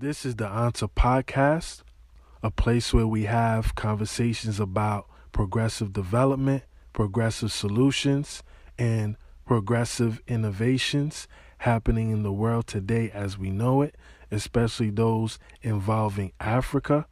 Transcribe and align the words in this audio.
This 0.00 0.24
is 0.24 0.36
the 0.36 0.46
Answer 0.46 0.86
Podcast, 0.86 1.82
a 2.40 2.52
place 2.52 2.94
where 2.94 3.08
we 3.08 3.24
have 3.24 3.74
conversations 3.74 4.60
about 4.60 5.08
progressive 5.32 5.92
development, 5.92 6.62
progressive 6.92 7.50
solutions, 7.50 8.44
and 8.78 9.16
progressive 9.44 10.22
innovations 10.28 11.26
happening 11.58 12.12
in 12.12 12.22
the 12.22 12.30
world 12.30 12.68
today 12.68 13.10
as 13.12 13.38
we 13.38 13.50
know 13.50 13.82
it, 13.82 13.96
especially 14.30 14.90
those 14.90 15.40
involving 15.62 16.30
Africa. 16.38 17.08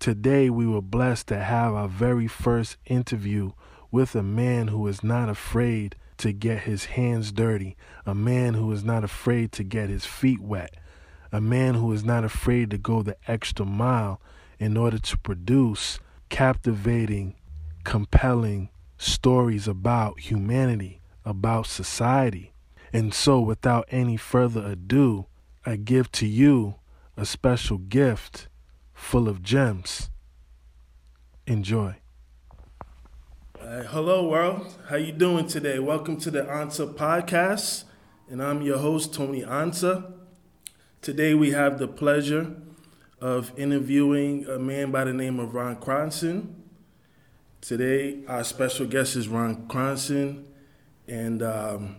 Today, 0.00 0.50
we 0.50 0.66
were 0.66 0.82
blessed 0.82 1.28
to 1.28 1.38
have 1.38 1.72
our 1.72 1.86
very 1.86 2.26
first 2.26 2.78
interview 2.86 3.52
with 3.92 4.16
a 4.16 4.24
man 4.24 4.66
who 4.66 4.84
is 4.88 5.04
not 5.04 5.28
afraid 5.28 5.94
to 6.16 6.32
get 6.32 6.62
his 6.62 6.86
hands 6.86 7.30
dirty, 7.30 7.76
a 8.04 8.12
man 8.12 8.54
who 8.54 8.72
is 8.72 8.82
not 8.82 9.04
afraid 9.04 9.52
to 9.52 9.62
get 9.62 9.88
his 9.88 10.04
feet 10.04 10.40
wet, 10.40 10.74
a 11.32 11.40
man 11.40 11.74
who 11.74 11.92
is 11.92 12.04
not 12.04 12.24
afraid 12.24 12.70
to 12.70 12.78
go 12.78 13.02
the 13.02 13.16
extra 13.26 13.64
mile 13.64 14.20
in 14.58 14.76
order 14.76 14.98
to 14.98 15.18
produce 15.18 16.00
captivating, 16.28 17.34
compelling 17.84 18.70
stories 18.96 19.68
about 19.68 20.20
humanity, 20.20 21.00
about 21.24 21.66
society. 21.66 22.52
And 22.92 23.12
so, 23.12 23.40
without 23.40 23.86
any 23.90 24.16
further 24.16 24.64
ado, 24.64 25.26
I 25.66 25.76
give 25.76 26.10
to 26.12 26.26
you 26.26 26.76
a 27.16 27.26
special 27.26 27.78
gift 27.78 28.48
full 28.94 29.28
of 29.28 29.42
gems. 29.42 30.10
Enjoy. 31.46 31.96
Uh, 33.60 33.82
hello, 33.82 34.28
world. 34.28 34.74
How 34.88 34.96
you 34.96 35.12
doing 35.12 35.46
today? 35.46 35.78
Welcome 35.78 36.16
to 36.20 36.30
the 36.30 36.48
Answer 36.48 36.86
Podcast, 36.86 37.84
and 38.30 38.42
I'm 38.42 38.62
your 38.62 38.78
host, 38.78 39.12
Tony 39.12 39.42
Ansa. 39.42 40.17
Today, 41.00 41.32
we 41.32 41.52
have 41.52 41.78
the 41.78 41.86
pleasure 41.86 42.56
of 43.20 43.56
interviewing 43.56 44.46
a 44.46 44.58
man 44.58 44.90
by 44.90 45.04
the 45.04 45.12
name 45.12 45.38
of 45.38 45.54
Ron 45.54 45.76
Cronson. 45.76 46.54
Today, 47.60 48.24
our 48.26 48.42
special 48.42 48.84
guest 48.84 49.14
is 49.14 49.28
Ron 49.28 49.68
Cronson, 49.68 50.44
and 51.06 51.42
um, 51.42 51.96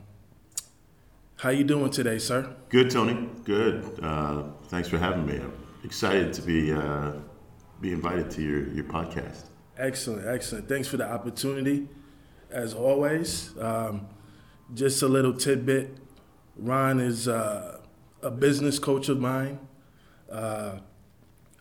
how 1.38 1.50
you 1.50 1.64
doing 1.64 1.90
today, 1.92 2.20
sir? 2.20 2.54
Good, 2.68 2.92
Tony. 2.92 3.30
Good. 3.46 4.00
Uh, 4.04 4.44
thanks 4.66 4.90
for 4.90 4.98
having 4.98 5.26
me. 5.26 5.38
I'm 5.38 5.54
excited 5.84 6.34
to 6.34 6.42
be 6.42 6.73
uh, 6.73 7.14
be 7.80 7.94
invited 7.94 8.30
to 8.32 8.42
your 8.42 8.68
your 8.68 8.86
podcast. 8.86 9.45
Excellent, 9.78 10.28
excellent. 10.28 10.68
Thanks 10.68 10.90
for 10.90 10.98
the 10.98 11.10
opportunity, 11.10 11.88
as 12.52 12.73
always. 12.73 13.58
Um, 13.60 14.08
just 14.73 15.02
a 15.02 15.08
little 15.08 15.34
tidbit. 15.34 15.98
Ron 16.58 17.00
is 17.00 17.30
uh, 17.30 17.79
a 18.22 18.31
business 18.31 18.80
coach 18.80 19.09
of 19.09 19.20
mine, 19.20 19.59
uh, 20.31 20.80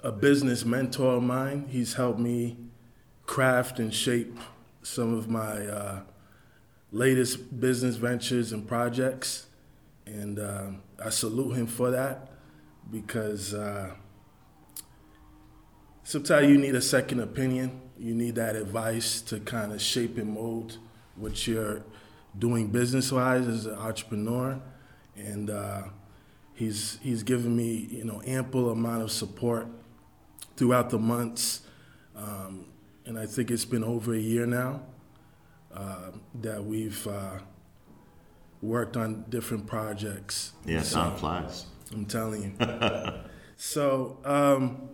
a 0.02 0.12
business 0.12 0.64
mentor 0.64 1.16
of 1.16 1.22
mine. 1.22 1.66
He's 1.68 1.94
helped 1.94 2.18
me 2.18 2.56
craft 3.26 3.78
and 3.78 3.92
shape 3.92 4.38
some 4.82 5.14
of 5.14 5.28
my 5.28 5.66
uh, 5.66 6.00
latest 6.92 7.60
business 7.60 7.96
ventures 7.96 8.52
and 8.52 8.66
projects, 8.66 9.46
and 10.06 10.38
um, 10.38 10.82
I 11.04 11.10
salute 11.10 11.56
him 11.56 11.66
for 11.66 11.90
that 11.90 12.30
because 12.90 13.52
uh, 13.52 13.90
sometimes 16.02 16.48
you 16.48 16.56
need 16.56 16.74
a 16.74 16.80
second 16.80 17.20
opinion 17.20 17.82
you 17.98 18.14
need 18.14 18.36
that 18.36 18.54
advice 18.54 19.20
to 19.22 19.40
kind 19.40 19.72
of 19.72 19.82
shape 19.82 20.18
and 20.18 20.32
mold 20.32 20.78
what 21.16 21.46
you're 21.46 21.82
doing 22.38 22.68
business 22.68 23.10
wise 23.10 23.46
as 23.48 23.66
an 23.66 23.74
entrepreneur. 23.74 24.60
And 25.16 25.50
uh, 25.50 25.82
he's 26.58 26.98
he's 27.02 27.22
given 27.22 27.56
me 27.56 27.88
you 27.90 28.04
know 28.04 28.20
ample 28.26 28.70
amount 28.70 29.02
of 29.02 29.12
support 29.12 29.68
throughout 30.56 30.90
the 30.90 30.98
months, 30.98 31.62
um, 32.16 32.66
and 33.06 33.18
I 33.18 33.26
think 33.26 33.50
it's 33.50 33.64
been 33.64 33.84
over 33.84 34.12
a 34.12 34.18
year 34.18 34.44
now 34.44 34.82
uh, 35.72 36.10
that 36.42 36.64
we've 36.64 37.06
uh, 37.06 37.38
worked 38.60 38.96
on 38.96 39.24
different 39.28 39.66
projects. 39.66 40.52
Yeah, 40.66 40.82
so, 40.82 41.10
flies. 41.12 41.66
I'm 41.92 42.06
telling 42.06 42.42
you. 42.42 43.12
so. 43.56 44.18
Um, 44.24 44.90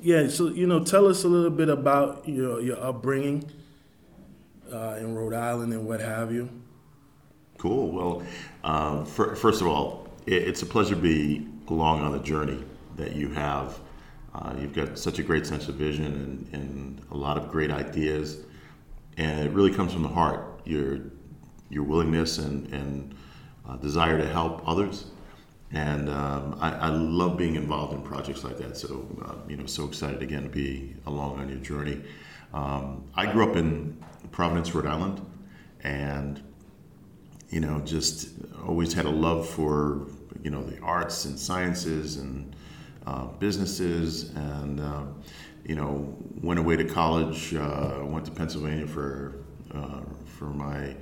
yeah, 0.00 0.26
so 0.26 0.48
you 0.48 0.66
know, 0.66 0.82
tell 0.82 1.06
us 1.06 1.22
a 1.22 1.28
little 1.28 1.50
bit 1.50 1.68
about 1.68 2.28
your 2.28 2.60
your 2.60 2.82
upbringing 2.82 3.48
uh, 4.72 4.96
in 4.98 5.14
Rhode 5.14 5.34
Island 5.34 5.72
and 5.72 5.86
what 5.86 6.00
have 6.00 6.32
you. 6.32 6.50
Cool. 7.58 7.92
Well, 7.92 8.22
um, 8.64 9.06
for, 9.06 9.36
first 9.36 9.60
of 9.60 9.68
all, 9.68 10.05
it's 10.26 10.62
a 10.62 10.66
pleasure 10.66 10.94
to 10.94 11.00
be 11.00 11.46
along 11.68 12.02
on 12.02 12.12
the 12.12 12.18
journey 12.18 12.62
that 12.96 13.14
you 13.14 13.28
have. 13.30 13.78
Uh, 14.34 14.54
you've 14.58 14.74
got 14.74 14.98
such 14.98 15.18
a 15.18 15.22
great 15.22 15.46
sense 15.46 15.68
of 15.68 15.76
vision 15.76 16.06
and, 16.06 16.54
and 16.54 17.00
a 17.10 17.16
lot 17.16 17.38
of 17.38 17.50
great 17.50 17.70
ideas, 17.70 18.38
and 19.16 19.46
it 19.46 19.52
really 19.52 19.72
comes 19.72 19.92
from 19.92 20.02
the 20.02 20.08
heart. 20.08 20.60
Your 20.64 21.00
your 21.70 21.84
willingness 21.84 22.38
and 22.38 22.72
and 22.72 23.14
uh, 23.68 23.76
desire 23.76 24.18
to 24.18 24.28
help 24.28 24.62
others 24.68 25.06
and 25.72 26.08
um, 26.08 26.56
I, 26.60 26.70
I, 26.72 26.88
love 26.90 27.36
being 27.36 27.56
involved 27.56 27.92
in 27.92 28.02
projects 28.02 28.44
like 28.44 28.56
that. 28.58 28.76
So, 28.76 29.06
uh, 29.24 29.34
you 29.48 29.56
know, 29.56 29.66
so 29.66 29.84
excited 29.84 30.22
again 30.22 30.44
to 30.44 30.48
be 30.48 30.94
along 31.06 31.40
on 31.40 31.48
your 31.48 31.58
journey. 31.58 32.02
Um, 32.54 33.04
I 33.14 33.30
grew 33.30 33.50
up 33.50 33.56
in 33.56 34.02
Providence, 34.30 34.74
Rhode 34.74 34.86
Island, 34.86 35.24
and 35.82 36.42
you 37.50 37.60
know, 37.60 37.80
just 37.80 38.30
always 38.64 38.92
had 38.92 39.06
a 39.06 39.10
love 39.10 39.48
for 39.48 40.06
you 40.46 40.52
know 40.52 40.62
the 40.62 40.78
arts 40.80 41.24
and 41.24 41.36
sciences 41.36 42.18
and 42.18 42.54
uh, 43.04 43.24
businesses, 43.40 44.30
and 44.36 44.78
uh, 44.80 45.02
you 45.64 45.74
know, 45.74 46.16
went 46.40 46.60
away 46.60 46.76
to 46.76 46.84
college. 46.84 47.52
Uh, 47.52 48.02
went 48.04 48.24
to 48.26 48.30
Pennsylvania 48.30 48.86
for 48.86 49.40
uh, 49.74 50.02
for 50.24 50.44
my 50.44 50.94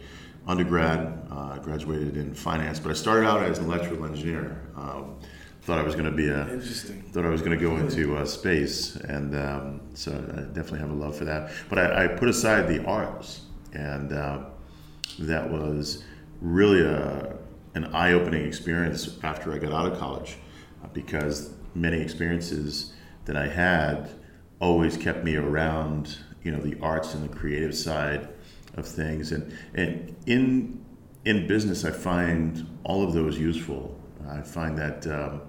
undergrad, 0.46 1.28
uh, 1.30 1.58
graduated 1.58 2.16
in 2.16 2.32
finance, 2.34 2.80
but 2.80 2.90
I 2.90 2.94
started 2.94 3.26
out 3.26 3.42
as 3.42 3.58
an 3.58 3.66
electrical 3.66 4.06
engineer. 4.06 4.62
Um, 4.76 5.16
thought 5.60 5.78
I 5.78 5.82
was 5.82 5.94
going 5.94 6.06
to 6.06 6.16
be 6.16 6.28
a 6.28 6.48
interesting. 6.48 7.02
Thought 7.12 7.26
I 7.26 7.28
was 7.28 7.42
going 7.42 7.58
to 7.58 7.62
go 7.62 7.76
into 7.76 8.16
uh, 8.16 8.24
space, 8.24 8.96
and 8.96 9.36
um, 9.36 9.80
so 9.92 10.12
I 10.12 10.40
definitely 10.54 10.80
have 10.80 10.90
a 10.90 10.94
love 10.94 11.18
for 11.18 11.26
that. 11.26 11.50
But 11.68 11.78
I, 11.78 12.04
I 12.04 12.08
put 12.08 12.30
aside 12.30 12.66
the 12.66 12.82
arts, 12.86 13.42
and 13.74 14.10
uh, 14.10 14.38
that 15.18 15.50
was 15.50 16.02
really 16.40 16.82
a 16.82 17.36
an 17.74 17.86
eye-opening 17.86 18.46
experience 18.46 19.18
after 19.22 19.52
I 19.52 19.58
got 19.58 19.72
out 19.72 19.92
of 19.92 19.98
college, 19.98 20.36
uh, 20.82 20.88
because 20.92 21.50
many 21.74 22.00
experiences 22.00 22.92
that 23.24 23.36
I 23.36 23.48
had 23.48 24.10
always 24.60 24.96
kept 24.96 25.24
me 25.24 25.36
around, 25.36 26.18
you 26.42 26.52
know, 26.52 26.60
the 26.60 26.78
arts 26.80 27.14
and 27.14 27.28
the 27.28 27.34
creative 27.34 27.74
side 27.74 28.28
of 28.76 28.86
things. 28.86 29.32
And, 29.32 29.56
and 29.74 30.14
in, 30.26 30.84
in 31.24 31.46
business, 31.46 31.84
I 31.84 31.90
find 31.90 32.66
all 32.84 33.02
of 33.02 33.12
those 33.12 33.38
useful. 33.38 33.98
I 34.28 34.40
find 34.42 34.78
that 34.78 35.06
um, 35.06 35.42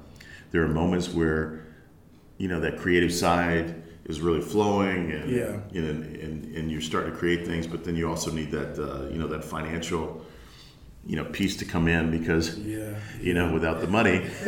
there 0.52 0.64
are 0.64 0.68
moments 0.68 1.10
where, 1.10 1.68
you 2.38 2.48
know, 2.48 2.60
that 2.60 2.78
creative 2.78 3.14
side 3.14 3.84
is 4.06 4.22
really 4.22 4.42
flowing 4.42 5.12
and, 5.12 5.30
yeah. 5.30 5.60
you 5.72 5.82
know, 5.82 5.90
and, 5.90 6.56
and 6.56 6.72
you're 6.72 6.82
starting 6.82 7.12
to 7.12 7.18
create 7.18 7.46
things, 7.46 7.68
but 7.68 7.84
then 7.84 7.96
you 7.96 8.10
also 8.10 8.32
need 8.32 8.52
that, 8.52 8.80
uh, 8.80 9.08
you 9.10 9.18
know, 9.18 9.28
that 9.28 9.44
financial, 9.44 10.25
you 11.06 11.16
know, 11.16 11.26
piece 11.26 11.56
to 11.58 11.66
come 11.66 11.88
in 11.88 12.12
because, 12.12 12.58
yeah. 12.58 12.96
you 13.22 13.34
know, 13.34 13.54
without 13.54 13.82
the 13.82 13.88
money. 13.88 14.26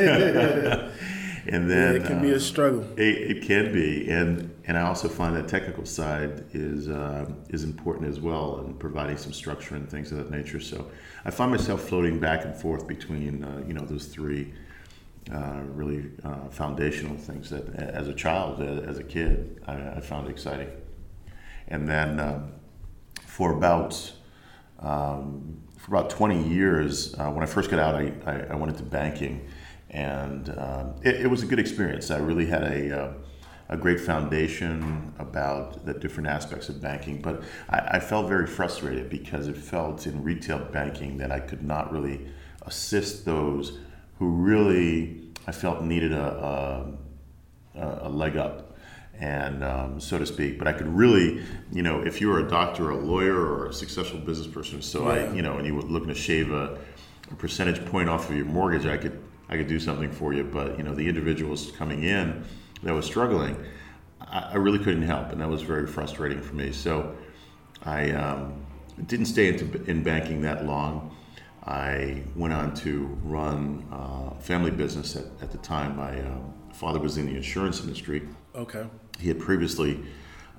and 1.47 1.69
then 1.69 1.95
yeah, 1.95 2.01
it 2.01 2.05
can 2.05 2.19
uh, 2.19 2.21
be 2.21 2.31
a 2.31 2.35
uh, 2.35 2.39
struggle. 2.39 2.83
It, 2.97 3.37
it, 3.37 3.43
can 3.43 3.71
be, 3.71 4.09
and 4.09 4.53
and 4.65 4.77
I 4.77 4.81
also 4.81 5.07
find 5.07 5.35
that 5.35 5.47
technical 5.47 5.85
side 5.85 6.45
is 6.53 6.89
uh, 6.89 7.29
is 7.49 7.63
important 7.63 8.07
as 8.07 8.19
well, 8.19 8.59
and 8.59 8.77
providing 8.77 9.17
some 9.17 9.33
structure 9.33 9.75
and 9.75 9.89
things 9.89 10.11
of 10.11 10.17
that 10.17 10.31
nature. 10.31 10.59
So 10.59 10.89
I 11.25 11.31
find 11.31 11.51
myself 11.51 11.81
floating 11.87 12.19
back 12.19 12.43
and 12.43 12.55
forth 12.55 12.87
between 12.87 13.43
uh, 13.43 13.63
you 13.67 13.73
know 13.73 13.85
those 13.85 14.07
three 14.07 14.53
uh, 15.31 15.61
really 15.73 16.09
uh, 16.23 16.47
foundational 16.49 17.17
things 17.17 17.49
that, 17.49 17.67
as 17.75 18.07
a 18.07 18.13
child, 18.13 18.61
as 18.61 18.97
a 18.97 19.03
kid, 19.03 19.61
I, 19.67 19.73
I 19.89 19.99
found 20.01 20.29
exciting, 20.29 20.69
and 21.67 21.87
then 21.87 22.19
um, 22.19 22.51
for 23.25 23.53
about 23.53 24.13
um, 24.79 25.61
for 25.87 25.95
about 25.95 26.09
20 26.09 26.49
years, 26.49 27.15
when 27.15 27.43
I 27.43 27.45
first 27.45 27.71
got 27.71 27.79
out, 27.79 27.95
I, 27.95 28.11
I, 28.25 28.39
I 28.51 28.55
went 28.55 28.71
into 28.73 28.83
banking. 28.83 29.47
And 29.89 30.49
um, 30.57 30.95
it, 31.01 31.21
it, 31.21 31.27
was 31.27 31.43
a 31.43 31.45
good 31.45 31.59
experience. 31.59 32.11
I 32.11 32.17
really 32.17 32.45
had 32.45 32.63
a 32.63 33.03
uh, 33.03 33.13
a 33.69 33.77
great 33.77 33.99
foundation 33.99 35.13
about 35.19 35.85
the 35.85 35.93
different 35.93 36.27
aspects 36.27 36.69
of 36.69 36.81
banking, 36.81 37.21
but 37.21 37.43
I, 37.69 37.79
I, 37.79 37.99
felt 37.99 38.29
very 38.29 38.47
frustrated 38.47 39.09
because 39.09 39.49
it 39.49 39.57
felt 39.57 40.07
in 40.07 40.23
retail 40.23 40.59
banking 40.59 41.17
that 41.17 41.33
I 41.33 41.41
could 41.41 41.63
not 41.63 41.91
really 41.91 42.27
assist 42.61 43.25
those 43.25 43.79
who 44.19 44.29
really 44.29 45.21
I 45.47 45.51
felt 45.51 45.83
needed 45.83 46.13
a, 46.13 46.97
a, 47.75 47.99
a 48.03 48.09
leg 48.09 48.37
up, 48.37 48.66
and 49.19 49.63
um, 49.63 49.99
so 49.99 50.17
to 50.17 50.25
speak. 50.25 50.57
But 50.59 50.67
I 50.67 50.73
could 50.73 50.87
really, 50.87 51.43
you 51.71 51.81
know, 51.81 52.01
if 52.01 52.21
you 52.21 52.27
were 52.29 52.39
a 52.39 52.47
doctor, 52.47 52.87
or 52.87 52.91
a 52.91 52.97
lawyer, 52.97 53.35
or 53.35 53.67
a 53.67 53.73
successful 53.73 54.19
business 54.19 54.47
person, 54.47 54.81
so 54.81 55.03
yeah. 55.03 55.23
I, 55.23 55.33
you 55.33 55.41
know, 55.41 55.57
and 55.57 55.65
you 55.65 55.75
were 55.75 55.81
looking 55.81 56.09
to 56.09 56.15
shave 56.15 56.51
a, 56.51 56.77
a 57.31 57.35
percentage 57.35 57.83
point 57.85 58.09
off 58.09 58.29
of 58.29 58.35
your 58.35 58.45
mortgage, 58.45 58.85
I 58.85 58.97
could 58.97 59.21
I 59.49 59.57
could 59.57 59.67
do 59.67 59.79
something 59.79 60.11
for 60.11 60.33
you. 60.33 60.43
But 60.43 60.77
you 60.77 60.83
know, 60.83 60.93
the 60.93 61.07
individuals 61.07 61.71
coming 61.71 62.03
in 62.03 62.43
that 62.83 62.93
was 62.93 63.05
struggling, 63.05 63.57
I, 64.21 64.49
I 64.51 64.55
really 64.55 64.79
couldn't 64.79 65.03
help, 65.03 65.31
and 65.31 65.41
that 65.41 65.49
was 65.49 65.61
very 65.61 65.87
frustrating 65.87 66.41
for 66.41 66.55
me. 66.55 66.71
So 66.71 67.15
I 67.83 68.11
um, 68.11 68.65
didn't 69.05 69.27
stay 69.27 69.47
into, 69.49 69.83
in 69.89 70.03
banking 70.03 70.41
that 70.41 70.65
long. 70.65 71.15
I 71.65 72.23
went 72.35 72.53
on 72.53 72.73
to 72.75 73.05
run 73.23 73.85
a 73.91 74.41
family 74.41 74.71
business 74.71 75.15
at, 75.17 75.25
at 75.41 75.51
the 75.51 75.57
time. 75.57 75.97
My 75.97 76.17
um, 76.21 76.53
father 76.73 76.99
was 76.99 77.17
in 77.17 77.25
the 77.25 77.35
insurance 77.35 77.81
industry. 77.81 78.27
Okay. 78.55 78.85
He 79.19 79.27
had 79.27 79.39
previously 79.39 80.03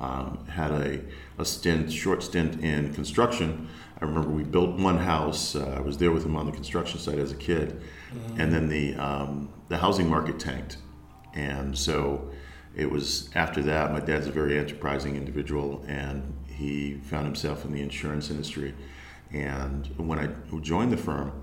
um, 0.01 0.47
had 0.47 0.71
a, 0.71 1.01
a 1.39 1.45
stint, 1.45 1.93
short 1.93 2.23
stint 2.23 2.63
in 2.63 2.95
construction. 2.95 3.69
I 4.01 4.05
remember 4.05 4.31
we 4.31 4.45
built 4.45 4.79
one 4.79 4.99
house. 4.99 5.57
Uh, 5.57 5.75
I 5.77 5.81
was 5.81 5.99
there 5.99 6.13
with 6.13 6.25
him 6.25 6.37
on 6.37 6.47
the 6.47 6.53
construction 6.53 7.01
site 7.01 7.19
as 7.19 7.33
a 7.33 7.37
kid, 7.37 7.83
mm-hmm. 8.13 8.41
and 8.41 8.53
then 8.53 8.69
the 8.69 8.95
um, 8.95 9.49
the 9.69 9.77
housing 9.77 10.09
market 10.09 10.39
tanked, 10.39 10.77
and 11.35 11.77
so 11.77 12.31
it 12.77 12.89
was 12.91 13.29
after 13.35 13.61
that. 13.63 13.93
My 13.93 14.01
dad's 14.01 14.29
a 14.29 14.33
very 14.33 14.57
enterprising 14.57 15.17
individual, 15.17 15.85
and 15.89 16.33
he 16.47 16.95
found 17.03 17.27
himself 17.27 17.65
in 17.65 17.73
the 17.73 17.83
insurance 17.83 18.31
industry. 18.31 18.75
And 19.33 19.87
when 19.97 20.19
I 20.19 20.29
joined 20.61 20.93
the 20.93 20.97
firm, 20.97 21.43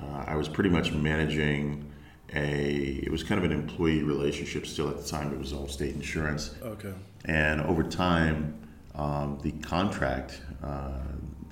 uh, 0.00 0.24
I 0.26 0.36
was 0.36 0.48
pretty 0.48 0.70
much 0.70 0.90
managing 0.92 1.92
a. 2.34 3.00
It 3.02 3.10
was 3.10 3.22
kind 3.22 3.42
of 3.42 3.50
an 3.50 3.56
employee 3.56 4.02
relationship 4.02 4.66
still 4.66 4.88
at 4.88 4.98
the 4.98 5.08
time. 5.08 5.32
It 5.32 5.38
was 5.38 5.52
Allstate 5.52 5.94
Insurance. 5.94 6.54
Okay. 6.62 6.92
And 7.24 7.60
over 7.62 7.82
time, 7.82 8.54
um, 8.94 9.38
the 9.42 9.52
contract 9.52 10.40
uh, 10.62 10.90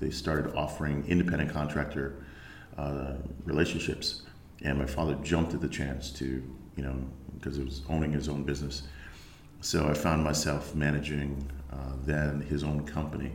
they 0.03 0.11
started 0.11 0.53
offering 0.57 1.05
independent 1.07 1.53
contractor 1.53 2.25
uh, 2.77 3.15
relationships, 3.45 4.23
and 4.63 4.77
my 4.77 4.87
father 4.87 5.15
jumped 5.23 5.55
at 5.55 5.61
the 5.61 5.69
chance 5.69 6.11
to 6.11 6.43
you 6.77 6.83
know 6.83 6.97
because 7.35 7.59
it 7.59 7.65
was 7.65 7.83
owning 7.89 8.13
his 8.13 8.29
own 8.29 8.43
business. 8.43 8.83
So 9.61 9.89
I 9.89 9.95
found 9.95 10.25
myself 10.25 10.75
managing 10.75 11.49
uh, 11.73 11.93
then 12.05 12.41
his 12.41 12.65
own 12.65 12.85
company, 12.85 13.33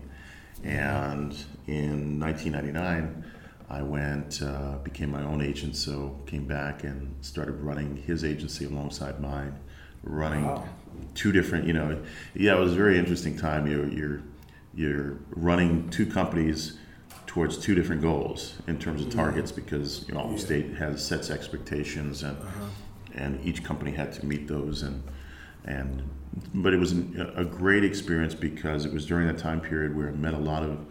and 0.63 1.33
in 1.67 2.19
1999. 2.19 3.23
I 3.69 3.81
went, 3.81 4.41
uh, 4.41 4.77
became 4.83 5.11
my 5.11 5.23
own 5.23 5.41
agent, 5.41 5.75
so 5.75 6.17
came 6.25 6.45
back 6.45 6.83
and 6.83 7.13
started 7.21 7.59
running 7.59 7.97
his 7.97 8.23
agency 8.23 8.65
alongside 8.65 9.19
mine, 9.19 9.57
running 10.03 10.45
wow. 10.45 10.63
two 11.15 11.31
different, 11.31 11.67
you 11.67 11.73
know, 11.73 12.01
yeah, 12.33 12.55
it 12.55 12.59
was 12.59 12.71
a 12.71 12.75
very 12.75 12.97
interesting 12.97 13.37
time. 13.37 13.67
You're, 13.67 13.87
you're, 13.89 14.21
you're 14.73 15.17
running 15.31 15.89
two 15.89 16.05
companies 16.05 16.77
towards 17.25 17.57
two 17.57 17.75
different 17.75 18.01
goals 18.01 18.55
in 18.67 18.79
terms 18.79 19.01
of 19.01 19.09
targets 19.11 19.51
because 19.51 20.07
you 20.07 20.13
know, 20.13 20.21
Allstate 20.21 20.71
yeah. 20.71 20.79
has 20.79 21.05
sets 21.05 21.29
expectations 21.29 22.23
and 22.23 22.37
uh-huh. 22.37 22.65
and 23.13 23.45
each 23.45 23.63
company 23.63 23.91
had 23.91 24.13
to 24.13 24.25
meet 24.25 24.47
those 24.47 24.81
and 24.81 25.03
and 25.65 26.01
but 26.53 26.73
it 26.73 26.77
was 26.77 26.93
a 26.93 27.45
great 27.45 27.83
experience 27.83 28.33
because 28.33 28.85
it 28.85 28.93
was 28.93 29.05
during 29.05 29.27
that 29.27 29.37
time 29.37 29.59
period 29.59 29.95
where 29.95 30.07
I 30.07 30.11
met 30.11 30.33
a 30.33 30.39
lot 30.39 30.63
of 30.63 30.85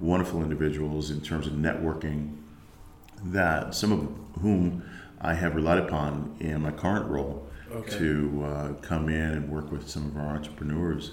wonderful 0.00 0.42
individuals 0.42 1.10
in 1.10 1.20
terms 1.20 1.46
of 1.46 1.54
networking 1.54 2.36
that 3.22 3.74
some 3.74 3.92
of 3.92 4.42
whom 4.42 4.82
I 5.20 5.34
have 5.34 5.54
relied 5.54 5.78
upon 5.78 6.36
in 6.40 6.62
my 6.62 6.70
current 6.70 7.06
role 7.06 7.48
okay. 7.72 7.98
to 7.98 8.44
uh, 8.44 8.72
come 8.82 9.08
in 9.08 9.30
and 9.32 9.48
work 9.48 9.70
with 9.72 9.88
some 9.88 10.06
of 10.06 10.16
our 10.16 10.34
entrepreneurs. 10.34 11.12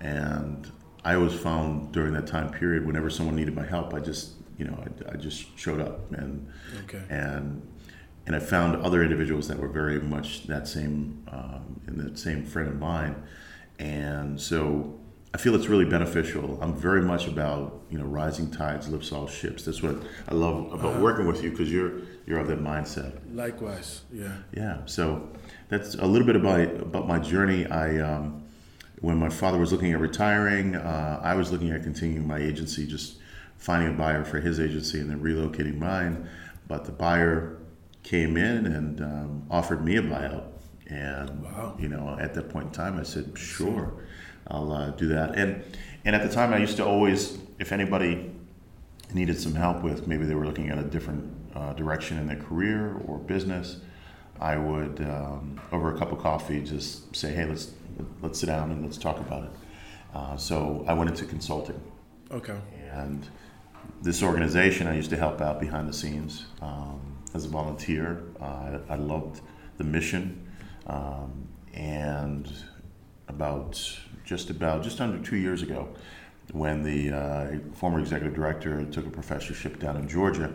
And 0.00 0.70
I 1.04 1.14
always 1.14 1.34
found 1.34 1.92
during 1.92 2.12
that 2.14 2.26
time 2.26 2.50
period, 2.50 2.86
whenever 2.86 3.10
someone 3.10 3.36
needed 3.36 3.54
my 3.54 3.66
help, 3.66 3.92
I 3.94 4.00
just, 4.00 4.32
you 4.58 4.64
know, 4.64 4.82
I, 4.82 5.12
I 5.12 5.16
just 5.16 5.58
showed 5.58 5.80
up 5.80 6.12
and 6.12 6.50
okay. 6.84 7.02
and 7.08 7.66
and 8.26 8.36
I 8.36 8.38
found 8.38 8.76
other 8.82 9.02
individuals 9.02 9.48
that 9.48 9.58
were 9.58 9.68
very 9.68 10.00
much 10.00 10.46
that 10.46 10.68
same 10.68 11.24
um, 11.28 11.80
in 11.86 11.98
that 11.98 12.18
same 12.18 12.44
frame 12.44 12.68
of 12.68 12.78
mind. 12.78 13.22
And 13.78 14.40
so 14.40 14.98
I 15.32 15.38
feel 15.38 15.54
it's 15.54 15.68
really 15.68 15.84
beneficial. 15.84 16.58
I'm 16.60 16.74
very 16.74 17.02
much 17.02 17.28
about 17.28 17.82
you 17.88 17.98
know 17.98 18.04
rising 18.04 18.50
tides 18.50 18.88
lifts 18.88 19.12
all 19.12 19.28
ships. 19.28 19.64
That's 19.64 19.82
what 19.82 19.96
I 20.28 20.34
love 20.34 20.72
about 20.72 20.96
uh, 20.96 21.00
working 21.00 21.26
with 21.26 21.42
you 21.42 21.50
because 21.50 21.70
you're 21.70 21.92
you're 22.26 22.40
of 22.40 22.48
that 22.48 22.60
mindset. 22.60 23.20
Likewise, 23.32 24.02
yeah. 24.12 24.38
Yeah. 24.52 24.78
So 24.86 25.28
that's 25.68 25.94
a 25.94 26.06
little 26.06 26.26
bit 26.26 26.36
about 26.36 26.60
about 26.80 27.06
my 27.06 27.20
journey. 27.20 27.64
I 27.66 27.98
um, 27.98 28.42
when 29.00 29.18
my 29.18 29.28
father 29.28 29.56
was 29.56 29.70
looking 29.70 29.92
at 29.92 30.00
retiring, 30.00 30.74
uh, 30.74 31.20
I 31.22 31.34
was 31.34 31.52
looking 31.52 31.70
at 31.70 31.82
continuing 31.84 32.26
my 32.26 32.38
agency, 32.38 32.86
just 32.86 33.18
finding 33.56 33.90
a 33.90 33.96
buyer 33.96 34.24
for 34.24 34.40
his 34.40 34.58
agency 34.58 34.98
and 34.98 35.08
then 35.08 35.20
relocating 35.20 35.78
mine. 35.78 36.28
But 36.66 36.86
the 36.86 36.92
buyer 36.92 37.58
came 38.02 38.36
in 38.36 38.66
and 38.66 39.00
um, 39.00 39.46
offered 39.48 39.84
me 39.84 39.96
a 39.96 40.02
buyout, 40.02 40.46
and 40.88 41.44
wow. 41.44 41.76
you 41.78 41.88
know 41.88 42.18
at 42.20 42.34
that 42.34 42.48
point 42.48 42.66
in 42.66 42.72
time, 42.72 42.98
I 42.98 43.04
said 43.04 43.38
sure. 43.38 44.04
I'll 44.48 44.72
uh, 44.72 44.90
do 44.90 45.08
that. 45.08 45.36
And 45.36 45.62
and 46.04 46.16
at 46.16 46.22
the 46.22 46.34
time, 46.34 46.52
I 46.52 46.58
used 46.58 46.76
to 46.78 46.84
always, 46.84 47.38
if 47.58 47.72
anybody 47.72 48.32
needed 49.12 49.38
some 49.38 49.54
help 49.54 49.82
with, 49.82 50.06
maybe 50.06 50.24
they 50.24 50.34
were 50.34 50.46
looking 50.46 50.70
at 50.70 50.78
a 50.78 50.82
different 50.82 51.30
uh, 51.54 51.72
direction 51.74 52.18
in 52.18 52.26
their 52.26 52.36
career 52.36 52.96
or 53.06 53.18
business, 53.18 53.78
I 54.40 54.56
would 54.56 55.00
um, 55.02 55.60
over 55.72 55.94
a 55.94 55.98
cup 55.98 56.12
of 56.12 56.18
coffee 56.18 56.62
just 56.62 57.14
say, 57.14 57.32
hey, 57.32 57.44
let's 57.44 57.72
let's 58.22 58.38
sit 58.38 58.46
down 58.46 58.70
and 58.70 58.82
let's 58.82 58.96
talk 58.96 59.18
about 59.18 59.44
it. 59.44 59.50
Uh, 60.14 60.36
so 60.36 60.84
I 60.88 60.94
went 60.94 61.10
into 61.10 61.24
consulting. 61.26 61.80
Okay. 62.30 62.58
And 62.92 63.26
this 64.02 64.22
organization, 64.22 64.86
I 64.86 64.96
used 64.96 65.10
to 65.10 65.16
help 65.16 65.40
out 65.40 65.60
behind 65.60 65.88
the 65.88 65.92
scenes 65.92 66.46
um, 66.62 67.18
as 67.34 67.44
a 67.44 67.48
volunteer. 67.48 68.22
Uh, 68.40 68.78
I 68.88 68.96
loved 68.96 69.42
the 69.76 69.84
mission, 69.84 70.46
um, 70.86 71.46
and 71.74 72.50
about 73.28 74.00
just 74.30 74.48
about 74.48 74.80
just 74.84 75.00
under 75.00 75.18
two 75.18 75.36
years 75.36 75.60
ago 75.60 75.88
when 76.52 76.84
the 76.84 77.10
uh, 77.10 77.58
former 77.74 77.98
executive 77.98 78.32
director 78.32 78.84
took 78.84 79.04
a 79.04 79.10
professorship 79.10 79.80
down 79.80 79.96
in 79.96 80.06
Georgia. 80.06 80.52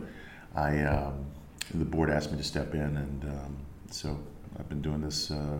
I 0.55 0.81
um, 0.83 1.25
the 1.73 1.83
board 1.83 2.09
asked 2.09 2.31
me 2.31 2.37
to 2.37 2.43
step 2.43 2.73
in, 2.73 2.95
and 2.95 3.23
um, 3.25 3.57
so 3.91 4.17
I've 4.57 4.69
been 4.69 4.81
doing 4.81 5.01
this 5.01 5.29
uh, 5.29 5.59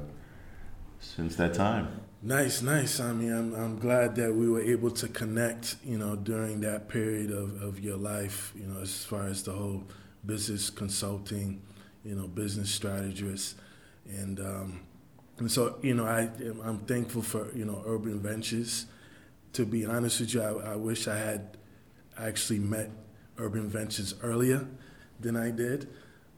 since 1.02 1.36
that 1.36 1.54
time. 1.54 1.90
Nice, 2.22 2.62
nice. 2.62 3.02
I 3.02 3.12
mean, 3.12 3.34
I'm, 3.34 3.54
I'm 3.54 3.78
glad 3.80 4.16
that 4.16 4.34
we 4.34 4.50
were 4.50 4.62
able 4.62 4.92
to 4.92 5.10
connect, 5.10 5.76
you 5.84 5.98
know, 5.98 6.16
during 6.16 6.62
that 6.62 6.88
period 6.88 7.32
of, 7.32 7.62
of 7.62 7.82
your 7.82 7.98
life, 7.98 8.54
you 8.56 8.66
know, 8.66 8.80
as 8.80 9.04
far 9.04 9.28
as 9.28 9.44
the 9.44 9.52
whole 9.52 9.84
business 10.26 10.70
consulting, 10.70 11.62
you 12.06 12.16
know, 12.16 12.28
business 12.28 12.72
strategist. 12.72 13.58
And 14.08 14.40
um, 14.40 14.80
and 15.38 15.52
so, 15.52 15.78
you 15.82 15.94
know, 15.94 16.06
I, 16.06 16.30
I'm 16.64 16.80
thankful 16.80 17.22
for, 17.22 17.52
you 17.54 17.66
know, 17.66 17.84
Urban 17.86 18.20
Ventures. 18.20 18.86
To 19.54 19.66
be 19.66 19.86
honest 19.86 20.20
with 20.20 20.34
you, 20.34 20.42
I, 20.42 20.74
I 20.74 20.76
wish 20.76 21.08
I 21.08 21.18
had 21.18 21.58
actually 22.18 22.60
met 22.60 22.90
Urban 23.38 23.70
Ventures 23.70 24.16
earlier 24.24 24.68
than 25.20 25.36
I 25.36 25.52
did 25.52 25.90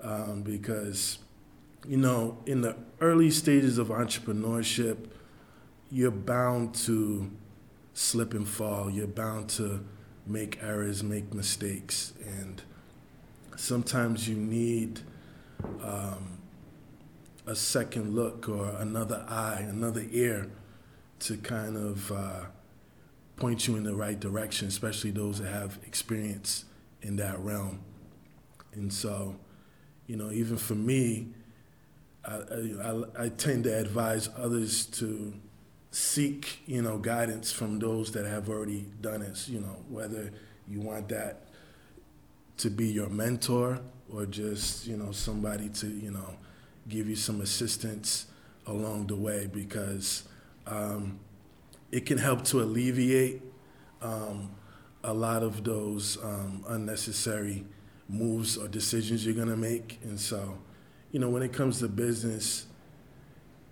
um, 0.02 0.42
because, 0.42 1.20
you 1.88 1.98
know, 1.98 2.38
in 2.46 2.62
the 2.62 2.76
early 3.00 3.30
stages 3.30 3.78
of 3.78 3.90
entrepreneurship, 3.90 4.98
you're 5.92 6.12
bound 6.12 6.74
to 6.76 7.32
slip 7.94 8.34
and 8.34 8.48
fall. 8.48 8.90
You're 8.90 9.08
bound 9.08 9.50
to 9.52 9.86
make 10.26 10.60
errors, 10.62 11.04
make 11.04 11.34
mistakes. 11.34 12.14
And 12.26 12.62
sometimes 13.56 14.28
you 14.28 14.36
need 14.36 15.02
um, 15.84 16.37
a 17.48 17.56
second 17.56 18.14
look 18.14 18.50
or 18.50 18.68
another 18.80 19.26
eye, 19.28 19.66
another 19.68 20.06
ear 20.12 20.50
to 21.20 21.38
kind 21.38 21.78
of 21.78 22.12
uh, 22.12 22.42
point 23.38 23.68
you 23.68 23.78
in 23.78 23.84
the 23.84 23.96
right 23.96 24.20
direction, 24.20 24.68
especially 24.68 25.12
those 25.12 25.40
that 25.40 25.52
have 25.52 25.80
experience 25.88 26.66
in 27.02 27.16
that 27.16 27.40
realm. 27.40 27.80
And 28.74 28.92
so, 28.92 29.36
you 30.08 30.18
know, 30.18 30.32
even 30.32 30.58
for 30.58 30.76
me, 30.76 31.30
I, 32.26 32.36
I, 32.84 33.04
I 33.26 33.30
tend 33.30 33.64
to 33.64 33.76
advise 33.76 34.30
others 34.38 34.86
to 34.86 35.34
seek, 35.92 36.60
you 36.66 36.82
know, 36.82 36.98
guidance 36.98 37.52
from 37.52 37.80
those 37.80 38.12
that 38.12 38.26
have 38.26 38.50
already 38.50 38.86
done 39.02 39.22
it. 39.22 39.48
You 39.48 39.62
know, 39.62 39.78
whether 39.90 40.32
you 40.68 40.82
want 40.82 41.08
that 41.10 41.48
to 42.58 42.70
be 42.70 42.88
your 42.88 43.10
mentor 43.10 43.80
or 44.12 44.26
just, 44.26 44.86
you 44.86 44.98
know, 44.98 45.12
somebody 45.12 45.70
to, 45.70 45.88
you 45.88 46.12
know, 46.12 46.36
give 46.90 47.08
you 47.08 47.16
some 47.16 47.42
assistance 47.42 48.28
along 48.66 49.08
the 49.08 49.16
way 49.16 49.48
because 49.52 50.24
um, 50.66 51.20
it 51.92 52.06
can 52.06 52.18
help 52.18 52.44
to 52.46 52.62
alleviate 52.62 53.42
um, 54.02 54.52
a 55.04 55.14
lot 55.14 55.44
of 55.44 55.64
those 55.64 56.18
um, 56.24 56.64
unnecessary 56.68 57.66
moves 58.10 58.58
or 58.58 58.68
decisions 58.68 59.26
you're 59.26 59.36
going 59.36 59.48
to 59.48 59.58
make. 59.58 60.00
And 60.04 60.20
so, 60.20 60.58
you 61.12 61.20
know, 61.20 61.30
when 61.30 61.44
it 61.44 61.54
comes 61.54 61.80
to 61.80 61.88
business, 61.88 62.66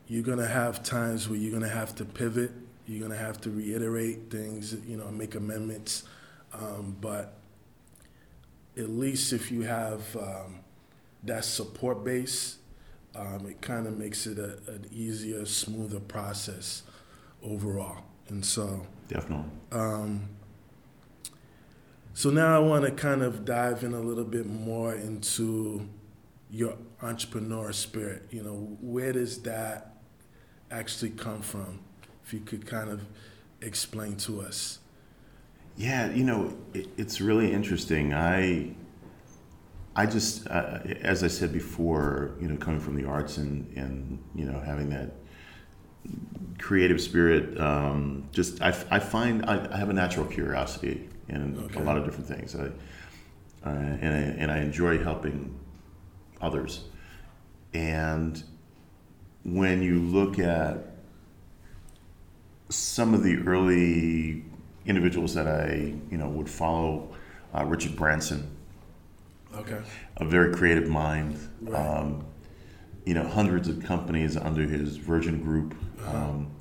you're 0.07 0.23
going 0.23 0.37
to 0.37 0.47
have 0.47 0.83
times 0.83 1.27
where 1.27 1.37
you're 1.37 1.51
going 1.51 1.63
to 1.63 1.69
have 1.69 1.95
to 1.95 2.05
pivot, 2.05 2.51
you're 2.85 2.99
going 2.99 3.11
to 3.11 3.17
have 3.17 3.41
to 3.41 3.49
reiterate 3.49 4.29
things, 4.29 4.75
you 4.87 4.97
know, 4.97 5.09
make 5.09 5.35
amendments. 5.35 6.03
Um, 6.53 6.95
but 7.01 7.33
at 8.77 8.89
least 8.89 9.33
if 9.33 9.51
you 9.51 9.61
have 9.61 10.15
um, 10.15 10.59
that 11.23 11.43
support 11.43 12.03
base, 12.03 12.57
um, 13.15 13.45
it 13.47 13.61
kind 13.61 13.87
of 13.87 13.97
makes 13.97 14.27
it 14.27 14.37
a, 14.37 14.57
an 14.67 14.85
easier, 14.91 15.45
smoother 15.45 15.99
process 15.99 16.83
overall. 17.43 18.03
And 18.27 18.43
so, 18.43 18.85
definitely. 19.07 19.45
Um, 19.71 20.29
so 22.13 22.29
now 22.29 22.55
I 22.55 22.59
want 22.59 22.85
to 22.85 22.91
kind 22.91 23.21
of 23.21 23.45
dive 23.45 23.83
in 23.83 23.93
a 23.93 23.99
little 23.99 24.23
bit 24.23 24.45
more 24.45 24.95
into 24.95 25.87
your 26.49 26.75
entrepreneur 27.01 27.71
spirit. 27.73 28.23
You 28.31 28.43
know, 28.43 28.77
where 28.81 29.11
does 29.11 29.41
that 29.43 29.97
actually 30.71 31.11
come 31.11 31.41
from? 31.41 31.79
If 32.23 32.33
you 32.33 32.39
could 32.39 32.65
kind 32.65 32.89
of 32.89 33.01
explain 33.61 34.15
to 34.17 34.41
us. 34.41 34.79
Yeah, 35.77 36.09
you 36.11 36.23
know, 36.23 36.57
it, 36.73 36.87
it's 36.97 37.19
really 37.19 37.51
interesting. 37.51 38.13
I, 38.13 38.73
I 39.95 40.05
just, 40.05 40.47
uh, 40.47 40.79
as 41.01 41.23
I 41.23 41.27
said 41.27 41.53
before, 41.53 42.35
you 42.41 42.47
know, 42.47 42.57
coming 42.57 42.79
from 42.79 42.95
the 42.95 43.05
arts 43.05 43.37
and 43.37 43.71
and 43.77 44.23
you 44.35 44.45
know 44.45 44.59
having 44.59 44.89
that 44.89 45.11
creative 46.59 47.01
spirit, 47.01 47.59
um, 47.59 48.27
just 48.31 48.61
I, 48.61 48.69
I 48.91 48.99
find 48.99 49.45
I, 49.45 49.67
I, 49.73 49.77
have 49.77 49.89
a 49.89 49.93
natural 49.93 50.25
curiosity 50.25 51.09
in 51.29 51.57
okay. 51.65 51.79
a 51.79 51.83
lot 51.83 51.97
of 51.97 52.05
different 52.05 52.27
things. 52.27 52.55
I, 52.55 52.65
uh, 53.67 53.69
and 53.69 54.13
I, 54.13 54.19
and 54.41 54.51
I 54.51 54.59
enjoy 54.59 55.03
helping 55.03 55.57
others. 56.41 56.83
And 57.73 58.41
when 59.43 59.81
you 59.81 59.99
look 59.99 60.37
at 60.37 60.95
some 62.69 63.13
of 63.13 63.23
the 63.23 63.37
early 63.45 64.43
individuals 64.85 65.33
that 65.33 65.47
I, 65.47 65.93
you 66.11 66.17
know, 66.17 66.29
would 66.29 66.49
follow, 66.49 67.09
uh, 67.53 67.65
Richard 67.65 67.95
Branson. 67.95 68.54
Okay. 69.57 69.81
A 70.17 70.25
very 70.25 70.53
creative 70.53 70.87
mind. 70.87 71.39
Right. 71.61 71.79
Um, 71.79 72.25
you 73.05 73.13
know, 73.13 73.27
hundreds 73.27 73.67
of 73.67 73.83
companies 73.83 74.35
under 74.35 74.63
his 74.63 74.97
Virgin 74.97 75.41
Group. 75.41 75.75
Uh-huh. 75.99 76.17
Um, 76.17 76.51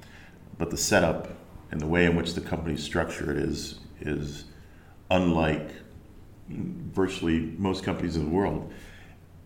but 0.58 0.70
the 0.70 0.76
setup 0.76 1.28
and 1.70 1.80
the 1.80 1.86
way 1.86 2.04
in 2.04 2.16
which 2.16 2.34
the 2.34 2.40
company 2.40 2.74
is 2.74 2.82
structured 2.82 3.36
is 3.36 3.80
is 4.00 4.44
unlike 5.10 5.70
virtually 6.48 7.40
most 7.58 7.84
companies 7.84 8.16
in 8.16 8.24
the 8.24 8.30
world. 8.30 8.72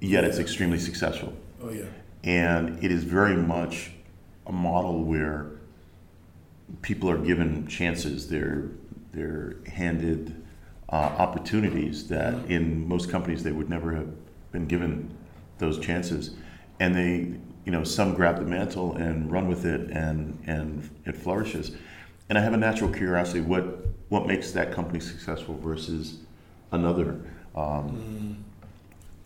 Yet 0.00 0.24
it's 0.24 0.38
extremely 0.38 0.78
successful. 0.78 1.32
Oh 1.62 1.70
yeah. 1.70 1.84
And 2.24 2.82
it 2.82 2.90
is 2.90 3.04
very 3.04 3.36
much 3.36 3.92
a 4.46 4.52
model 4.52 5.04
where 5.04 5.52
people 6.82 7.08
are 7.10 7.18
given 7.18 7.66
chances. 7.66 8.28
They're 8.28 8.70
they're 9.12 9.56
handed 9.66 10.44
uh, 10.90 10.96
opportunities 11.18 12.08
that 12.08 12.34
in 12.46 12.88
most 12.88 13.10
companies 13.10 13.42
they 13.42 13.52
would 13.52 13.68
never 13.68 13.94
have 13.94 14.08
been 14.52 14.66
given 14.66 15.14
those 15.58 15.78
chances, 15.78 16.32
and 16.80 16.94
they 16.94 17.38
you 17.64 17.72
know 17.72 17.84
some 17.84 18.14
grab 18.14 18.36
the 18.36 18.44
mantle 18.44 18.96
and 18.96 19.30
run 19.30 19.48
with 19.48 19.64
it, 19.66 19.90
and 19.90 20.38
and 20.46 20.88
it 21.04 21.16
flourishes. 21.16 21.76
And 22.28 22.38
I 22.38 22.42
have 22.42 22.52
a 22.52 22.58
natural 22.58 22.90
curiosity 22.90 23.40
what 23.40 23.86
what 24.08 24.26
makes 24.26 24.52
that 24.52 24.72
company 24.72 25.00
successful 25.00 25.56
versus 25.58 26.18
another. 26.72 27.20
Um, 27.54 27.90
mm. 27.90 28.34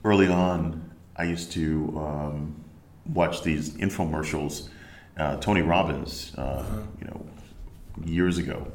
Early 0.04 0.26
on, 0.26 0.90
I 1.16 1.24
used 1.24 1.52
to 1.52 1.92
um, 1.96 2.56
watch 3.06 3.42
these 3.42 3.70
infomercials. 3.70 4.68
Uh, 5.16 5.36
Tony 5.36 5.62
Robbins, 5.62 6.32
uh, 6.38 6.40
uh-huh. 6.40 6.78
you 7.00 7.06
know, 7.06 7.26
years 8.04 8.38
ago, 8.38 8.72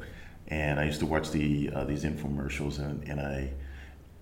and 0.48 0.80
I 0.80 0.84
used 0.84 1.00
to 1.00 1.06
watch 1.06 1.30
the 1.30 1.70
uh, 1.74 1.84
these 1.84 2.04
infomercials, 2.04 2.78
and, 2.78 3.02
and 3.08 3.20
I 3.20 3.50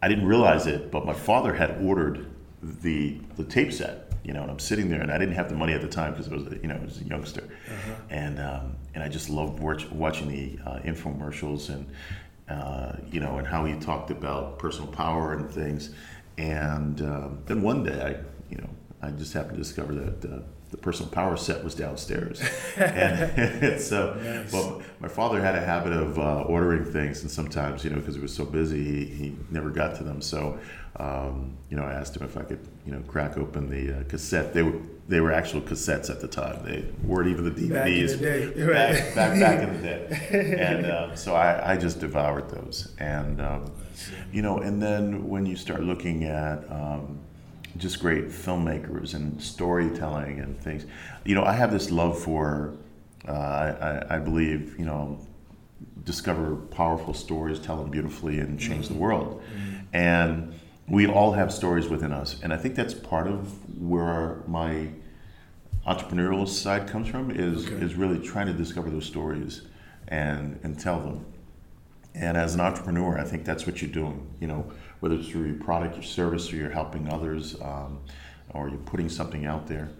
I 0.02 0.08
didn't 0.08 0.26
realize 0.26 0.66
it, 0.66 0.90
but 0.90 1.06
my 1.06 1.12
father 1.12 1.54
had 1.54 1.80
ordered 1.82 2.30
the 2.62 3.18
the 3.36 3.44
tape 3.44 3.72
set, 3.72 4.12
you 4.24 4.32
know, 4.32 4.42
and 4.42 4.50
I'm 4.50 4.58
sitting 4.58 4.88
there, 4.88 5.00
and 5.00 5.10
I 5.10 5.18
didn't 5.18 5.34
have 5.34 5.48
the 5.48 5.54
money 5.54 5.72
at 5.72 5.80
the 5.80 5.88
time 5.88 6.12
because 6.12 6.28
I 6.28 6.34
was 6.34 6.46
a, 6.48 6.56
you 6.56 6.68
know 6.68 6.74
I 6.74 6.84
was 6.84 7.00
a 7.00 7.04
youngster, 7.04 7.44
uh-huh. 7.44 7.94
and 8.10 8.40
um, 8.40 8.76
and 8.94 9.02
I 9.02 9.08
just 9.08 9.30
loved 9.30 9.60
watch, 9.60 9.88
watching 9.90 10.28
the 10.28 10.58
uh, 10.68 10.78
infomercials 10.80 11.68
and 11.68 11.86
uh, 12.48 12.96
you 13.10 13.20
know 13.20 13.38
and 13.38 13.46
how 13.46 13.64
he 13.64 13.78
talked 13.78 14.10
about 14.10 14.58
personal 14.58 14.90
power 14.90 15.34
and 15.34 15.48
things, 15.48 15.90
and 16.38 17.00
um, 17.02 17.38
then 17.46 17.62
one 17.62 17.84
day 17.84 18.02
I 18.02 18.52
you 18.52 18.58
know 18.58 18.70
I 19.00 19.10
just 19.10 19.32
happened 19.32 19.58
to 19.58 19.62
discover 19.62 19.94
that 19.94 20.24
uh, 20.24 20.40
the 20.70 20.76
personal 20.76 21.10
power 21.10 21.36
set 21.36 21.62
was 21.62 21.74
downstairs. 21.74 22.40
and 22.76 23.80
so, 23.80 24.14
nice. 24.14 24.52
well, 24.52 24.82
my 25.00 25.08
father 25.08 25.40
had 25.40 25.54
a 25.54 25.60
habit 25.60 25.92
of 25.92 26.18
uh, 26.18 26.42
ordering 26.42 26.84
things, 26.84 27.22
and 27.22 27.30
sometimes, 27.30 27.84
you 27.84 27.90
know, 27.90 27.96
because 27.96 28.16
he 28.16 28.20
was 28.20 28.34
so 28.34 28.44
busy, 28.44 28.82
he, 28.82 29.04
he 29.04 29.36
never 29.50 29.70
got 29.70 29.96
to 29.96 30.04
them. 30.04 30.20
So, 30.20 30.58
um, 30.96 31.56
you 31.70 31.76
know, 31.76 31.84
I 31.84 31.92
asked 31.92 32.16
him 32.16 32.24
if 32.24 32.36
I 32.36 32.42
could, 32.42 32.66
you 32.84 32.92
know, 32.92 33.00
crack 33.06 33.36
open 33.38 33.68
the 33.68 34.00
uh, 34.00 34.04
cassette. 34.04 34.54
They 34.54 34.62
were 34.62 34.80
they 35.08 35.20
were 35.20 35.32
actual 35.32 35.60
cassettes 35.60 36.10
at 36.10 36.20
the 36.20 36.28
time. 36.28 36.64
They 36.64 36.84
weren't 37.04 37.28
even 37.28 37.44
the 37.44 37.50
DVDs. 37.50 38.20
Back, 38.20 39.14
back, 39.14 39.14
back, 39.14 39.40
back, 39.40 39.62
in 39.62 39.76
the 39.76 39.82
day. 39.82 40.56
And 40.58 40.90
um, 40.90 41.16
so 41.16 41.34
I, 41.34 41.74
I 41.74 41.76
just 41.76 42.00
devoured 42.00 42.50
those. 42.50 42.92
And, 42.98 43.40
um, 43.40 43.72
you 44.32 44.42
know, 44.42 44.58
and 44.58 44.82
then 44.82 45.28
when 45.28 45.46
you 45.46 45.54
start 45.56 45.82
looking 45.82 46.24
at, 46.24 46.68
um, 46.70 47.20
just 47.78 48.00
great 48.00 48.26
filmmakers 48.28 49.14
and 49.14 49.40
storytelling 49.42 50.40
and 50.40 50.58
things. 50.60 50.86
You 51.24 51.34
know, 51.34 51.44
I 51.44 51.52
have 51.52 51.72
this 51.72 51.90
love 51.90 52.18
for, 52.18 52.74
uh, 53.26 53.32
I, 53.32 54.16
I, 54.16 54.18
believe, 54.18 54.78
you 54.78 54.84
know, 54.84 55.18
discover 56.04 56.56
powerful 56.56 57.14
stories, 57.14 57.58
tell 57.58 57.76
them 57.76 57.90
beautifully, 57.90 58.38
and 58.38 58.58
change 58.58 58.88
the 58.88 58.94
world. 58.94 59.42
Mm-hmm. 59.42 59.76
And 59.92 60.54
we 60.88 61.06
all 61.06 61.32
have 61.32 61.52
stories 61.52 61.88
within 61.88 62.12
us. 62.12 62.40
And 62.42 62.52
I 62.52 62.56
think 62.56 62.74
that's 62.74 62.94
part 62.94 63.26
of 63.26 63.80
where 63.80 64.42
my 64.46 64.90
entrepreneurial 65.86 66.48
side 66.48 66.88
comes 66.88 67.08
from 67.08 67.30
is, 67.30 67.66
okay. 67.66 67.74
is 67.76 67.94
really 67.94 68.24
trying 68.24 68.46
to 68.46 68.52
discover 68.52 68.90
those 68.90 69.06
stories 69.06 69.62
and, 70.08 70.58
and 70.62 70.78
tell 70.78 71.00
them. 71.00 71.24
And 72.14 72.36
as 72.36 72.54
an 72.54 72.60
entrepreneur, 72.60 73.18
I 73.18 73.24
think 73.24 73.44
that's 73.44 73.66
what 73.66 73.82
you're 73.82 73.90
doing. 73.90 74.26
You 74.40 74.48
know, 74.48 74.72
whether 75.00 75.14
it's 75.14 75.28
through 75.28 75.44
your 75.44 75.56
product, 75.62 75.94
your 75.94 76.02
service, 76.02 76.52
or 76.52 76.56
you're 76.56 76.70
helping 76.70 77.08
others, 77.08 77.60
um, 77.62 78.00
or 78.50 78.68
you're 78.68 78.78
putting 78.78 79.08
something 79.08 79.46
out 79.46 79.66
there. 79.66 79.90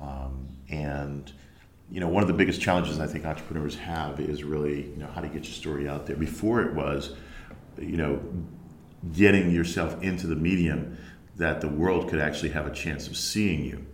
Um, 0.00 0.48
and 0.68 1.32
you 1.90 2.00
know, 2.00 2.08
one 2.08 2.22
of 2.22 2.28
the 2.28 2.34
biggest 2.34 2.60
challenges 2.60 2.98
I 2.98 3.06
think 3.06 3.24
entrepreneurs 3.24 3.76
have 3.76 4.18
is 4.18 4.42
really, 4.42 4.86
you 4.86 4.96
know, 4.96 5.06
how 5.08 5.20
to 5.20 5.28
get 5.28 5.44
your 5.44 5.52
story 5.52 5.88
out 5.88 6.06
there. 6.06 6.16
Before 6.16 6.62
it 6.62 6.72
was, 6.72 7.14
you 7.78 7.96
know, 7.96 8.20
getting 9.12 9.50
yourself 9.50 10.02
into 10.02 10.26
the 10.26 10.36
medium 10.36 10.96
that 11.36 11.60
the 11.60 11.68
world 11.68 12.08
could 12.08 12.20
actually 12.20 12.50
have 12.50 12.66
a 12.66 12.70
chance 12.70 13.06
of 13.06 13.16
seeing 13.16 13.64
you 13.64 13.84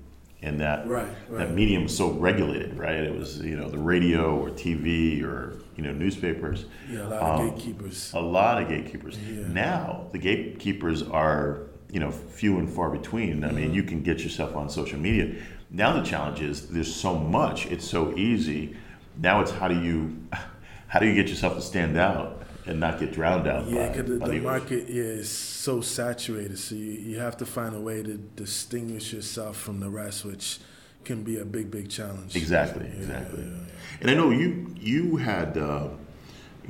and 0.43 0.61
that 0.61 0.87
right, 0.87 1.07
right. 1.29 1.47
that 1.47 1.55
medium 1.55 1.85
was 1.85 1.97
so 1.97 2.13
regulated, 2.13 2.77
right? 2.79 2.95
It 2.95 3.15
was 3.15 3.41
you 3.41 3.57
know 3.57 3.69
the 3.69 3.79
radio 3.79 4.37
or 4.37 4.51
TV 4.51 5.23
or 5.23 5.59
you 5.77 5.83
know 5.83 5.93
newspapers. 5.93 6.65
Yeah, 6.91 7.07
a 7.07 7.09
lot 7.09 7.23
of 7.23 7.41
um, 7.41 7.51
gatekeepers. 7.51 8.13
A 8.15 8.21
lot 8.21 8.63
of 8.63 8.69
gatekeepers. 8.69 9.19
Yeah. 9.19 9.47
Now 9.49 10.07
the 10.13 10.19
gatekeepers 10.19 11.03
are 11.03 11.63
you 11.91 12.01
know 12.01 12.11
few 12.11 12.59
and 12.59 12.71
far 12.71 12.91
between. 12.91 13.45
I 13.45 13.49
mm-hmm. 13.49 13.57
mean, 13.57 13.75
you 13.75 13.83
can 13.83 14.03
get 14.03 14.21
yourself 14.21 14.57
on 14.57 14.71
social 14.71 14.99
media. 14.99 15.35
Now 15.71 15.93
the 15.93 16.03
challenge 16.03 16.41
is 16.41 16.69
there's 16.69 16.95
so 16.95 17.17
much. 17.17 17.67
It's 17.67 17.87
so 17.87 18.17
easy. 18.17 18.77
Now 19.19 19.43
it's 19.43 19.51
how 19.51 19.69
do 19.69 19.79
you 19.81 20.17
how 20.89 21.01
do 21.01 21.07
you 21.07 21.15
get 21.15 21.29
yourself 21.29 21.55
to 21.55 21.63
stand 21.63 21.99
out 21.99 22.40
and 22.71 22.79
not 22.79 23.01
get 23.01 23.13
drowned 23.13 23.49
out. 23.49 23.69
Yeah, 23.69 23.89
because 23.89 24.09
the, 24.09 24.27
the 24.27 24.41
market 24.41 24.89
is 24.89 25.29
so 25.29 25.81
saturated, 25.81 26.59
so 26.59 26.77
you, 26.77 26.93
you 26.93 27.19
have 27.19 27.37
to 27.39 27.47
find 27.47 27.75
a 27.75 27.81
way 27.81 28.03
to 28.03 28.15
distinguish 28.15 29.13
yourself 29.13 29.57
from 29.57 29.81
the 29.81 29.91
rest, 29.91 30.25
which 30.25 30.61
can 31.05 31.25
be 31.25 31.39
a 31.39 31.45
big, 31.45 31.71
big 31.71 31.91
challenge. 31.91 32.37
Exactly, 32.37 32.87
yeah, 32.87 33.01
exactly. 33.01 33.43
Yeah, 33.43 33.49
yeah. 33.49 34.01
And 34.01 34.11
I 34.11 34.15
know 34.15 34.31
you 34.31 34.73
you 34.79 35.17
had 35.17 35.59
uh, 35.59 35.89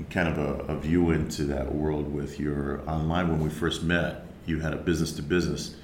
kind 0.08 0.28
of 0.28 0.38
a, 0.38 0.72
a, 0.72 0.76
view 0.76 1.10
into 1.10 1.44
that 1.44 1.72
world 1.72 2.12
with 2.12 2.40
your 2.40 2.82
online 2.88 3.28
when 3.28 3.40
we 3.40 3.50
first 3.50 3.82
met. 3.82 4.24
You 4.46 4.60
had 4.60 4.72
a 4.72 4.78
business 4.78 5.12
to 5.12 5.22
business 5.22 5.76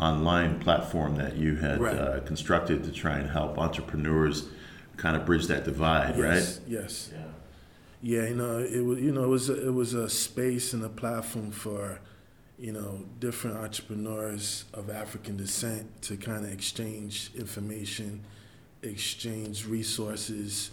online 0.00 0.58
platform 0.60 1.16
that 1.16 1.36
you 1.36 1.56
had 1.56 1.80
right. 1.80 1.98
uh, 1.98 2.20
constructed 2.20 2.82
to 2.84 2.90
try 2.92 3.18
and 3.18 3.28
help 3.28 3.58
entrepreneurs 3.58 4.48
kind 4.96 5.14
of 5.14 5.26
bridge 5.26 5.46
that 5.48 5.64
divide, 5.64 6.16
yes, 6.16 6.24
right? 6.24 6.60
Yes. 6.66 7.10
Yeah. 7.12 7.18
Yeah, 8.02 8.28
you 8.28 8.34
know, 8.34 8.58
it 8.58 8.80
was 8.80 8.98
you 9.00 9.12
know 9.12 9.24
it 9.24 9.28
was 9.28 9.50
a, 9.50 9.66
it 9.68 9.74
was 9.74 9.92
a 9.92 10.08
space 10.08 10.72
and 10.72 10.82
a 10.84 10.88
platform 10.88 11.50
for 11.50 12.00
you 12.58 12.72
know 12.72 13.04
different 13.18 13.58
entrepreneurs 13.58 14.64
of 14.72 14.88
African 14.88 15.36
descent 15.36 16.00
to 16.02 16.16
kind 16.16 16.44
of 16.46 16.50
exchange 16.50 17.30
information, 17.36 18.24
exchange 18.82 19.66
resources, 19.66 20.70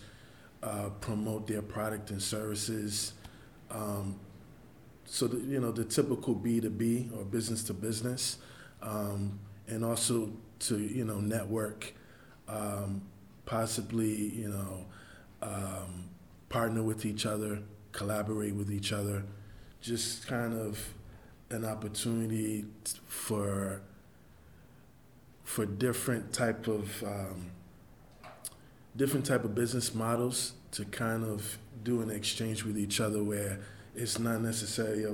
uh, 0.63 0.89
promote 1.01 1.47
their 1.47 1.61
product 1.61 2.11
and 2.11 2.21
services. 2.21 3.13
Um, 3.69 4.17
so 5.03 5.27
the, 5.27 5.37
you 5.37 5.59
know 5.59 5.71
the 5.73 5.83
typical 5.83 6.33
B 6.33 6.61
two 6.61 6.69
B 6.69 7.09
or 7.13 7.25
business 7.25 7.61
to 7.63 7.73
business, 7.73 8.37
um, 8.81 9.37
and 9.67 9.83
also 9.83 10.31
to 10.59 10.79
you 10.79 11.03
know 11.03 11.19
network, 11.19 11.93
um, 12.47 13.01
possibly 13.45 14.15
you 14.15 14.47
know. 14.47 14.85
Partner 16.49 16.83
with 16.83 17.05
each 17.05 17.25
other, 17.25 17.59
collaborate 17.91 18.55
with 18.55 18.71
each 18.71 18.93
other, 18.93 19.23
just 19.81 20.27
kind 20.27 20.53
of 20.53 20.93
an 21.49 21.65
opportunity 21.65 22.65
for 23.05 23.81
for 25.43 25.65
different 25.65 26.33
type 26.33 26.67
of 26.67 27.03
um, 27.03 27.51
different 28.95 29.25
type 29.25 29.45
of 29.45 29.55
business 29.55 29.93
models 29.93 30.53
to 30.71 30.83
kind 30.85 31.23
of 31.23 31.57
do 31.83 32.01
an 32.01 32.09
exchange 32.09 32.63
with 32.63 32.77
each 32.77 32.99
other 32.99 33.23
where 33.23 33.59
it's 33.95 34.19
not 34.19 34.41
necessarily 34.41 35.05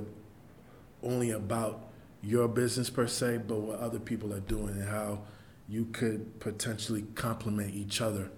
only 1.02 1.30
about 1.30 1.88
your 2.22 2.48
business 2.48 2.90
per 2.90 3.06
se, 3.06 3.38
but 3.46 3.56
what 3.56 3.78
other 3.78 3.98
people 3.98 4.32
are 4.32 4.40
doing 4.40 4.70
and 4.70 4.88
how 4.88 5.20
you 5.68 5.84
could 5.86 6.40
potentially 6.40 7.04
complement 7.14 7.74
each 7.74 8.00
other 8.00 8.30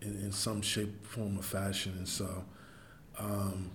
in, 0.00 0.10
in 0.22 0.32
some 0.32 0.62
shape, 0.62 1.06
form, 1.06 1.38
or 1.38 1.42
fashion. 1.42 1.94
And 1.98 2.08
so, 2.08 2.44
um, 3.18 3.70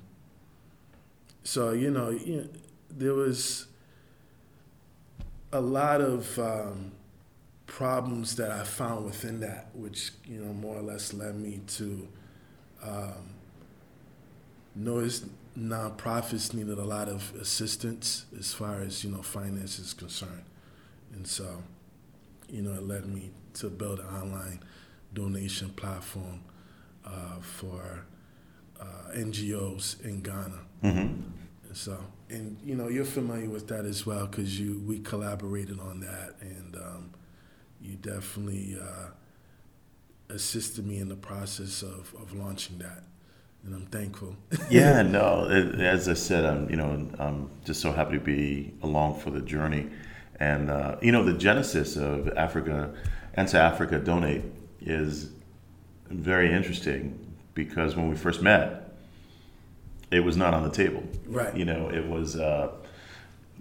so 1.43 1.71
you 1.71 1.91
know, 1.91 2.09
you 2.09 2.37
know, 2.37 2.47
there 2.89 3.13
was 3.13 3.67
a 5.51 5.61
lot 5.61 6.01
of 6.01 6.37
um, 6.39 6.91
problems 7.67 8.35
that 8.35 8.51
I 8.51 8.63
found 8.63 9.05
within 9.05 9.39
that, 9.41 9.69
which 9.73 10.11
you 10.25 10.39
know 10.39 10.53
more 10.53 10.75
or 10.75 10.81
less 10.81 11.13
led 11.13 11.35
me 11.35 11.61
to 11.67 12.07
um, 12.83 13.33
notice 14.75 15.25
nonprofits 15.57 16.53
needed 16.53 16.79
a 16.79 16.83
lot 16.83 17.07
of 17.07 17.31
assistance 17.39 18.25
as 18.37 18.53
far 18.53 18.81
as 18.81 19.03
you 19.03 19.11
know 19.11 19.21
finance 19.21 19.79
is 19.79 19.93
concerned, 19.93 20.43
and 21.13 21.27
so 21.27 21.63
you 22.49 22.61
know 22.61 22.73
it 22.73 22.83
led 22.83 23.05
me 23.05 23.31
to 23.53 23.69
build 23.69 23.99
an 23.99 24.07
online 24.07 24.59
donation 25.13 25.69
platform 25.71 26.41
uh, 27.05 27.39
for 27.41 28.05
uh, 28.79 29.15
NGOs 29.15 30.03
in 30.03 30.21
Ghana. 30.21 30.59
Mm-hmm. 30.83 31.21
So, 31.73 31.97
and 32.29 32.57
you 32.63 32.75
know, 32.75 32.87
you're 32.87 33.05
familiar 33.05 33.49
with 33.49 33.67
that 33.69 33.85
as 33.85 34.05
well 34.05 34.27
because 34.27 34.59
you 34.59 34.81
we 34.85 34.99
collaborated 34.99 35.79
on 35.79 36.01
that, 36.01 36.35
and 36.39 36.75
um, 36.75 37.11
you 37.81 37.95
definitely 37.95 38.77
uh, 38.79 39.09
assisted 40.29 40.85
me 40.85 40.99
in 40.99 41.09
the 41.09 41.15
process 41.15 41.81
of, 41.81 42.13
of 42.21 42.33
launching 42.35 42.77
that, 42.77 43.03
and 43.65 43.73
I'm 43.73 43.87
thankful. 43.87 44.35
yeah, 44.69 45.01
no, 45.01 45.47
it, 45.49 45.79
as 45.81 46.07
I 46.07 46.13
said, 46.13 46.45
I'm 46.45 46.69
you 46.69 46.75
know 46.75 47.07
I'm 47.17 47.49
just 47.65 47.81
so 47.81 47.91
happy 47.91 48.19
to 48.19 48.23
be 48.23 48.73
along 48.83 49.19
for 49.19 49.31
the 49.31 49.41
journey, 49.41 49.89
and 50.39 50.69
uh, 50.69 50.97
you 51.01 51.11
know 51.11 51.23
the 51.23 51.33
genesis 51.33 51.95
of 51.95 52.29
Africa, 52.37 52.93
Answer 53.33 53.57
Africa 53.57 53.97
Donate 53.97 54.43
is 54.85 55.29
very 56.09 56.51
interesting 56.51 57.19
because 57.53 57.95
when 57.95 58.09
we 58.09 58.15
first 58.15 58.41
met, 58.41 58.93
it 60.11 60.19
was 60.19 60.37
not 60.37 60.53
on 60.53 60.63
the 60.63 60.69
table. 60.69 61.03
Right. 61.27 61.55
You 61.55 61.65
know, 61.65 61.89
it 61.89 62.07
was. 62.07 62.35
Uh, 62.35 62.71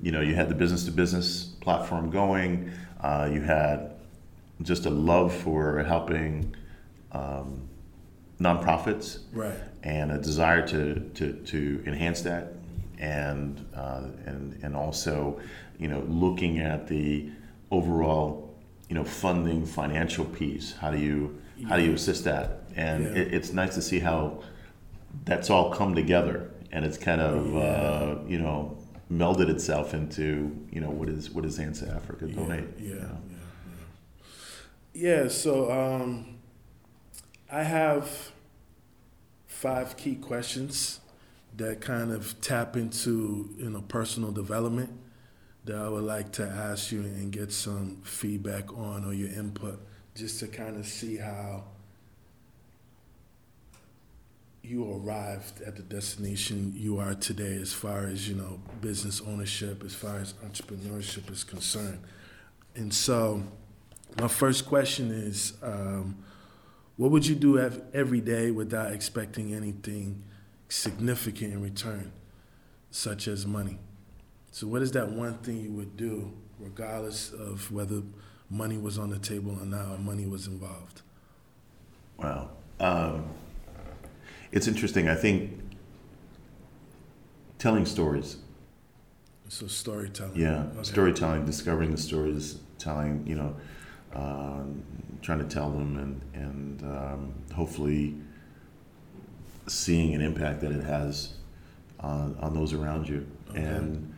you 0.02 0.10
know, 0.10 0.20
you 0.20 0.34
had 0.34 0.48
the 0.48 0.54
business 0.54 0.84
to 0.84 0.90
business 0.90 1.44
platform 1.60 2.10
going. 2.10 2.72
Uh, 3.00 3.30
you 3.32 3.40
had 3.40 3.92
just 4.62 4.84
a 4.84 4.90
love 4.90 5.32
for 5.32 5.82
helping 5.84 6.54
um, 7.12 7.68
nonprofits, 8.40 9.20
right, 9.32 9.54
and 9.84 10.10
a 10.10 10.18
desire 10.18 10.66
to 10.66 11.00
to, 11.14 11.32
to 11.32 11.82
enhance 11.86 12.22
that, 12.22 12.54
and 12.98 13.64
uh, 13.74 14.02
and 14.26 14.58
and 14.62 14.74
also, 14.74 15.40
you 15.78 15.86
know, 15.86 16.00
looking 16.08 16.58
at 16.58 16.88
the 16.88 17.30
overall, 17.70 18.51
you 18.88 18.94
know, 18.94 19.04
funding 19.04 19.64
financial 19.66 20.24
piece. 20.24 20.74
How 20.76 20.90
do 20.90 20.98
you 20.98 21.40
how 21.68 21.76
do 21.76 21.82
you 21.84 21.92
assist 21.94 22.24
that? 22.24 22.62
And 22.76 23.04
Yeah. 23.04 23.22
it, 23.22 23.34
it's 23.34 23.52
nice 23.52 23.74
to 23.76 23.82
see 23.82 24.00
how 24.00 24.42
that's 25.24 25.50
all 25.50 25.70
come 25.72 25.94
together, 25.94 26.50
and 26.72 26.84
it's 26.84 26.98
kind 26.98 27.20
of 27.20 27.56
uh, 27.56 28.16
you 28.26 28.38
know 28.38 28.78
melded 29.10 29.48
itself 29.48 29.92
into 29.94 30.56
you 30.70 30.80
know 30.80 30.90
what 30.90 31.08
is 31.08 31.30
what 31.30 31.44
is 31.44 31.58
Answer 31.58 31.92
Africa 31.94 32.26
yeah, 32.28 32.34
Donate. 32.36 32.64
yeah, 32.78 32.84
you 32.84 32.94
yeah, 32.94 33.02
know? 33.02 33.18
yeah. 34.94 35.22
Yeah, 35.22 35.28
So 35.28 35.70
um, 35.72 36.38
I 37.50 37.62
have 37.62 38.32
five 39.46 39.96
key 39.96 40.16
questions 40.16 41.00
that 41.56 41.80
kind 41.80 42.10
of 42.12 42.40
tap 42.40 42.76
into 42.76 43.50
you 43.58 43.70
know 43.70 43.82
personal 43.82 44.32
development 44.32 44.90
that 45.64 45.76
I 45.76 45.88
would 45.88 46.04
like 46.04 46.32
to 46.32 46.44
ask 46.44 46.90
you 46.90 47.00
and 47.00 47.30
get 47.30 47.52
some 47.52 48.00
feedback 48.02 48.72
on 48.76 49.04
or 49.04 49.12
your 49.12 49.28
input, 49.28 49.80
just 50.14 50.40
to 50.40 50.48
kind 50.48 50.76
of 50.76 50.86
see 50.86 51.16
how 51.16 51.64
you 54.62 54.92
arrived 54.92 55.60
at 55.62 55.76
the 55.76 55.82
destination 55.82 56.72
you 56.76 56.98
are 56.98 57.14
today 57.14 57.56
as 57.56 57.72
far 57.72 58.06
as 58.06 58.28
you 58.28 58.34
know 58.36 58.60
business 58.80 59.20
ownership 59.26 59.82
as 59.84 59.92
far 59.92 60.18
as 60.18 60.34
entrepreneurship 60.44 61.30
is 61.30 61.42
concerned. 61.42 62.00
And 62.74 62.92
so 62.94 63.42
my 64.20 64.28
first 64.28 64.66
question 64.66 65.10
is 65.10 65.54
um, 65.62 66.16
what 66.96 67.10
would 67.10 67.26
you 67.26 67.34
do 67.34 67.58
every 67.92 68.20
day 68.20 68.50
without 68.50 68.92
expecting 68.92 69.52
anything 69.54 70.22
significant 70.68 71.52
in 71.52 71.62
return 71.62 72.12
such 72.90 73.26
as 73.26 73.46
money 73.46 73.78
so 74.52 74.66
what 74.68 74.82
is 74.82 74.92
that 74.92 75.10
one 75.10 75.34
thing 75.38 75.60
you 75.60 75.72
would 75.72 75.96
do 75.96 76.32
regardless 76.60 77.32
of 77.32 77.72
whether 77.72 78.02
money 78.48 78.76
was 78.78 78.98
on 78.98 79.10
the 79.10 79.18
table 79.18 79.56
or 79.60 79.66
not 79.66 79.88
or 79.90 79.98
money 79.98 80.26
was 80.26 80.46
involved 80.46 81.02
Wow. 82.18 82.50
Um, 82.78 83.24
it's 84.52 84.68
interesting. 84.68 85.08
I 85.08 85.16
think 85.16 85.58
telling 87.58 87.84
stories, 87.84 88.36
so 89.48 89.66
storytelling 89.66 90.36
yeah, 90.36 90.66
Okay. 90.74 90.82
storytelling, 90.84 91.44
discovering 91.46 91.90
the 91.90 91.96
stories, 91.98 92.58
telling, 92.78 93.26
you 93.26 93.34
know, 93.34 93.56
um, 94.14 94.84
trying 95.20 95.38
to 95.40 95.44
tell 95.46 95.70
them, 95.70 95.96
and 95.98 96.44
and 96.44 96.82
um, 96.84 97.34
hopefully 97.54 98.14
seeing 99.66 100.14
an 100.14 100.20
impact 100.20 100.60
that 100.60 100.70
it 100.70 100.84
has 100.84 101.34
on 101.98 102.36
on 102.40 102.54
those 102.54 102.72
around 102.72 103.08
you, 103.08 103.26
Okay. 103.50 103.62
and 103.64 104.11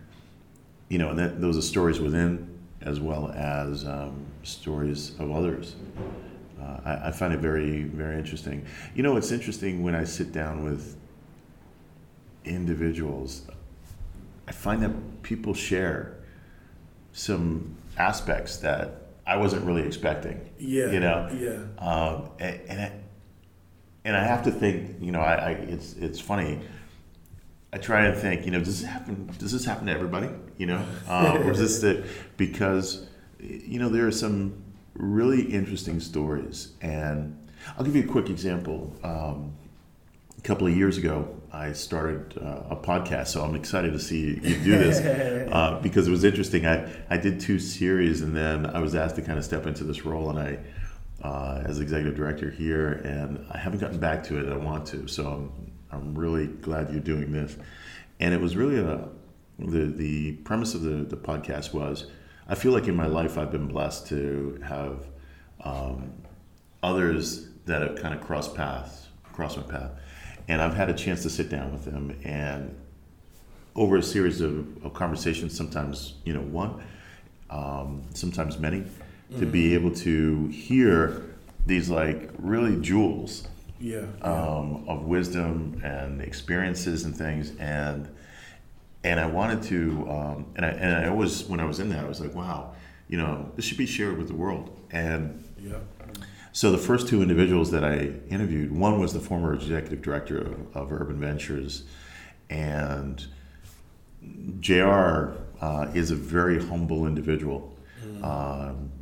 you 0.94 0.98
know, 0.98 1.08
and 1.08 1.18
that 1.18 1.40
those 1.40 1.58
are 1.58 1.62
stories 1.62 1.98
within 1.98 2.56
as 2.82 3.00
well 3.00 3.32
as 3.34 3.84
um, 3.84 4.24
stories 4.44 5.18
of 5.18 5.32
others. 5.32 5.74
Uh, 6.60 6.78
I, 6.84 7.08
I 7.08 7.10
find 7.10 7.34
it 7.34 7.40
very, 7.40 7.82
very 7.82 8.16
interesting. 8.16 8.64
You 8.94 9.02
know, 9.02 9.16
it's 9.16 9.32
interesting 9.32 9.82
when 9.82 9.96
I 9.96 10.04
sit 10.04 10.30
down 10.30 10.62
with 10.62 10.96
individuals, 12.44 13.42
I 14.46 14.52
find 14.52 14.80
that 14.84 15.22
people 15.24 15.52
share 15.52 16.18
some 17.12 17.74
aspects 17.98 18.58
that 18.58 19.08
I 19.26 19.36
wasn't 19.36 19.64
really 19.64 19.82
expecting. 19.82 20.48
yeah 20.60 20.92
You 20.92 21.00
know, 21.00 21.28
yeah 21.36 21.84
um, 21.84 22.30
and 22.38 22.60
and 22.68 22.80
I, 22.80 22.92
and 24.04 24.16
I 24.16 24.22
have 24.22 24.44
to 24.44 24.52
think. 24.52 25.00
You 25.00 25.10
know, 25.10 25.22
I, 25.22 25.34
I 25.34 25.50
it's 25.74 25.94
it's 25.94 26.20
funny. 26.20 26.60
I 27.72 27.78
try 27.78 28.04
and 28.06 28.16
think. 28.16 28.44
You 28.44 28.52
know, 28.52 28.60
does 28.60 28.80
this 28.80 28.88
happen? 28.88 29.28
Does 29.38 29.50
this 29.50 29.64
happen 29.64 29.86
to 29.86 29.92
everybody? 29.92 30.28
You 30.58 30.66
know, 30.66 30.86
uh, 31.08 31.38
or 31.42 31.50
is 31.50 31.58
this 31.58 31.80
the 31.80 32.06
because 32.36 33.06
you 33.40 33.78
know 33.78 33.88
there 33.88 34.06
are 34.06 34.12
some 34.12 34.62
really 34.94 35.42
interesting 35.42 36.00
stories, 36.00 36.72
and 36.80 37.36
I'll 37.76 37.84
give 37.84 37.96
you 37.96 38.04
a 38.04 38.06
quick 38.06 38.30
example. 38.30 38.94
Um, 39.02 39.54
a 40.38 40.40
couple 40.42 40.66
of 40.66 40.76
years 40.76 40.98
ago, 40.98 41.34
I 41.52 41.72
started 41.72 42.36
uh, 42.38 42.74
a 42.74 42.76
podcast, 42.76 43.28
so 43.28 43.42
I'm 43.42 43.54
excited 43.54 43.92
to 43.92 43.98
see 43.98 44.38
you 44.42 44.56
do 44.58 44.78
this 44.78 45.00
uh, 45.52 45.80
because 45.82 46.06
it 46.06 46.10
was 46.10 46.24
interesting. 46.24 46.66
I, 46.66 46.88
I 47.08 47.16
did 47.16 47.40
two 47.40 47.58
series, 47.58 48.20
and 48.20 48.36
then 48.36 48.66
I 48.66 48.80
was 48.80 48.94
asked 48.94 49.16
to 49.16 49.22
kind 49.22 49.38
of 49.38 49.44
step 49.44 49.66
into 49.66 49.84
this 49.84 50.04
role, 50.04 50.30
and 50.30 50.38
I, 50.38 50.58
uh, 51.26 51.62
as 51.64 51.80
executive 51.80 52.14
director 52.14 52.50
here, 52.50 52.92
and 53.04 53.46
I 53.50 53.58
haven't 53.58 53.78
gotten 53.80 53.98
back 53.98 54.24
to 54.24 54.38
it. 54.38 54.52
I 54.52 54.56
want 54.56 54.86
to, 54.88 55.08
so 55.08 55.26
I'm, 55.26 55.72
I'm 55.90 56.14
really 56.18 56.46
glad 56.46 56.90
you're 56.90 57.00
doing 57.00 57.32
this. 57.32 57.56
And 58.20 58.34
it 58.34 58.40
was 58.40 58.56
really 58.56 58.78
a 58.78 59.08
the 59.58 59.86
the 59.86 60.32
premise 60.44 60.74
of 60.74 60.82
the 60.82 61.04
the 61.04 61.16
podcast 61.16 61.72
was 61.72 62.06
I 62.48 62.54
feel 62.54 62.72
like 62.72 62.88
in 62.88 62.96
my 62.96 63.06
life 63.06 63.38
I've 63.38 63.52
been 63.52 63.68
blessed 63.68 64.06
to 64.08 64.60
have 64.62 65.06
um, 65.62 66.12
others 66.82 67.48
that 67.64 67.80
have 67.80 67.96
kind 67.96 68.14
of 68.14 68.20
crossed 68.20 68.54
paths, 68.54 69.08
crossed 69.32 69.56
my 69.56 69.62
path, 69.62 69.92
and 70.48 70.60
I've 70.60 70.74
had 70.74 70.90
a 70.90 70.94
chance 70.94 71.22
to 71.22 71.30
sit 71.30 71.48
down 71.48 71.72
with 71.72 71.84
them 71.84 72.16
and 72.24 72.76
over 73.76 73.96
a 73.96 74.02
series 74.02 74.40
of, 74.40 74.84
of 74.84 74.94
conversations, 74.94 75.56
sometimes 75.56 76.14
you 76.24 76.32
know 76.32 76.42
one, 76.42 76.82
um, 77.50 78.02
sometimes 78.14 78.58
many, 78.58 78.84
to 79.38 79.46
be 79.46 79.74
able 79.74 79.90
to 79.90 80.46
hear 80.48 81.22
these 81.66 81.88
like 81.88 82.30
really 82.38 82.80
jewels 82.80 83.48
yeah, 83.80 84.06
um, 84.22 84.84
of 84.86 85.04
wisdom 85.04 85.80
and 85.82 86.20
experiences 86.20 87.04
and 87.04 87.16
things. 87.16 87.52
And 87.58 88.08
and 89.04 89.20
I 89.20 89.26
wanted 89.26 89.62
to 89.64 90.10
um, 90.10 90.46
and 90.56 90.66
I 90.66 90.70
and 90.70 90.96
I 90.96 91.08
always 91.08 91.44
when 91.44 91.60
I 91.60 91.64
was 91.64 91.78
in 91.78 91.88
that 91.90 92.04
I 92.04 92.08
was 92.08 92.20
like 92.20 92.34
wow 92.34 92.74
you 93.08 93.18
know 93.18 93.52
this 93.54 93.64
should 93.64 93.78
be 93.78 93.86
shared 93.86 94.18
with 94.18 94.28
the 94.28 94.34
world. 94.34 94.80
And 94.90 95.44
yeah, 95.58 95.78
so 96.52 96.70
the 96.70 96.78
first 96.78 97.08
two 97.08 97.20
individuals 97.20 97.70
that 97.72 97.84
I 97.84 98.12
interviewed 98.28 98.70
one 98.70 99.00
was 99.00 99.12
the 99.12 99.20
former 99.20 99.54
executive 99.54 100.02
director 100.02 100.38
of, 100.38 100.76
of 100.76 100.92
Urban 100.92 101.18
Ventures. 101.18 101.82
And 102.48 103.26
JR 104.60 105.32
uh, 105.60 105.90
is 105.94 106.10
a 106.10 106.14
very 106.14 106.64
humble 106.64 107.06
individual. 107.06 107.76
Um, 108.22 108.92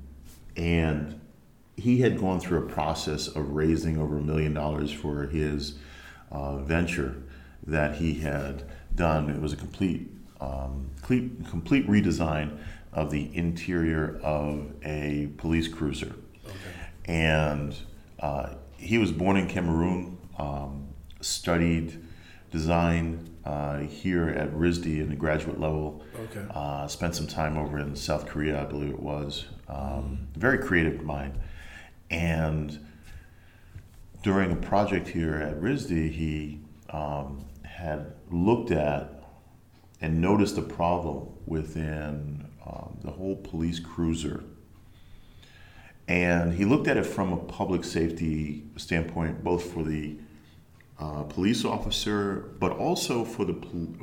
and 0.56 1.20
he 1.76 2.00
had 2.00 2.18
gone 2.18 2.40
through 2.40 2.66
a 2.66 2.68
process 2.68 3.28
of 3.28 3.50
raising 3.50 3.98
over 3.98 4.18
a 4.18 4.22
million 4.22 4.54
dollars 4.54 4.90
for 4.90 5.26
his 5.26 5.78
uh, 6.30 6.56
venture 6.58 7.22
that 7.66 7.96
he 7.96 8.14
had 8.14 8.64
done. 8.96 9.30
It 9.30 9.40
was 9.40 9.52
a 9.52 9.56
complete, 9.56 10.10
um, 10.40 10.90
complete, 10.96 11.48
complete 11.48 11.88
redesign 11.88 12.58
of 12.92 13.10
the 13.10 13.34
interior 13.36 14.20
of 14.22 14.72
a 14.84 15.28
police 15.38 15.68
cruiser. 15.68 16.14
Okay. 16.44 16.56
And 17.06 17.76
uh, 18.20 18.54
he 18.76 18.98
was 18.98 19.12
born 19.12 19.36
in 19.36 19.48
Cameroon, 19.48 20.18
um, 20.38 20.88
studied 21.20 22.02
design 22.50 23.28
uh, 23.44 23.78
here 23.78 24.28
at 24.28 24.52
RISD 24.52 25.00
in 25.00 25.08
the 25.08 25.16
graduate 25.16 25.58
level. 25.58 26.04
Okay. 26.24 26.44
Uh, 26.50 26.86
spent 26.86 27.14
some 27.14 27.26
time 27.26 27.56
over 27.56 27.78
in 27.78 27.96
South 27.96 28.26
Korea, 28.26 28.60
I 28.60 28.64
believe 28.64 28.90
it 28.90 29.00
was. 29.00 29.46
Um, 29.68 30.28
very 30.36 30.58
creative 30.58 31.02
mind. 31.02 31.38
And 32.10 32.86
during 34.22 34.52
a 34.52 34.56
project 34.56 35.08
here 35.08 35.34
at 35.36 35.60
RISD, 35.60 36.12
he 36.12 36.60
um, 36.90 37.44
had 37.82 38.12
looked 38.30 38.70
at 38.70 39.24
and 40.00 40.20
noticed 40.20 40.56
a 40.56 40.62
problem 40.62 41.28
within 41.46 42.48
um, 42.64 42.96
the 43.02 43.10
whole 43.10 43.36
police 43.36 43.80
cruiser. 43.80 44.44
And 46.06 46.54
he 46.54 46.64
looked 46.64 46.86
at 46.86 46.96
it 46.96 47.06
from 47.06 47.32
a 47.32 47.36
public 47.36 47.84
safety 47.84 48.64
standpoint, 48.76 49.42
both 49.42 49.72
for 49.72 49.82
the 49.82 50.16
uh, 50.98 51.24
police 51.24 51.64
officer, 51.64 52.50
but 52.60 52.72
also 52.72 53.24
for 53.24 53.44
the 53.44 53.54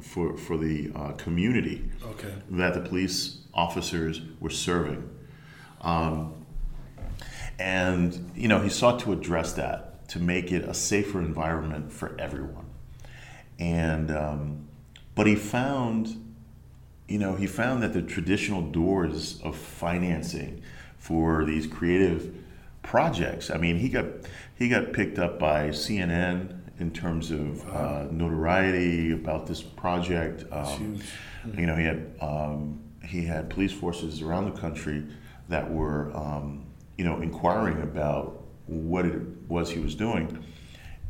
for 0.02 0.36
for 0.38 0.58
the 0.58 0.92
uh, 0.96 1.12
community 1.14 1.90
okay. 2.04 2.34
that 2.50 2.74
the 2.74 2.82
police 2.82 3.40
officers 3.54 4.22
were 4.40 4.50
serving. 4.50 5.10
Um, 5.82 6.34
and 7.58 8.32
you 8.36 8.48
know, 8.48 8.60
he 8.60 8.70
sought 8.70 9.00
to 9.02 9.14
address 9.14 9.54
that 9.54 10.10
to 10.10 10.20
make 10.20 10.52
it 10.52 10.64
a 10.66 10.74
safer 10.74 11.20
environment 11.20 11.94
for 11.94 12.20
everyone. 12.20 12.66
And 13.60 14.12
um, 14.12 14.68
but 15.16 15.28
he 15.28 15.36
found, 15.36 16.34
you 17.08 17.20
know, 17.20 17.36
he 17.36 17.46
found 17.46 17.84
that 17.84 17.94
the 17.94 18.02
traditional 18.02 18.62
doors 18.62 19.42
of 19.44 19.56
financing 19.56 20.62
for 20.98 21.46
these 21.46 21.68
creative 21.68 22.34
projects. 22.82 23.52
I 23.52 23.58
mean, 23.58 23.78
he 23.78 23.90
got 23.90 24.06
he 24.56 24.70
got 24.70 24.94
picked 24.94 25.20
up 25.20 25.38
by 25.38 25.70
CNN 25.70 26.58
in 26.80 26.92
terms 26.92 27.32
of 27.32 27.68
uh, 27.70 28.08
notoriety 28.10 29.12
about 29.12 29.46
this 29.46 29.62
project. 29.62 30.46
Um, 30.52 31.00
you 31.58 31.66
know, 31.66 31.76
he 31.76 31.84
had 31.84 32.16
um, 32.22 32.82
he 33.04 33.26
had 33.26 33.50
police 33.50 33.74
forces 33.74 34.22
around 34.22 34.46
the 34.46 34.60
country 34.60 35.06
that 35.50 35.70
were 35.70 36.16
um, 36.16 36.66
you 37.00 37.06
know, 37.06 37.22
inquiring 37.22 37.82
about 37.82 38.44
what 38.66 39.06
it 39.06 39.22
was 39.48 39.72
he 39.72 39.80
was 39.80 39.96
doing. 39.96 40.44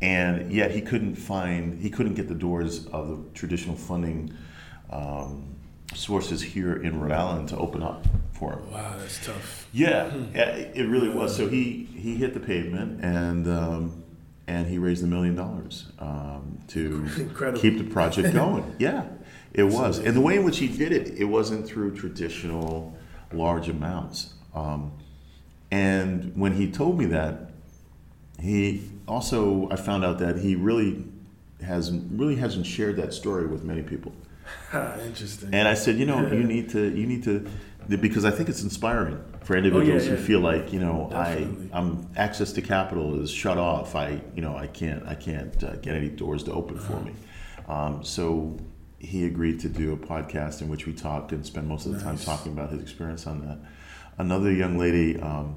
And 0.02 0.50
yet 0.52 0.70
he 0.70 0.80
couldn't 0.80 1.16
find, 1.16 1.80
he 1.80 1.90
couldn't 1.90 2.14
get 2.14 2.28
the 2.28 2.34
doors 2.34 2.86
of 2.86 3.08
the 3.08 3.18
traditional 3.34 3.76
funding 3.76 4.32
um, 4.90 5.54
sources 5.94 6.40
here 6.40 6.82
in 6.82 6.98
Rhode 7.00 7.12
Island 7.12 7.48
to 7.50 7.56
open 7.58 7.82
up 7.82 8.06
for 8.32 8.54
him. 8.54 8.70
Wow, 8.72 8.94
that's 8.98 9.24
tough. 9.24 9.68
Yeah, 9.72 10.06
it 10.34 10.88
really 10.88 11.10
was. 11.10 11.36
So 11.36 11.48
he, 11.48 11.84
he 11.94 12.16
hit 12.16 12.32
the 12.32 12.40
pavement 12.40 13.04
and, 13.04 13.46
um, 13.46 14.02
and 14.46 14.66
he 14.66 14.78
raised 14.78 15.04
a 15.04 15.06
million 15.06 15.34
dollars 15.36 15.86
um, 15.98 16.58
to 16.68 17.06
Incredible. 17.18 17.60
keep 17.60 17.76
the 17.78 17.84
project 17.84 18.32
going. 18.34 18.74
yeah, 18.78 19.04
it 19.52 19.64
was. 19.64 19.98
And 19.98 20.16
the 20.16 20.20
way 20.20 20.36
in 20.36 20.44
which 20.44 20.58
he 20.58 20.68
did 20.68 20.92
it, 20.92 21.18
it 21.18 21.24
wasn't 21.24 21.66
through 21.66 21.94
traditional 21.96 22.96
large 23.32 23.68
amounts. 23.68 24.32
Um, 24.54 24.92
and 25.70 26.32
when 26.36 26.54
he 26.54 26.70
told 26.70 26.98
me 26.98 27.04
that, 27.06 27.49
he 28.40 28.90
also 29.06 29.68
I 29.70 29.76
found 29.76 30.04
out 30.04 30.18
that 30.18 30.38
he 30.38 30.56
really 30.56 31.04
has 31.62 31.92
really 31.92 32.36
hasn't 32.36 32.66
shared 32.66 32.96
that 32.96 33.12
story 33.12 33.46
with 33.46 33.64
many 33.64 33.82
people. 33.82 34.12
Interesting. 34.72 35.50
And 35.52 35.68
I 35.68 35.74
said, 35.74 35.98
you 35.98 36.06
know, 36.06 36.22
yeah. 36.22 36.32
you 36.32 36.44
need 36.44 36.70
to 36.70 36.94
you 36.96 37.06
need 37.06 37.24
to 37.24 37.48
because 37.88 38.24
I 38.24 38.30
think 38.30 38.48
it's 38.48 38.62
inspiring 38.62 39.22
for 39.42 39.56
individuals 39.56 40.02
oh, 40.02 40.06
yeah, 40.06 40.12
yeah. 40.12 40.16
who 40.16 40.24
feel 40.24 40.40
like 40.40 40.72
you 40.72 40.80
know 40.80 41.08
Definitely. 41.10 41.70
I 41.72 41.78
I'm 41.78 42.08
access 42.16 42.52
to 42.52 42.62
capital 42.62 43.20
is 43.20 43.30
shut 43.30 43.58
off. 43.58 43.94
I 43.94 44.20
you 44.34 44.42
know 44.42 44.56
I 44.56 44.66
can't 44.66 45.06
I 45.06 45.14
can't 45.14 45.62
uh, 45.62 45.76
get 45.76 45.94
any 45.94 46.08
doors 46.08 46.44
to 46.44 46.52
open 46.52 46.78
uh-huh. 46.78 46.94
for 46.94 47.00
me. 47.00 47.14
Um, 47.68 48.04
so 48.04 48.58
he 48.98 49.24
agreed 49.24 49.60
to 49.60 49.68
do 49.68 49.92
a 49.92 49.96
podcast 49.96 50.60
in 50.60 50.68
which 50.68 50.86
we 50.86 50.92
talked 50.92 51.32
and 51.32 51.44
spend 51.44 51.66
most 51.66 51.86
of 51.86 51.92
the 51.92 51.98
nice. 51.98 52.24
time 52.24 52.36
talking 52.36 52.52
about 52.52 52.70
his 52.70 52.82
experience 52.82 53.26
on 53.26 53.46
that 53.46 53.58
another 54.18 54.52
young 54.52 54.76
lady 54.76 55.18
um, 55.20 55.56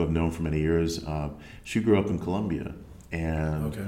who 0.00 0.06
I've 0.06 0.12
known 0.12 0.30
for 0.30 0.42
many 0.42 0.60
years. 0.60 1.04
Uh, 1.04 1.30
she 1.62 1.80
grew 1.80 1.98
up 1.98 2.06
in 2.06 2.18
Colombia, 2.18 2.74
and 3.12 3.72
okay. 3.72 3.86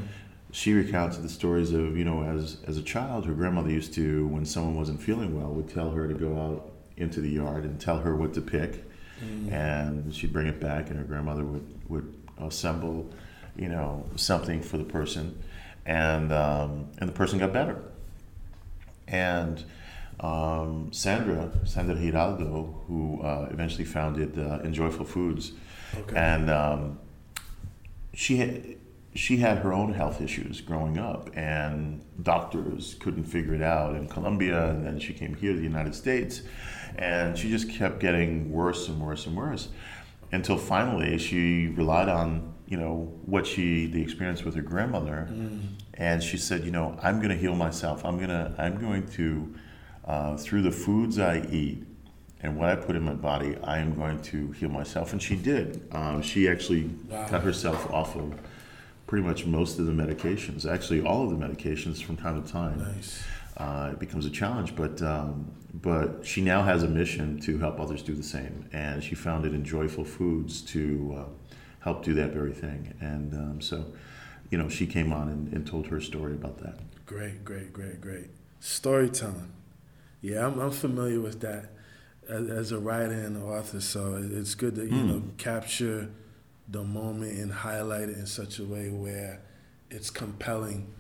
she 0.51 0.73
recounts 0.73 1.19
the 1.19 1.29
stories 1.29 1.73
of 1.73 1.97
you 1.97 2.05
know 2.05 2.23
as 2.23 2.59
as 2.67 2.77
a 2.77 2.83
child, 2.83 3.27
her 3.27 3.33
grandmother 3.33 3.71
used 3.71 3.95
to 3.95 4.27
when 4.29 4.45
someone 4.45 4.77
wasn't 4.77 5.01
feeling 5.01 5.41
well 5.41 5.53
would 5.53 5.69
tell 5.69 5.91
her 5.91 6.07
to 6.07 6.15
go 6.15 6.41
out 6.41 6.73
into 6.97 7.21
the 7.21 7.31
yard 7.31 7.65
and 7.65 7.81
tell 7.81 7.99
her 7.99 8.15
what 8.15 8.35
to 8.35 8.41
pick, 8.41 8.85
mm. 9.25 9.51
and 9.51 10.15
she'd 10.15 10.33
bring 10.33 10.47
it 10.47 10.61
back, 10.61 10.91
and 10.91 10.99
her 10.99 11.05
grandmother 11.05 11.45
would 11.45 11.67
would 11.89 12.15
assemble, 12.41 13.09
you 13.57 13.69
know, 13.69 14.05
something 14.17 14.61
for 14.61 14.77
the 14.77 14.85
person, 14.85 15.39
and 15.87 16.33
um, 16.33 16.89
and 16.99 17.09
the 17.09 17.15
person 17.15 17.39
got 17.39 17.53
better, 17.53 17.81
and 19.09 19.65
um, 20.21 20.93
Sandra, 20.93 21.51
Sandra 21.65 21.97
Giraldo, 21.97 22.83
who 22.87 23.21
uh, 23.23 23.49
eventually 23.51 23.85
founded 23.85 24.39
uh, 24.39 24.61
Enjoyful 24.63 25.05
Foods, 25.05 25.53
okay. 25.97 26.17
and 26.17 26.51
um, 26.51 26.99
she 28.15 28.37
had 28.37 28.77
she 29.15 29.37
had 29.37 29.59
her 29.59 29.73
own 29.73 29.93
health 29.93 30.21
issues 30.23 30.61
growing 30.61 30.99
up, 30.99 31.29
and 31.35 32.03
doctors 32.23 32.97
couldn't 33.01 33.25
figure 33.25 33.55
it 33.55 33.63
out 33.63 33.95
in 33.95 34.09
Colombia, 34.09 34.71
and 34.71 34.87
then 34.87 34.99
she 34.99 35.13
came 35.13 35.35
here 35.35 35.53
to 35.53 35.59
the 35.59 35.65
United 35.65 35.95
States, 35.95 36.43
and 36.97 37.37
she 37.37 37.51
just 37.51 37.69
kept 37.69 38.01
getting 38.01 38.51
worse 38.51 38.89
and 38.89 39.01
worse 39.01 39.27
and 39.27 39.37
worse, 39.37 39.69
until 40.33 40.57
finally 40.57 41.19
she 41.19 41.69
relied 41.69 42.09
on 42.09 42.55
you 42.67 42.79
know 42.79 43.13
what 43.27 43.47
she 43.47 43.87
the 43.87 44.01
experience 44.01 44.45
with 44.45 44.55
her 44.55 44.63
grandmother, 44.63 45.29
mm. 45.31 45.61
and 45.95 46.23
she 46.23 46.39
said, 46.39 46.65
you 46.65 46.71
know, 46.71 46.99
I'm 47.03 47.19
going 47.19 47.29
to 47.29 47.37
heal 47.37 47.55
myself. 47.55 48.05
I'm 48.05 48.19
gonna 48.19 48.55
I'm 48.57 48.79
going 48.79 49.07
to 49.09 49.55
uh, 50.07 50.37
through 50.37 50.63
the 50.63 50.73
foods 50.73 51.19
I 51.19 51.47
eat 51.51 51.85
and 52.43 52.57
what 52.57 52.69
I 52.69 52.77
put 52.77 52.97
in 52.97 53.03
my 53.03 53.15
body, 53.15 53.57
I 53.63 53.79
am 53.79 53.95
going 53.95 54.21
to 54.23 54.51
heal 54.53 54.69
myself. 54.69 55.13
And 55.13 55.23
she 55.23 55.37
did. 55.37 55.87
Um, 55.93 56.23
she 56.23 56.49
actually 56.49 56.91
wow. 57.09 57.27
cut 57.29 57.43
herself 57.43 57.91
off 57.91 58.17
of 58.17 58.35
pretty 59.07 59.27
much 59.27 59.47
most 59.47 59.79
of 59.79 59.87
the 59.87 59.93
medications, 59.93 60.71
actually 60.71 61.03
all 61.03 61.25
of 61.25 61.31
the 61.31 61.47
medications 61.47 62.03
from 62.03 62.17
time 62.17 62.43
to 62.43 62.51
time. 62.51 62.79
Nice. 62.79 63.23
Uh, 63.57 63.91
it 63.93 63.99
becomes 63.99 64.25
a 64.25 64.31
challenge, 64.31 64.75
but 64.75 65.01
um, 65.03 65.53
but 65.75 66.25
she 66.25 66.41
now 66.41 66.63
has 66.63 66.83
a 66.83 66.89
mission 66.89 67.39
to 67.41 67.59
help 67.59 67.79
others 67.79 68.03
do 68.03 68.15
the 68.15 68.23
same, 68.23 68.69
and 68.73 69.05
she 69.05 69.15
founded 69.15 69.55
Enjoyful 69.55 70.05
Foods 70.05 70.63
to 70.63 71.17
uh, 71.19 71.55
help 71.81 72.03
do 72.03 72.15
that 72.15 72.33
very 72.33 72.53
thing. 72.53 72.95
And 73.01 73.35
um, 73.35 73.61
so, 73.61 73.85
you 74.51 74.59
know, 74.59 74.69
she 74.69 74.87
came 74.87 75.13
on 75.13 75.29
and, 75.29 75.53
and 75.53 75.67
told 75.67 75.87
her 75.89 76.01
story 76.01 76.33
about 76.33 76.59
that. 76.59 76.79
Great, 77.07 77.45
great, 77.45 77.73
great, 77.73 78.01
great 78.01 78.31
storytelling. 78.61 79.53
Yeah, 80.21 80.47
I'm, 80.47 80.59
I'm 80.59 80.71
familiar 80.71 81.21
with 81.21 81.41
that 81.41 81.72
as, 82.33 82.49
as, 82.49 82.73
a 82.73 82.79
writer 82.79 83.13
and 83.13 83.43
author. 83.43 83.81
So 83.81 84.23
it's 84.33 84.55
good 84.55 84.75
to 84.77 84.83
you 84.83 84.91
mm. 84.91 85.07
know 85.07 85.23
capture 85.39 86.09
the 86.69 86.83
moment 86.83 87.39
and 87.39 87.53
highlight 87.53 88.09
it 88.09 88.17
in 88.17 88.27
such 88.27 88.59
a 88.59 88.65
way 88.65 88.89
where 88.91 89.41
it's 89.91 90.11
compelling 90.11 90.93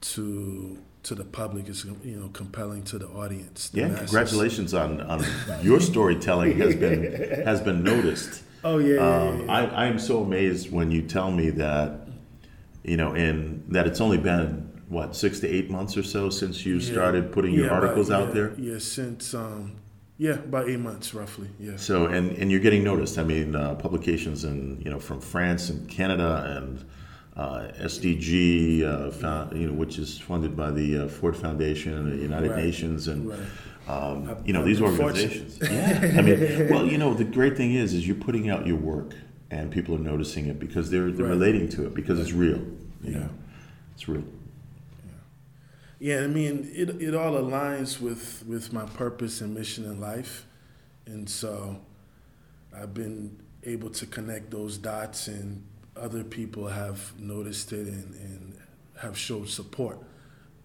to 0.00 0.78
to 1.04 1.14
the 1.14 1.24
public. 1.24 1.68
It's 1.68 1.84
you 1.84 2.16
know 2.16 2.28
compelling 2.28 2.84
to 2.84 2.98
the 2.98 3.08
audience. 3.08 3.70
The 3.70 3.80
yeah, 3.80 3.88
masses. 3.88 4.10
congratulations 4.10 4.74
on, 4.74 5.00
on 5.00 5.24
your 5.62 5.80
storytelling 5.80 6.58
has 6.58 6.74
been 6.74 7.44
has 7.44 7.60
been 7.60 7.82
noticed. 7.82 8.42
Oh 8.64 8.78
yeah, 8.78 8.98
um, 8.98 9.40
yeah, 9.40 9.44
yeah. 9.44 9.52
I, 9.52 9.84
I 9.84 9.86
am 9.86 9.98
so 9.98 10.22
amazed 10.22 10.70
when 10.70 10.90
you 10.90 11.02
tell 11.02 11.30
me 11.30 11.50
that 11.50 12.08
you 12.84 12.96
know 12.96 13.14
in 13.14 13.64
that 13.68 13.86
it's 13.86 14.00
only 14.00 14.18
been 14.18 14.68
what 14.88 15.14
six 15.14 15.40
to 15.40 15.48
eight 15.48 15.70
months 15.70 15.96
or 15.96 16.02
so 16.02 16.30
since 16.30 16.64
you 16.64 16.76
yeah. 16.76 16.92
started 16.92 17.32
putting 17.32 17.52
your 17.52 17.70
articles 17.70 18.10
out 18.10 18.32
there. 18.34 18.54
Yeah, 18.58 18.78
since 18.78 19.34
um, 19.34 19.76
yeah, 20.18 20.32
about 20.32 20.68
eight 20.68 20.80
months 20.80 21.14
roughly. 21.14 21.48
Yeah. 21.60 21.76
So 21.76 22.06
and 22.06 22.32
and 22.32 22.50
you're 22.50 22.60
getting 22.60 22.82
noticed. 22.82 23.18
I 23.18 23.22
mean, 23.22 23.54
uh, 23.54 23.76
publications 23.76 24.44
in 24.44 24.80
you 24.84 24.90
know 24.90 24.98
from 24.98 25.20
France 25.20 25.70
and 25.70 25.88
Canada 25.88 26.56
and. 26.56 26.84
Uh, 27.36 27.70
SDG, 27.78 28.82
uh, 28.82 29.12
found, 29.12 29.56
you 29.56 29.68
know, 29.68 29.72
which 29.72 29.96
is 29.96 30.18
funded 30.18 30.56
by 30.56 30.72
the 30.72 31.04
uh, 31.04 31.08
Ford 31.08 31.36
Foundation 31.36 31.94
and 31.94 32.10
the 32.10 32.16
United 32.16 32.50
right. 32.50 32.64
Nations, 32.64 33.06
and 33.06 33.28
right. 33.28 33.38
um, 33.86 34.36
you 34.44 34.52
know 34.52 34.64
these 34.64 34.82
organizations. 34.82 35.56
yeah, 35.62 36.14
I 36.18 36.20
mean, 36.20 36.68
well, 36.68 36.84
you 36.84 36.98
know, 36.98 37.14
the 37.14 37.22
great 37.22 37.56
thing 37.56 37.74
is, 37.74 37.94
is 37.94 38.08
you're 38.08 38.16
putting 38.16 38.50
out 38.50 38.66
your 38.66 38.74
work, 38.74 39.14
and 39.52 39.70
people 39.70 39.94
are 39.94 40.00
noticing 40.00 40.46
it 40.46 40.58
because 40.58 40.90
they're 40.90 41.12
they're 41.12 41.26
right. 41.26 41.30
relating 41.30 41.68
to 41.68 41.86
it 41.86 41.94
because 41.94 42.18
it's 42.18 42.32
real. 42.32 42.58
You 42.58 43.12
yeah, 43.12 43.18
know, 43.18 43.30
it's 43.94 44.08
real. 44.08 44.24
Yeah, 46.00 46.20
I 46.20 46.28
mean, 46.28 46.70
it, 46.72 46.90
it 47.02 47.14
all 47.14 47.32
aligns 47.32 48.00
with, 48.00 48.44
with 48.46 48.72
my 48.72 48.84
purpose 48.84 49.40
and 49.40 49.52
mission 49.52 49.84
in 49.84 50.00
life. 50.00 50.46
And 51.06 51.28
so 51.28 51.80
I've 52.74 52.94
been 52.94 53.40
able 53.64 53.90
to 53.90 54.06
connect 54.06 54.50
those 54.50 54.78
dots, 54.78 55.26
and 55.26 55.64
other 55.96 56.22
people 56.22 56.68
have 56.68 57.18
noticed 57.18 57.72
it 57.72 57.88
and, 57.88 58.14
and 58.14 58.58
have 59.00 59.18
showed 59.18 59.48
support 59.48 59.98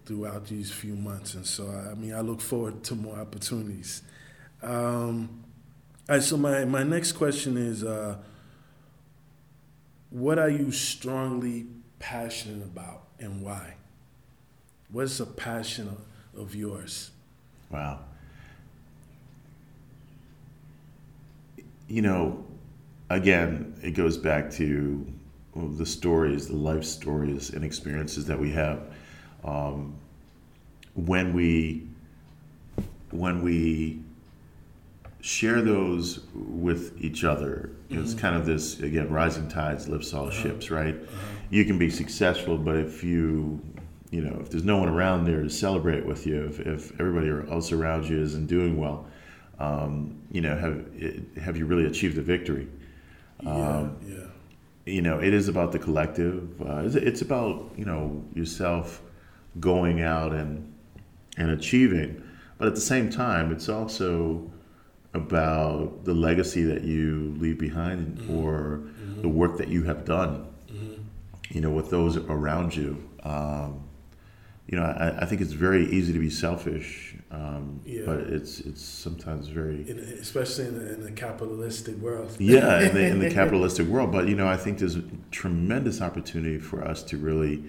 throughout 0.06 0.46
these 0.46 0.70
few 0.70 0.94
months. 0.94 1.34
And 1.34 1.46
so, 1.46 1.68
I 1.68 1.94
mean, 1.94 2.14
I 2.14 2.20
look 2.20 2.40
forward 2.40 2.84
to 2.84 2.94
more 2.94 3.18
opportunities. 3.18 4.02
Um, 4.62 5.44
all 6.08 6.16
right, 6.16 6.22
so 6.22 6.36
my, 6.36 6.64
my 6.64 6.84
next 6.84 7.12
question 7.12 7.56
is 7.56 7.82
uh, 7.82 8.18
what 10.10 10.38
are 10.38 10.50
you 10.50 10.70
strongly 10.70 11.66
passionate 11.98 12.62
about 12.62 13.08
and 13.18 13.42
why? 13.42 13.74
What's 14.94 15.18
a 15.18 15.26
passion 15.26 15.88
of, 15.88 16.40
of 16.40 16.54
yours? 16.54 17.10
Wow. 17.68 17.98
You 21.88 22.00
know, 22.00 22.44
again, 23.10 23.74
it 23.82 23.90
goes 23.90 24.16
back 24.16 24.52
to 24.52 25.04
the 25.56 25.84
stories, 25.84 26.46
the 26.46 26.54
life 26.54 26.84
stories 26.84 27.50
and 27.50 27.64
experiences 27.64 28.24
that 28.26 28.38
we 28.38 28.52
have. 28.52 28.82
Um, 29.42 29.96
when 30.94 31.32
we 31.32 31.88
when 33.10 33.42
we 33.42 34.00
share 35.22 35.60
those 35.60 36.20
with 36.34 36.96
each 37.02 37.24
other. 37.24 37.70
Mm-hmm. 37.88 38.00
It's 38.00 38.14
kind 38.14 38.36
of 38.36 38.46
this 38.46 38.78
again, 38.78 39.10
rising 39.10 39.48
tides 39.48 39.88
lifts 39.88 40.14
all 40.14 40.28
uh-huh. 40.28 40.40
ships, 40.40 40.70
right? 40.70 40.94
Uh-huh. 40.94 41.26
You 41.50 41.64
can 41.64 41.78
be 41.78 41.90
successful, 41.90 42.56
but 42.56 42.76
if 42.76 43.02
you 43.02 43.60
you 44.14 44.20
know 44.20 44.38
if 44.40 44.48
there's 44.50 44.64
no 44.64 44.76
one 44.76 44.88
around 44.88 45.24
there 45.24 45.42
to 45.42 45.50
celebrate 45.50 46.06
with 46.06 46.24
you, 46.24 46.44
if, 46.44 46.60
if 46.60 47.00
everybody 47.00 47.28
else 47.50 47.72
around 47.72 48.08
you 48.08 48.20
isn't 48.20 48.46
doing 48.46 48.78
well, 48.78 49.06
um, 49.58 50.22
you 50.30 50.40
know, 50.40 50.56
have 50.56 51.42
have 51.42 51.56
you 51.56 51.66
really 51.66 51.86
achieved 51.86 52.16
a 52.16 52.22
victory? 52.22 52.68
Yeah, 53.42 53.50
um, 53.50 53.96
yeah. 54.06 54.26
You 54.86 55.02
know, 55.02 55.18
it 55.18 55.34
is 55.34 55.48
about 55.48 55.72
the 55.72 55.80
collective. 55.80 56.48
Uh, 56.62 56.84
it's, 56.84 56.94
it's 56.94 57.22
about 57.22 57.72
you 57.76 57.84
know 57.84 58.24
yourself 58.34 59.02
going 59.58 60.00
out 60.00 60.32
and 60.32 60.72
and 61.36 61.50
achieving, 61.50 62.22
but 62.56 62.68
at 62.68 62.76
the 62.76 62.86
same 62.94 63.10
time, 63.10 63.50
it's 63.50 63.68
also 63.68 64.48
about 65.12 66.04
the 66.04 66.14
legacy 66.14 66.62
that 66.62 66.82
you 66.82 67.34
leave 67.38 67.58
behind 67.58 68.18
mm-hmm. 68.18 68.36
or 68.36 68.78
mm-hmm. 68.78 69.22
the 69.22 69.28
work 69.28 69.56
that 69.58 69.68
you 69.68 69.84
have 69.84 70.04
done 70.04 70.44
mm-hmm. 70.68 71.00
you 71.50 71.60
know 71.60 71.70
with 71.70 71.88
those 71.88 72.16
around 72.16 72.74
you 72.74 73.08
um, 73.22 73.80
you 74.66 74.78
know 74.78 74.84
I, 74.84 75.22
I, 75.22 75.26
think 75.26 75.40
it's 75.40 75.52
very 75.52 75.86
easy 75.90 76.12
to 76.12 76.18
be 76.18 76.30
selfish 76.30 77.16
um, 77.30 77.80
yeah. 77.84 78.02
but 78.06 78.20
it's 78.20 78.60
it's 78.60 78.82
sometimes 78.82 79.48
very 79.48 79.88
in, 79.88 79.98
especially 79.98 80.66
in 80.66 80.78
the, 80.78 80.94
in 80.94 81.02
the, 81.02 81.12
capitalistic 81.12 81.96
world 81.96 82.34
yeah 82.38 82.80
in 82.80 82.94
the, 82.94 83.06
in 83.06 83.18
the 83.18 83.30
capitalistic 83.40 83.86
world 83.86 84.10
but 84.10 84.28
you 84.28 84.34
know 84.34 84.48
I 84.48 84.56
think 84.56 84.78
there's 84.78 84.96
a 84.96 85.04
tremendous 85.30 86.00
opportunity 86.00 86.58
for 86.58 86.82
us 86.82 87.02
to 87.04 87.18
really 87.18 87.64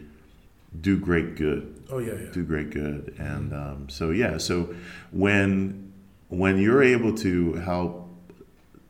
do 0.82 0.98
great 0.98 1.36
good 1.36 1.84
oh 1.90 2.00
yeah, 2.00 2.14
yeah. 2.14 2.32
do 2.32 2.44
great 2.44 2.70
good 2.70 3.16
and 3.18 3.52
mm-hmm. 3.52 3.72
um, 3.72 3.90
so 3.90 4.12
yeah 4.12 4.38
so 4.38 4.76
when 5.12 5.94
when 6.30 6.58
you're 6.58 6.84
able 6.84 7.14
to 7.16 7.54
help 7.56 8.06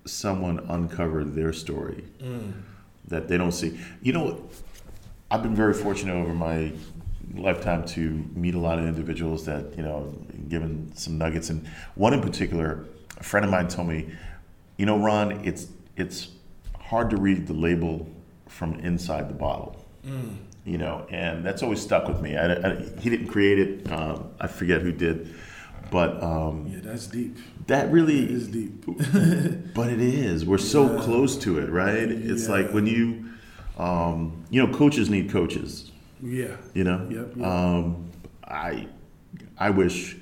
someone 0.06 0.60
uncover 0.70 1.24
their 1.24 1.52
story 1.52 2.04
mm. 2.22 2.54
that 3.08 3.28
they 3.28 3.38
don't 3.38 3.52
see, 3.52 3.80
you 4.02 4.14
know, 4.14 4.48
I've 5.30 5.44
been 5.44 5.56
very 5.56 5.74
fortunate 5.74 6.14
over 6.14 6.34
my 6.34 6.72
lifetime 7.34 7.86
to 7.88 8.26
meet 8.34 8.56
a 8.56 8.60
lot 8.60 8.80
of 8.80 8.86
individuals 8.86 9.46
that 9.46 9.76
you 9.78 9.84
know, 9.84 10.14
given 10.50 10.96
some 10.96 11.18
nuggets, 11.18 11.50
and 11.50 11.68
one 11.96 12.14
in 12.14 12.22
particular, 12.22 12.86
a 13.18 13.24
friend 13.24 13.46
of 13.46 13.52
mine 13.52 13.68
told 13.68 13.88
me, 13.88 14.10
you 14.78 14.86
know, 14.86 14.98
Ron, 14.98 15.46
it's 15.46 15.68
it's 15.96 16.30
hard 16.80 17.10
to 17.10 17.18
read 17.18 17.48
the 17.48 17.54
label 17.54 18.08
from 18.48 18.76
inside 18.80 19.30
the 19.30 19.34
bottle. 19.34 19.86
Mm. 20.06 20.38
You 20.66 20.80
know, 20.80 21.06
and 21.10 21.46
that's 21.46 21.62
always 21.62 21.80
stuck 21.80 22.08
with 22.08 22.22
me. 22.22 22.36
I, 22.36 22.54
I, 22.54 22.76
he 23.00 23.12
didn't 23.12 23.28
create 23.28 23.60
it. 23.60 23.92
Um, 23.92 24.32
I 24.40 24.48
forget 24.48 24.82
who 24.82 24.92
did 24.92 25.36
but 25.92 26.22
um, 26.22 26.68
yeah, 26.68 26.80
that's 26.82 27.08
deep. 27.08 27.38
That 27.68 27.92
really 27.92 28.32
is 28.32 28.48
deep. 28.48 28.86
but 29.74 29.90
it 29.90 30.02
is. 30.02 30.46
We're 30.46 30.58
so 30.58 31.00
close 31.02 31.38
to 31.40 31.60
it, 31.60 31.70
right? 31.70 31.96
It's 31.96 32.48
yeah. 32.48 32.52
like 32.52 32.72
when 32.72 32.86
you, 32.86 33.26
um, 33.78 34.44
you 34.50 34.66
know, 34.66 34.74
coaches 34.74 35.10
need 35.10 35.30
coaches. 35.30 35.92
Yeah. 36.22 36.58
You 36.74 36.84
know. 36.84 37.08
Yep. 37.10 37.34
yep. 37.36 37.46
Um, 37.46 38.12
I, 38.44 38.88
I 39.58 39.70
wish 39.70 40.18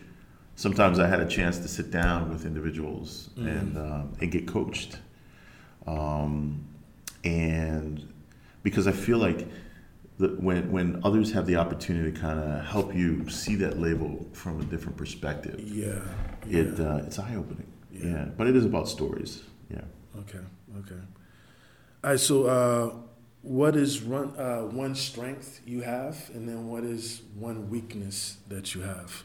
sometimes 0.55 0.99
I 0.99 1.07
had 1.07 1.19
a 1.19 1.27
chance 1.27 1.59
to 1.59 1.67
sit 1.67 1.91
down 1.91 2.29
with 2.29 2.45
individuals 2.45 3.29
mm-hmm. 3.37 3.47
and 3.47 3.77
um, 3.77 4.13
and 4.19 4.31
get 4.31 4.47
coached, 4.47 4.99
um, 5.87 6.63
and 7.23 8.13
because 8.63 8.87
I 8.87 8.91
feel 8.91 9.17
like 9.17 9.47
that 10.19 10.39
when 10.41 10.71
when 10.71 11.01
others 11.03 11.31
have 11.31 11.45
the 11.45 11.55
opportunity 11.55 12.11
to 12.11 12.19
kind 12.19 12.39
of 12.39 12.65
help 12.65 12.93
you 12.95 13.29
see 13.29 13.55
that 13.55 13.79
label 13.79 14.25
from 14.33 14.61
a 14.61 14.63
different 14.65 14.97
perspective. 14.97 15.59
Yeah, 15.59 15.99
yeah. 16.47 16.59
it 16.59 16.79
uh, 16.79 17.01
it's 17.05 17.19
eye 17.19 17.35
opening. 17.35 17.71
Yeah. 17.91 18.05
yeah. 18.05 18.25
but 18.37 18.47
it 18.47 18.55
is 18.55 18.65
about 18.65 18.87
stories. 18.87 19.43
Yeah. 19.69 19.81
Okay. 20.19 20.39
Okay. 20.79 21.01
All 22.03 22.09
right. 22.09 22.19
So, 22.19 22.45
uh, 22.45 22.95
what 23.43 23.75
is 23.75 24.01
one 24.01 24.33
uh, 24.39 24.61
one 24.61 24.95
strength 24.95 25.61
you 25.65 25.81
have, 25.81 26.31
and 26.33 26.47
then 26.47 26.67
what 26.67 26.83
is 26.83 27.21
one 27.37 27.69
weakness 27.69 28.37
that 28.47 28.73
you 28.73 28.81
have? 28.81 29.23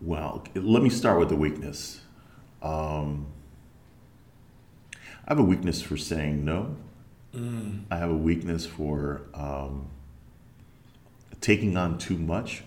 Well, 0.00 0.44
let 0.56 0.82
me 0.82 0.90
start 0.90 1.20
with 1.20 1.28
the 1.28 1.36
weakness. 1.36 2.00
Um, 2.60 3.28
I 4.94 5.28
have 5.28 5.38
a 5.38 5.44
weakness 5.44 5.80
for 5.80 5.96
saying 5.96 6.44
no. 6.44 6.76
Mm. 7.32 7.84
I 7.88 7.96
have 7.96 8.10
a 8.10 8.16
weakness 8.16 8.66
for 8.66 9.22
um, 9.34 9.88
taking 11.40 11.76
on 11.76 11.98
too 11.98 12.18
much. 12.18 12.64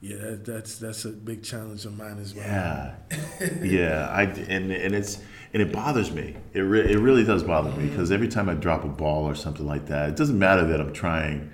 Yeah, 0.00 0.16
that, 0.16 0.44
that's 0.44 0.78
that's 0.78 1.04
a 1.04 1.10
big 1.10 1.44
challenge 1.44 1.84
of 1.86 1.96
mine 1.96 2.18
as 2.18 2.34
well. 2.34 2.44
Yeah, 2.44 2.94
yeah. 3.62 4.08
I 4.10 4.24
and 4.24 4.72
and 4.72 4.96
it's 4.96 5.20
and 5.52 5.62
it 5.62 5.72
bothers 5.72 6.10
me. 6.10 6.36
It 6.54 6.60
re- 6.60 6.90
it 6.90 6.98
really 6.98 7.24
does 7.24 7.42
bother 7.42 7.70
me 7.72 7.88
because 7.88 8.10
every 8.10 8.28
time 8.28 8.48
I 8.48 8.54
drop 8.54 8.84
a 8.84 8.88
ball 8.88 9.24
or 9.24 9.34
something 9.34 9.66
like 9.66 9.86
that, 9.86 10.10
it 10.10 10.16
doesn't 10.16 10.38
matter 10.38 10.66
that 10.66 10.80
I'm 10.80 10.92
trying. 10.92 11.50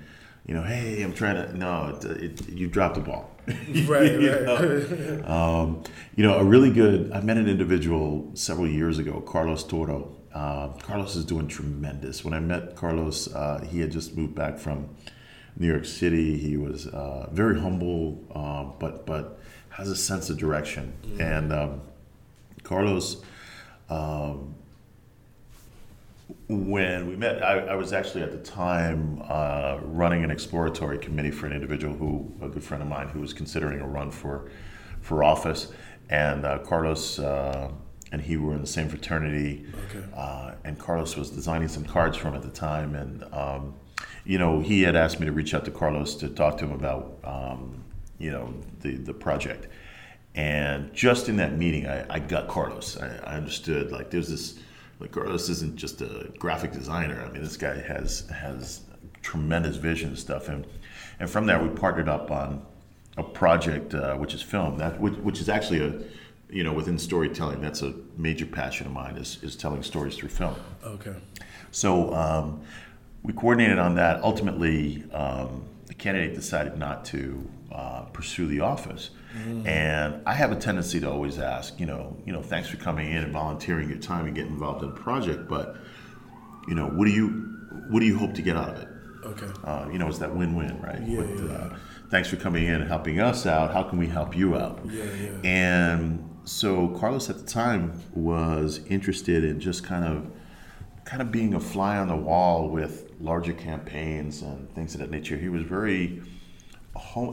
You 0.46 0.54
know, 0.54 0.62
hey, 0.62 1.02
I'm 1.02 1.12
trying 1.14 1.36
to. 1.36 1.56
No, 1.56 1.98
it, 2.02 2.04
it, 2.22 2.48
you 2.48 2.68
dropped 2.68 2.94
the 2.94 3.00
ball. 3.02 3.30
right, 3.46 4.12
you 4.20 4.32
right. 4.32 5.28
um, 5.28 5.82
you 6.16 6.22
know, 6.22 6.38
a 6.38 6.44
really 6.44 6.72
good. 6.72 7.12
I 7.12 7.20
met 7.20 7.36
an 7.36 7.48
individual 7.48 8.30
several 8.34 8.66
years 8.68 8.98
ago, 8.98 9.20
Carlos 9.20 9.64
Toro, 9.64 10.18
uh, 10.34 10.68
Carlos 10.82 11.16
is 11.16 11.24
doing 11.24 11.48
tremendous. 11.48 12.24
When 12.24 12.34
I 12.34 12.40
met 12.40 12.76
Carlos, 12.76 13.32
uh, 13.34 13.66
he 13.68 13.80
had 13.80 13.90
just 13.90 14.16
moved 14.16 14.34
back 14.34 14.58
from 14.58 14.88
New 15.56 15.66
York 15.66 15.84
City. 15.84 16.38
He 16.38 16.56
was 16.56 16.86
uh, 16.86 17.28
very 17.32 17.58
humble, 17.60 18.24
uh, 18.34 18.64
but 18.78 19.06
but 19.06 19.40
has 19.70 19.90
a 19.90 19.96
sense 19.96 20.30
of 20.30 20.38
direction. 20.38 20.92
Mm-hmm. 21.02 21.20
And 21.20 21.52
um, 21.52 21.80
Carlos, 22.62 23.22
um, 23.88 24.54
when 26.48 27.08
we 27.08 27.16
met, 27.16 27.42
I, 27.42 27.58
I, 27.58 27.74
was 27.74 27.92
actually 27.92 28.22
at 28.22 28.32
the 28.32 28.38
time 28.38 29.22
uh, 29.28 29.78
running 29.82 30.24
an 30.24 30.30
exploratory 30.30 30.98
committee 30.98 31.30
for 31.30 31.46
an 31.46 31.52
individual 31.52 31.94
who, 31.94 32.30
a 32.42 32.48
good 32.48 32.62
friend 32.62 32.82
of 32.82 32.88
mine, 32.88 33.08
who 33.08 33.20
was 33.20 33.32
considering 33.32 33.80
a 33.80 33.86
run 33.86 34.10
for 34.10 34.50
for 35.00 35.24
office. 35.24 35.72
And 36.10 36.44
uh, 36.44 36.58
Carlos 36.58 37.18
and 38.12 38.22
he 38.22 38.36
were 38.36 38.54
in 38.54 38.60
the 38.60 38.66
same 38.66 38.88
fraternity. 38.88 39.66
Okay. 39.90 40.04
Uh, 40.14 40.52
and 40.64 40.78
Carlos 40.78 41.16
was 41.16 41.30
designing 41.30 41.68
some 41.68 41.84
cards 41.84 42.16
for 42.16 42.28
him 42.28 42.34
at 42.34 42.42
the 42.42 42.50
time, 42.50 42.94
and 42.94 43.24
um, 43.32 43.74
you 44.24 44.38
know 44.38 44.60
he 44.60 44.82
had 44.82 44.96
asked 44.96 45.20
me 45.20 45.26
to 45.26 45.32
reach 45.32 45.54
out 45.54 45.64
to 45.64 45.70
Carlos 45.70 46.14
to 46.16 46.28
talk 46.28 46.58
to 46.58 46.64
him 46.64 46.72
about 46.72 47.18
um, 47.24 47.84
you 48.18 48.30
know 48.30 48.54
the 48.80 48.96
the 48.96 49.14
project. 49.14 49.68
And 50.38 50.94
just 50.94 51.28
in 51.28 51.34
that 51.38 51.58
meeting, 51.58 51.88
I, 51.88 52.06
I 52.08 52.18
got 52.20 52.46
Carlos. 52.46 52.96
I, 52.96 53.08
I, 53.24 53.34
understood 53.34 53.90
like 53.90 54.08
there's 54.10 54.28
this 54.28 54.60
like 55.00 55.10
Carlos 55.10 55.48
isn't 55.48 55.74
just 55.74 56.00
a 56.00 56.30
graphic 56.38 56.70
designer. 56.70 57.20
I 57.24 57.32
mean, 57.32 57.42
this 57.42 57.56
guy 57.56 57.80
has 57.80 58.28
has 58.28 58.82
tremendous 59.20 59.74
vision 59.78 60.10
and 60.10 60.18
stuff. 60.18 60.48
And 60.48 60.64
and 61.18 61.28
from 61.28 61.46
there, 61.46 61.60
we 61.60 61.68
partnered 61.68 62.08
up 62.08 62.30
on 62.30 62.64
a 63.16 63.24
project 63.24 63.94
uh, 63.94 64.14
which 64.14 64.32
is 64.32 64.40
film 64.40 64.78
that 64.78 65.00
which, 65.00 65.14
which 65.14 65.40
is 65.40 65.48
actually 65.48 65.80
a 65.80 66.04
you 66.50 66.62
know, 66.62 66.72
within 66.72 66.98
storytelling, 66.98 67.60
that's 67.60 67.82
a 67.82 67.92
major 68.16 68.46
passion 68.46 68.86
of 68.86 68.92
mine 68.92 69.16
is, 69.16 69.42
is 69.42 69.56
telling 69.56 69.82
stories 69.82 70.16
through 70.16 70.28
film. 70.28 70.54
Okay. 70.84 71.14
So 71.72 72.14
um, 72.14 72.62
we 73.24 73.32
coordinated 73.32 73.80
on 73.80 73.96
that. 73.96 74.22
Ultimately, 74.22 75.04
um, 75.12 75.64
the 75.86 75.94
candidate 75.94 76.36
decided 76.36 76.78
not 76.78 77.04
to 77.06 77.50
uh, 77.72 78.02
pursue 78.12 78.46
the 78.46 78.60
office. 78.60 79.10
Mm. 79.38 79.66
And 79.66 80.22
I 80.26 80.34
have 80.34 80.52
a 80.52 80.56
tendency 80.56 81.00
to 81.00 81.10
always 81.10 81.38
ask, 81.38 81.78
you 81.78 81.86
know, 81.86 82.16
you 82.26 82.32
know, 82.32 82.42
thanks 82.42 82.68
for 82.68 82.76
coming 82.76 83.10
in 83.10 83.22
and 83.22 83.32
volunteering 83.32 83.88
your 83.88 83.98
time 83.98 84.26
and 84.26 84.34
getting 84.34 84.52
involved 84.52 84.82
in 84.82 84.90
the 84.90 85.00
project, 85.00 85.48
but 85.48 85.76
you 86.66 86.74
know, 86.74 86.86
what 86.88 87.06
do 87.06 87.12
you 87.12 87.28
what 87.88 88.00
do 88.00 88.06
you 88.06 88.18
hope 88.18 88.34
to 88.34 88.42
get 88.42 88.56
out 88.56 88.70
of 88.70 88.82
it? 88.82 88.88
Okay. 89.24 89.46
Uh, 89.64 89.88
you 89.90 89.98
know, 89.98 90.08
it's 90.08 90.18
that 90.18 90.34
win-win, 90.34 90.80
right? 90.80 91.02
Yeah, 91.02 91.18
With, 91.18 91.44
yeah. 91.44 91.56
Uh, 91.56 91.76
thanks 92.10 92.28
for 92.28 92.36
coming 92.36 92.64
in 92.64 92.74
and 92.74 92.88
helping 92.88 93.20
us 93.20 93.46
out. 93.46 93.72
How 93.72 93.82
can 93.82 93.98
we 93.98 94.06
help 94.06 94.36
you 94.36 94.56
out? 94.56 94.80
Yeah, 94.86 95.04
yeah. 95.04 95.40
And 95.44 96.38
so 96.44 96.88
Carlos 96.98 97.28
at 97.28 97.38
the 97.38 97.46
time 97.46 98.00
was 98.14 98.80
interested 98.86 99.44
in 99.44 99.60
just 99.60 99.84
kind 99.84 100.04
of 100.04 100.30
kind 101.04 101.22
of 101.22 101.32
being 101.32 101.54
a 101.54 101.60
fly 101.60 101.96
on 101.96 102.08
the 102.08 102.16
wall 102.16 102.68
with 102.68 103.10
larger 103.18 103.54
campaigns 103.54 104.42
and 104.42 104.70
things 104.74 104.94
of 104.94 105.00
that 105.00 105.10
nature. 105.10 105.36
He 105.36 105.48
was 105.48 105.62
very 105.62 106.22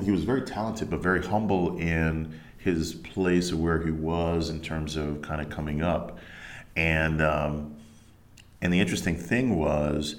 he 0.03 0.11
was 0.11 0.23
very 0.23 0.41
talented, 0.41 0.89
but 0.89 0.99
very 0.99 1.25
humble 1.25 1.77
in 1.77 2.39
his 2.57 2.95
place 2.95 3.51
of 3.51 3.59
where 3.59 3.81
he 3.81 3.91
was 3.91 4.49
in 4.49 4.61
terms 4.61 4.95
of 4.95 5.21
kind 5.21 5.41
of 5.41 5.49
coming 5.49 5.81
up. 5.81 6.17
And 6.75 7.21
um, 7.21 7.75
and 8.61 8.73
the 8.73 8.79
interesting 8.79 9.15
thing 9.15 9.55
was, 9.55 10.15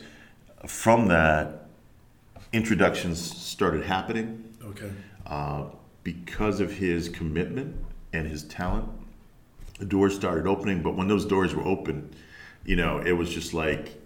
from 0.66 1.09
that, 1.09 1.66
introductions 2.53 3.20
started 3.20 3.85
happening. 3.85 4.55
Okay. 4.64 4.90
Uh, 5.27 5.64
because 6.05 6.61
of 6.61 6.72
his 6.72 7.09
commitment 7.09 7.77
and 8.12 8.29
his 8.29 8.44
talent, 8.44 8.88
the 9.81 9.85
doors 9.85 10.14
started 10.14 10.46
opening. 10.46 10.83
But 10.83 10.96
when 10.96 11.09
those 11.09 11.27
doors 11.27 11.55
were 11.55 11.64
open, 11.64 12.14
you 12.64 12.77
know, 12.77 12.99
it 12.99 13.12
was 13.12 13.29
just 13.29 13.53
like 13.53 14.01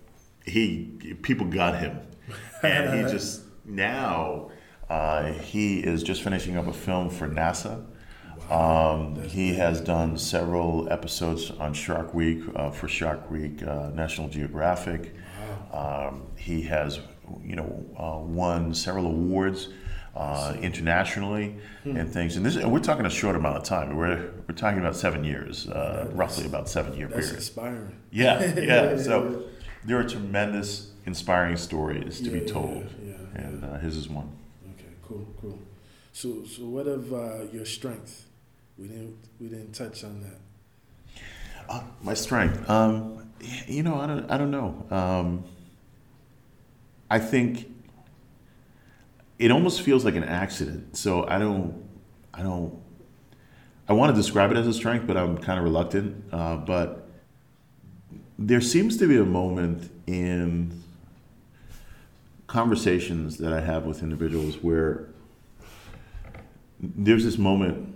he 0.46 1.16
people 1.22 1.46
got 1.46 1.78
him, 1.78 2.00
and 2.62 2.98
he 2.98 3.12
just 3.12 3.42
now 3.64 4.50
uh, 4.90 5.32
he 5.32 5.78
is 5.78 6.02
just 6.02 6.22
finishing 6.22 6.56
up 6.56 6.66
a 6.66 6.72
film 6.72 7.08
for 7.08 7.28
NASA. 7.28 7.84
Um, 8.50 9.22
he 9.22 9.54
has 9.54 9.80
done 9.80 10.18
several 10.18 10.92
episodes 10.92 11.52
on 11.52 11.72
Shark 11.72 12.12
Week 12.12 12.42
uh, 12.56 12.70
for 12.70 12.88
Shark 12.88 13.30
Week 13.30 13.62
uh, 13.62 13.90
National 13.94 14.28
Geographic. 14.28 15.14
Um, 15.72 16.26
he 16.36 16.62
has, 16.62 16.98
you 17.44 17.54
know, 17.54 17.86
uh, 17.96 18.18
won 18.18 18.74
several 18.74 19.06
awards 19.06 19.68
uh, 20.16 20.56
internationally 20.60 21.54
hmm. 21.84 21.96
and 21.96 22.12
things. 22.12 22.36
And 22.36 22.44
this, 22.44 22.56
and 22.56 22.72
we're 22.72 22.80
talking 22.80 23.06
a 23.06 23.10
short 23.10 23.36
amount 23.36 23.58
of 23.58 23.62
time. 23.62 23.96
We're 23.96 24.32
we're 24.48 24.56
talking 24.56 24.80
about 24.80 24.96
seven 24.96 25.22
years, 25.22 25.68
uh, 25.68 26.10
roughly 26.12 26.46
about 26.46 26.68
seven 26.68 26.96
year 26.96 27.06
that's 27.06 27.26
period. 27.26 27.36
inspiring. 27.36 27.96
Yeah, 28.10 28.54
yeah. 28.60 28.96
So 28.96 29.44
there 29.84 30.00
are 30.00 30.04
tremendous, 30.04 30.90
inspiring 31.06 31.56
stories 31.56 32.18
to 32.18 32.30
yeah, 32.30 32.40
be 32.40 32.46
told, 32.46 32.90
yeah, 33.00 33.12
yeah, 33.12 33.40
and 33.40 33.64
uh, 33.64 33.78
his 33.78 33.96
is 33.96 34.08
one. 34.08 34.39
Cool, 35.10 35.26
cool. 35.40 35.58
So, 36.12 36.44
so 36.44 36.62
what 36.66 36.86
of 36.86 37.12
uh, 37.12 37.42
your 37.52 37.64
strength? 37.64 38.26
We 38.78 38.86
didn't 38.86 39.16
we 39.40 39.48
didn't 39.48 39.72
touch 39.72 40.04
on 40.04 40.22
that. 40.22 41.20
Uh, 41.68 41.82
my 42.00 42.14
strength, 42.14 42.70
um, 42.70 43.28
you 43.66 43.82
know, 43.82 43.96
I 43.96 44.06
don't 44.06 44.30
I 44.30 44.38
don't 44.38 44.52
know. 44.52 44.86
Um, 44.88 45.44
I 47.10 47.18
think 47.18 47.66
it 49.40 49.50
almost 49.50 49.82
feels 49.82 50.04
like 50.04 50.14
an 50.14 50.22
accident. 50.22 50.96
So 50.96 51.26
I 51.26 51.40
don't, 51.40 51.82
I 52.32 52.42
don't, 52.42 52.80
I 53.88 53.94
want 53.94 54.14
to 54.14 54.22
describe 54.22 54.52
it 54.52 54.56
as 54.58 54.68
a 54.68 54.72
strength, 54.72 55.08
but 55.08 55.16
I'm 55.16 55.38
kind 55.38 55.58
of 55.58 55.64
reluctant. 55.64 56.22
Uh, 56.32 56.56
but 56.58 57.08
there 58.38 58.60
seems 58.60 58.96
to 58.98 59.08
be 59.08 59.16
a 59.16 59.24
moment 59.24 59.90
in 60.06 60.79
conversations 62.50 63.38
that 63.38 63.52
I 63.52 63.60
have 63.60 63.84
with 63.84 64.02
individuals 64.02 64.56
where 64.60 65.06
there's 66.80 67.22
this 67.22 67.38
moment 67.38 67.94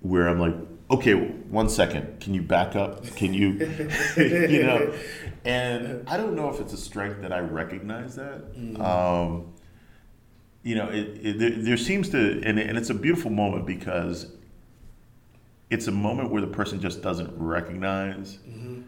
where 0.00 0.28
I'm 0.28 0.40
like, 0.40 0.56
okay, 0.90 1.14
one 1.14 1.68
second, 1.68 2.18
can 2.18 2.34
you 2.34 2.42
back 2.42 2.74
up? 2.74 3.06
Can 3.14 3.32
you, 3.32 3.50
you 4.16 4.64
know? 4.64 4.92
And 5.44 6.08
I 6.08 6.16
don't 6.16 6.34
know 6.34 6.50
if 6.50 6.58
it's 6.58 6.72
a 6.72 6.76
strength 6.76 7.22
that 7.22 7.32
I 7.32 7.38
recognize 7.38 8.16
that. 8.16 8.52
Mm-hmm. 8.56 8.82
Um, 8.82 9.52
you 10.64 10.74
know, 10.74 10.88
it, 10.88 11.20
it 11.22 11.38
there, 11.38 11.50
there, 11.50 11.76
seems 11.76 12.08
to, 12.08 12.42
and, 12.44 12.58
and 12.58 12.76
it's 12.76 12.90
a 12.90 12.94
beautiful 12.94 13.30
moment 13.30 13.66
because 13.66 14.32
it's 15.70 15.86
a 15.86 15.92
moment 15.92 16.32
where 16.32 16.40
the 16.40 16.48
person 16.48 16.80
just 16.80 17.02
doesn't 17.02 17.32
recognize 17.38 18.38
mm-hmm. 18.38 18.80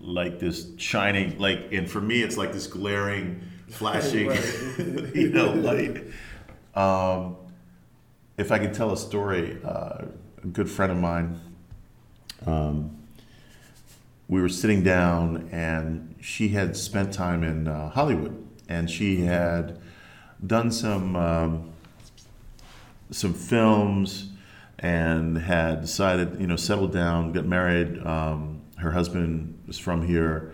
like 0.00 0.38
this 0.38 0.68
shining, 0.78 1.38
like, 1.38 1.70
and 1.70 1.90
for 1.90 2.00
me, 2.00 2.22
it's 2.22 2.38
like 2.38 2.54
this 2.54 2.66
glaring, 2.66 3.42
flashing, 3.72 4.30
you 5.14 5.30
know, 5.30 5.52
light. 5.52 6.04
Um, 6.74 7.36
if 8.38 8.52
I 8.52 8.58
could 8.58 8.74
tell 8.74 8.92
a 8.92 8.96
story, 8.96 9.58
uh, 9.64 10.04
a 10.42 10.46
good 10.46 10.70
friend 10.70 10.92
of 10.92 10.98
mine, 10.98 11.40
um, 12.46 12.96
we 14.28 14.40
were 14.40 14.48
sitting 14.48 14.82
down 14.82 15.48
and 15.52 16.14
she 16.20 16.48
had 16.48 16.76
spent 16.76 17.12
time 17.12 17.42
in 17.42 17.68
uh, 17.68 17.90
Hollywood 17.90 18.46
and 18.68 18.90
she 18.90 19.22
had 19.22 19.78
done 20.46 20.70
some 20.70 21.16
um, 21.16 21.72
some 23.10 23.34
films 23.34 24.30
and 24.78 25.38
had 25.38 25.82
decided, 25.82 26.40
you 26.40 26.46
know, 26.46 26.56
settled 26.56 26.92
down, 26.92 27.32
got 27.32 27.44
married. 27.44 28.04
Um, 28.04 28.62
her 28.78 28.90
husband 28.90 29.62
was 29.66 29.78
from 29.78 30.06
here. 30.06 30.52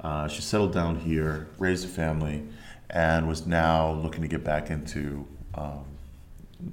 Uh, 0.00 0.28
she 0.28 0.42
settled 0.42 0.72
down 0.72 0.96
here, 0.96 1.48
raised 1.58 1.84
a 1.84 1.88
family, 1.88 2.46
and 2.90 3.28
was 3.28 3.46
now 3.46 3.92
looking 3.92 4.22
to 4.22 4.28
get 4.28 4.44
back 4.44 4.70
into 4.70 5.26
um, 5.54 5.84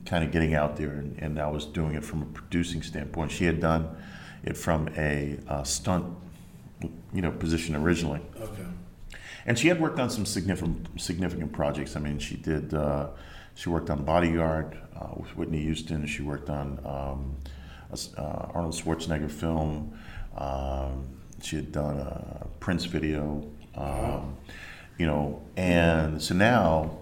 kind 0.06 0.24
of 0.24 0.32
getting 0.32 0.54
out 0.54 0.76
there. 0.76 0.92
And, 0.92 1.18
and 1.20 1.36
now 1.36 1.52
was 1.52 1.66
doing 1.66 1.96
it 1.96 2.04
from 2.04 2.22
a 2.22 2.26
producing 2.26 2.82
standpoint. 2.82 3.32
She 3.32 3.46
had 3.46 3.60
done 3.60 3.96
it 4.44 4.58
from 4.58 4.90
a 4.98 5.38
uh, 5.48 5.64
stunt, 5.64 6.06
you 7.14 7.22
know, 7.22 7.32
position 7.32 7.76
originally. 7.76 8.22
Okay 8.40 8.66
and 9.48 9.58
she 9.58 9.70
had 9.70 9.80
worked 9.80 9.98
on 9.98 10.10
some 10.10 10.26
significant 10.26 10.88
significant 11.02 11.54
projects. 11.54 11.96
I 11.96 12.02
mean, 12.02 12.20
she 12.20 12.36
did. 12.36 12.74
Uh, 12.74 13.08
she 13.56 13.70
worked 13.70 13.90
on 13.90 14.04
Bodyguard 14.04 14.78
uh, 14.96 15.08
with 15.16 15.36
Whitney 15.36 15.62
Houston. 15.62 16.06
She 16.06 16.22
worked 16.22 16.50
on 16.50 16.80
um, 16.86 17.36
a, 17.90 18.22
uh, 18.22 18.52
Arnold 18.54 18.76
Schwarzenegger 18.76 19.32
film. 19.32 19.98
Um, 20.38 21.08
she 21.42 21.56
had 21.56 21.72
done 21.72 21.98
a 21.98 22.46
Prince 22.60 22.86
video. 22.86 23.50
Um, 23.74 24.36
you 24.98 25.06
know, 25.06 25.42
and 25.56 26.22
so 26.22 26.34
now 26.34 26.98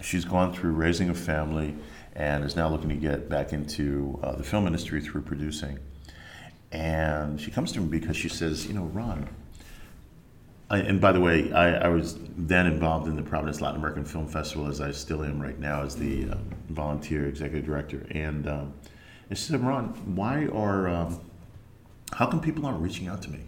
she's 0.00 0.24
gone 0.24 0.52
through 0.52 0.72
raising 0.72 1.10
a 1.10 1.14
family 1.14 1.76
and 2.14 2.44
is 2.44 2.56
now 2.56 2.68
looking 2.68 2.88
to 2.88 2.96
get 2.96 3.28
back 3.28 3.52
into 3.52 4.18
uh, 4.22 4.34
the 4.36 4.42
film 4.42 4.66
industry 4.66 5.00
through 5.00 5.22
producing. 5.22 5.78
And 6.72 7.40
she 7.40 7.50
comes 7.50 7.72
to 7.72 7.80
me 7.80 7.88
because 7.88 8.16
she 8.16 8.28
says, 8.28 8.66
you 8.66 8.74
know, 8.74 8.84
Ron, 8.84 9.28
I, 10.70 10.78
and 10.78 11.00
by 11.00 11.12
the 11.12 11.20
way, 11.20 11.50
I, 11.52 11.86
I, 11.86 11.88
was 11.88 12.18
then 12.36 12.66
involved 12.66 13.08
in 13.08 13.16
the 13.16 13.22
Providence 13.22 13.62
Latin 13.62 13.78
American 13.78 14.04
Film 14.04 14.28
Festival, 14.28 14.68
as 14.68 14.82
I 14.82 14.90
still 14.90 15.24
am 15.24 15.40
right 15.40 15.58
now, 15.58 15.82
as 15.82 15.96
the 15.96 16.28
uh, 16.28 16.36
volunteer 16.68 17.26
executive 17.26 17.64
director. 17.64 18.06
And, 18.10 18.46
um, 18.46 18.74
she 19.30 19.36
said, 19.36 19.62
Ron, 19.62 19.88
why 20.14 20.46
are, 20.46 20.88
um, 20.88 21.20
how 22.12 22.26
come 22.26 22.40
people 22.40 22.66
aren't 22.66 22.80
reaching 22.80 23.08
out 23.08 23.22
to 23.22 23.30
me? 23.30 23.40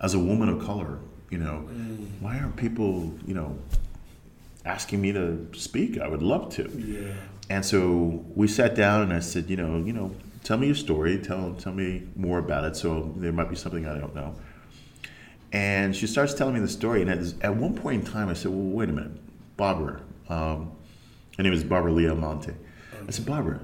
As 0.00 0.14
a 0.14 0.18
woman 0.18 0.48
of 0.48 0.64
color, 0.64 0.98
you 1.30 1.38
know, 1.38 1.68
mm. 1.68 2.06
why 2.20 2.38
aren't 2.38 2.56
people, 2.56 3.12
you 3.26 3.34
know, 3.34 3.58
asking 4.64 5.00
me 5.00 5.12
to 5.12 5.48
speak? 5.52 5.98
I 5.98 6.08
would 6.08 6.22
love 6.22 6.54
to. 6.54 6.68
Yeah. 6.70 7.12
And 7.48 7.64
so 7.64 8.24
we 8.34 8.48
sat 8.48 8.74
down 8.74 9.02
and 9.02 9.12
I 9.12 9.20
said, 9.20 9.48
you 9.48 9.56
know, 9.56 9.78
you 9.84 9.92
know, 9.92 10.12
tell 10.42 10.56
me 10.56 10.66
your 10.66 10.76
story, 10.76 11.18
tell, 11.18 11.54
tell 11.54 11.72
me 11.72 12.02
more 12.16 12.38
about 12.38 12.64
it. 12.64 12.76
So 12.76 13.12
there 13.16 13.32
might 13.32 13.48
be 13.48 13.56
something 13.56 13.86
I 13.86 13.98
don't 13.98 14.14
know. 14.14 14.34
And 15.52 15.94
she 15.94 16.06
starts 16.06 16.34
telling 16.34 16.54
me 16.54 16.60
the 16.60 16.68
story. 16.68 17.02
And 17.02 17.10
at, 17.10 17.18
at 17.42 17.54
one 17.54 17.74
point 17.74 18.04
in 18.04 18.12
time, 18.12 18.28
I 18.28 18.34
said, 18.34 18.50
Well, 18.50 18.60
wait 18.60 18.88
a 18.88 18.92
minute, 18.92 19.12
Barbara. 19.56 20.00
Um, 20.28 20.72
her 21.36 21.42
name 21.42 21.52
is 21.52 21.64
Barbara 21.64 21.92
Lee 21.92 22.08
Almonte. 22.08 22.52
I 23.06 23.10
said, 23.10 23.26
Barbara, 23.26 23.60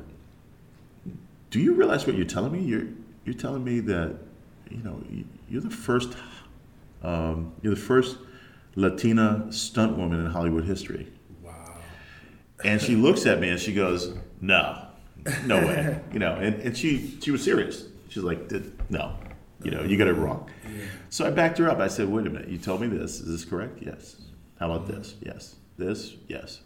do 1.51 1.61
you 1.61 1.75
realize 1.75 2.07
what 2.07 2.17
you're 2.17 2.25
telling 2.25 2.53
me? 2.53 2.61
You're, 2.61 2.87
you're 3.25 3.35
telling 3.35 3.65
me 3.65 3.81
that, 3.81 4.17
you 4.71 4.83
know, 4.83 5.03
you're 5.49 5.61
the 5.61 5.71
first, 5.71 6.15
um, 7.03 7.53
you're 7.63 7.75
the 7.75 7.81
first 7.81 8.17
Latina 8.75 9.47
stunt 9.51 9.97
woman 9.97 10.21
in 10.25 10.27
Hollywood 10.27 10.65
history. 10.65 11.09
Wow. 11.43 11.53
And 12.65 12.81
she 12.81 12.97
looks 12.97 13.27
at 13.27 13.41
me 13.41 13.51
and 13.51 13.61
she 13.61 13.75
goes, 13.75 14.15
No, 14.41 14.87
no 15.45 15.59
way. 15.59 16.01
you 16.13 16.19
know, 16.19 16.35
and, 16.35 16.55
and 16.57 16.77
she, 16.77 17.19
she 17.21 17.31
was 17.31 17.43
serious. 17.43 17.85
She's 18.09 18.23
like, 18.23 18.51
No, 18.89 19.17
you 19.63 19.71
know, 19.71 19.83
you 19.83 19.97
got 19.97 20.09
it 20.09 20.15
wrong. 20.15 20.49
Yeah. 20.65 20.85
So 21.11 21.27
I 21.27 21.31
backed 21.31 21.59
her 21.59 21.71
up. 21.71 21.79
I 21.79 21.89
said, 21.89 22.09
wait 22.09 22.27
a 22.27 22.31
minute, 22.31 22.49
you 22.49 22.59
told 22.59 22.81
me 22.81 22.89
this. 22.89 23.21
Is 23.21 23.29
this 23.29 23.45
correct? 23.45 23.83
Yes. 23.83 24.17
How 24.59 24.73
about 24.73 24.87
this? 24.87 25.15
Yes. 25.25 25.57
This? 25.79 26.15
Yes. 26.29 26.61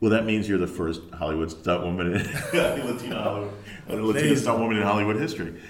Well, 0.00 0.10
that 0.10 0.24
means 0.24 0.48
you're 0.48 0.58
the 0.58 0.66
first 0.66 1.00
Hollywood 1.14 1.50
stunt 1.50 1.82
woman 1.82 2.14
in 2.14 2.22
Latino 2.52 3.50
Hollywood, 3.86 4.14
Latina 4.14 4.36
stunt 4.36 4.58
woman 4.58 4.76
in 4.76 4.82
Hollywood 4.82 5.16
history. 5.16 5.60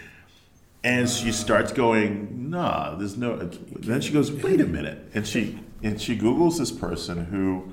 And 0.85 1.09
she 1.09 1.33
starts 1.33 1.73
going, 1.73 2.51
nah, 2.51 2.95
there's 2.95 3.17
no. 3.17 3.37
Then 3.37 4.01
she 4.01 4.13
goes, 4.13 4.31
wait 4.31 4.61
a 4.61 4.67
minute, 4.67 5.11
and 5.15 5.27
she 5.27 5.59
and 5.83 6.01
she 6.01 6.15
Google's 6.15 6.59
this 6.59 6.71
person 6.71 7.25
who 7.27 7.73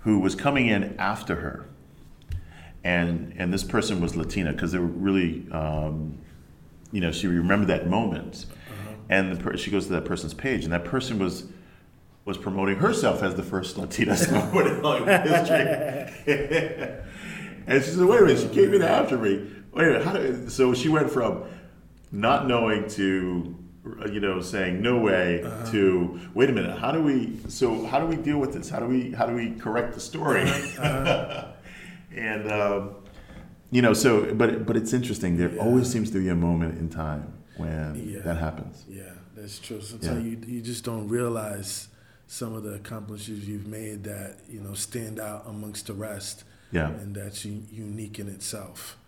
who 0.00 0.20
was 0.20 0.34
coming 0.34 0.68
in 0.68 0.96
after 0.98 1.34
her, 1.36 1.68
and 2.84 3.34
and 3.36 3.52
this 3.52 3.64
person 3.64 4.00
was 4.00 4.16
Latina 4.16 4.52
because 4.52 4.72
they 4.72 4.78
were 4.78 4.86
really 4.86 5.46
um, 5.50 6.18
you 6.92 7.00
know, 7.00 7.12
she 7.12 7.26
remembered 7.26 7.68
that 7.68 7.88
moment. 7.88 8.46
Uh-huh. 8.50 8.94
And 9.08 9.32
the 9.32 9.42
per- 9.42 9.56
she 9.56 9.70
goes 9.70 9.86
to 9.86 9.92
that 9.92 10.04
person's 10.04 10.34
page, 10.34 10.64
and 10.64 10.72
that 10.72 10.84
person 10.84 11.18
was 11.18 11.44
was 12.24 12.36
promoting 12.36 12.76
herself 12.76 13.22
as 13.22 13.34
the 13.36 13.42
first 13.42 13.78
Latina 13.78 14.12
snowboarder 14.14 15.02
in 15.02 15.28
history. 15.28 16.94
and 17.66 17.82
she 17.82 17.90
said, 17.90 18.04
"Wait 18.04 18.20
a 18.20 18.24
minute!" 18.24 18.40
She 18.40 18.48
came 18.48 18.74
in 18.74 18.82
after 18.82 19.18
me. 19.18 19.46
Wait 19.78 19.86
a 19.86 19.90
minute. 19.90 20.04
How 20.04 20.12
do, 20.12 20.48
so 20.48 20.74
she 20.74 20.88
went 20.88 21.10
from 21.10 21.44
not 22.12 22.46
knowing 22.46 22.88
to 22.90 23.56
you 24.10 24.20
know 24.20 24.40
saying 24.40 24.82
no 24.82 24.98
way 24.98 25.42
uh-huh. 25.42 25.70
to 25.70 26.20
wait 26.34 26.50
a 26.50 26.52
minute 26.52 26.78
how 26.78 26.92
do 26.92 27.02
we 27.02 27.38
so 27.48 27.86
how 27.86 27.98
do 27.98 28.04
we 28.04 28.16
deal 28.16 28.36
with 28.36 28.52
this 28.52 28.68
how 28.68 28.78
do 28.78 28.84
we 28.84 29.12
how 29.12 29.24
do 29.24 29.34
we 29.34 29.52
correct 29.52 29.94
the 29.94 30.00
story 30.00 30.42
uh-huh. 30.42 30.82
uh-huh. 30.82 31.46
and 32.14 32.52
um, 32.52 32.90
you 33.70 33.80
know 33.80 33.94
so 33.94 34.34
but 34.34 34.66
but 34.66 34.76
it's 34.76 34.92
interesting 34.92 35.38
there 35.38 35.50
yeah. 35.54 35.62
always 35.62 35.90
seems 35.90 36.10
to 36.10 36.18
be 36.18 36.28
a 36.28 36.34
moment 36.34 36.78
in 36.78 36.90
time 36.90 37.32
when 37.56 38.12
yeah. 38.12 38.20
that 38.20 38.36
happens 38.36 38.84
yeah 38.90 39.04
that's 39.34 39.58
true 39.58 39.80
sometimes 39.80 40.22
yeah. 40.22 40.30
you, 40.30 40.56
you 40.56 40.60
just 40.60 40.84
don't 40.84 41.08
realize 41.08 41.88
some 42.28 42.54
of 42.54 42.62
the 42.62 42.74
accomplishments 42.74 43.46
you've 43.46 43.66
made 43.66 44.04
that 44.04 44.36
you 44.48 44.60
know 44.60 44.74
stand 44.74 45.18
out 45.18 45.44
amongst 45.46 45.88
the 45.88 45.94
rest. 45.94 46.44
Yeah, 46.70 46.88
and 46.90 47.14
that's 47.14 47.44
unique 47.44 48.18
in 48.18 48.28
itself. 48.28 48.98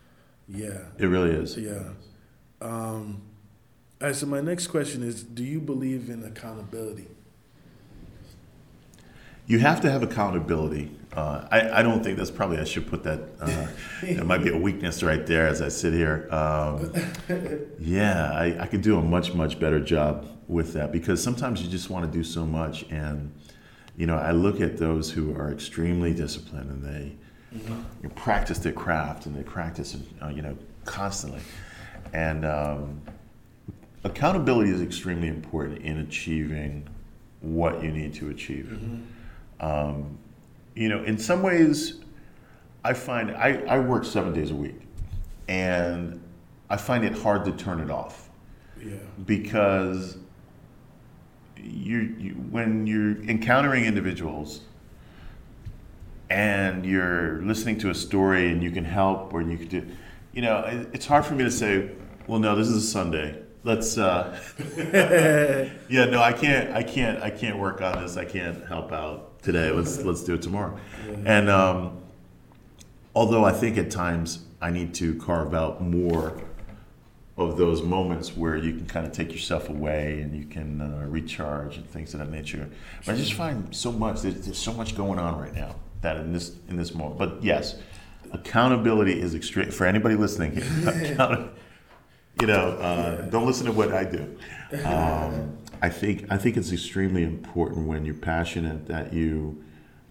Yeah, 0.53 0.81
it 0.99 1.07
really 1.07 1.31
is. 1.31 1.57
Yeah. 1.57 1.91
Um, 2.61 3.23
all 4.01 4.09
right. 4.09 4.17
So 4.17 4.27
my 4.27 4.41
next 4.41 4.67
question 4.69 5.03
is: 5.03 5.23
Do 5.23 5.45
you 5.45 5.61
believe 5.61 6.11
in 6.11 6.25
accountability? 6.25 7.07
You 9.47 9.59
have 9.59 9.81
to 9.81 9.91
have 9.91 10.03
accountability. 10.03 10.91
Uh, 11.13 11.45
I, 11.51 11.81
I, 11.81 11.83
don't 11.83 12.05
think 12.05 12.17
that's 12.17 12.31
probably 12.31 12.59
I 12.59 12.65
should 12.65 12.87
put 12.87 13.03
that. 13.03 13.21
Uh, 13.41 13.67
that 14.03 14.25
might 14.25 14.45
be 14.45 14.51
a 14.51 14.57
weakness 14.57 15.03
right 15.03 15.27
there 15.27 15.49
as 15.49 15.61
I 15.61 15.69
sit 15.69 15.93
here. 15.93 16.29
Um, 16.31 16.93
yeah, 17.81 18.31
I, 18.33 18.63
I 18.63 18.67
could 18.67 18.83
do 18.83 18.97
a 18.97 19.03
much 19.03 19.35
much 19.35 19.59
better 19.59 19.81
job 19.81 20.29
with 20.51 20.73
that 20.73 20.91
because 20.91 21.23
sometimes 21.23 21.63
you 21.63 21.69
just 21.69 21.91
want 21.91 22.05
to 22.05 22.11
do 22.11 22.25
so 22.25 22.45
much 22.45 22.83
and 22.91 23.33
you 23.97 24.05
know 24.05 24.17
i 24.17 24.33
look 24.33 24.61
at 24.61 24.77
those 24.79 25.13
who 25.13 25.33
are 25.37 25.53
extremely 25.53 26.13
disciplined 26.13 26.69
and 26.69 26.83
they 26.85 27.13
mm-hmm. 27.55 28.09
practice 28.11 28.59
their 28.59 28.73
craft 28.73 29.27
and 29.27 29.37
they 29.37 29.43
practice 29.43 29.97
uh, 30.23 30.29
you 30.29 30.43
know 30.43 30.57
constantly 30.85 31.41
and 32.13 32.45
um, 32.45 33.01
accountability 34.05 34.71
is 34.71 34.81
extremely 34.81 35.29
important 35.29 35.79
in 35.79 35.99
achieving 35.99 36.89
what 37.41 37.83
you 37.83 37.91
need 37.91 38.15
to 38.15 38.31
achieve 38.31 38.67
mm-hmm. 38.73 39.67
um, 39.67 40.19
you 40.75 40.89
know 40.89 41.03
in 41.05 41.19
some 41.19 41.43
ways 41.43 42.01
i 42.85 42.93
find 42.93 43.31
I, 43.33 43.63
I 43.69 43.79
work 43.79 44.05
seven 44.05 44.33
days 44.33 44.51
a 44.51 44.55
week 44.55 44.81
and 45.49 46.21
i 46.69 46.77
find 46.77 47.05
it 47.05 47.17
hard 47.17 47.45
to 47.47 47.53
turn 47.53 47.81
it 47.81 47.91
off 47.91 48.31
yeah. 48.83 48.97
because 49.27 50.17
you, 51.57 52.15
you 52.19 52.31
when 52.51 52.87
you're 52.87 53.23
encountering 53.29 53.85
individuals 53.85 54.63
and 56.31 56.87
you're 56.87 57.43
listening 57.43 57.77
to 57.77 57.91
a 57.91 57.95
story 57.95 58.51
and 58.51 58.63
you 58.63 58.71
can 58.71 58.85
help 58.85 59.35
or 59.35 59.43
you 59.43 59.59
can 59.59 59.67
do 59.67 59.87
you 60.33 60.41
know 60.41 60.63
it's 60.93 61.07
hard 61.07 61.25
for 61.25 61.35
me 61.35 61.43
to 61.43 61.51
say 61.51 61.91
well 62.27 62.39
no 62.39 62.55
this 62.55 62.69
is 62.69 62.85
a 62.85 62.87
sunday. 62.87 63.43
Let's 63.63 63.99
uh 63.99 64.41
yeah 65.91 66.07
no 66.07 66.23
i 66.23 66.33
can't 66.33 66.75
i 66.75 66.83
can't 66.83 67.23
i 67.23 67.29
can't 67.29 67.59
work 67.59 67.83
on 67.83 68.03
this. 68.03 68.17
I 68.17 68.25
can't 68.25 68.65
help 68.67 68.91
out 68.91 69.43
today. 69.43 69.71
Let's 69.71 70.03
let's 70.03 70.25
do 70.25 70.35
it 70.35 70.43
tomorrow. 70.43 70.79
And 71.27 71.51
um 71.51 71.99
although 73.15 73.45
i 73.45 73.53
think 73.53 73.77
at 73.77 73.91
times 73.91 74.47
i 74.63 74.71
need 74.71 74.95
to 74.95 75.15
carve 75.17 75.53
out 75.53 75.83
more 75.83 76.41
of 77.37 77.57
those 77.57 77.83
moments 77.83 78.37
where 78.37 78.57
you 78.57 78.73
can 78.73 78.87
kind 78.87 79.07
of 79.07 79.13
take 79.13 79.33
yourself 79.33 79.69
away 79.69 80.21
and 80.21 80.35
you 80.37 80.45
can 80.45 80.81
uh, 80.81 81.07
recharge 81.09 81.77
and 81.77 81.89
things 81.89 82.13
of 82.13 82.21
that 82.21 82.31
nature. 82.31 82.69
But 83.07 83.15
I 83.15 83.19
just 83.19 83.33
find 83.33 83.75
so 83.75 83.91
much 83.91 84.21
there's, 84.21 84.45
there's, 84.45 84.59
so 84.59 84.75
much 84.75 84.95
going 84.95 85.19
on 85.19 85.41
right 85.41 85.55
now 85.55 85.77
that 86.03 86.17
in 86.17 86.33
this 86.33 86.53
in 86.69 86.77
this 86.77 86.95
moment. 86.95 87.19
But 87.19 87.43
yes, 87.43 87.77
accountability 88.33 89.21
is 89.21 89.35
extreme 89.35 89.71
for 89.71 89.87
anybody 89.87 90.15
listening. 90.15 90.53
Here. 90.53 90.65
you 92.41 92.47
know, 92.47 92.71
uh, 92.79 93.23
don't 93.23 93.47
listen 93.47 93.67
to 93.67 93.73
what 93.73 93.93
I 93.93 94.05
do. 94.05 94.37
Um, 94.85 95.59
I 95.83 95.89
think 95.89 96.27
I 96.31 96.37
think 96.37 96.57
it's 96.57 96.73
extremely 96.73 97.23
important 97.23 97.87
when 97.87 98.05
you're 98.05 98.15
passionate 98.15 98.87
that 98.87 99.13
you 99.13 99.63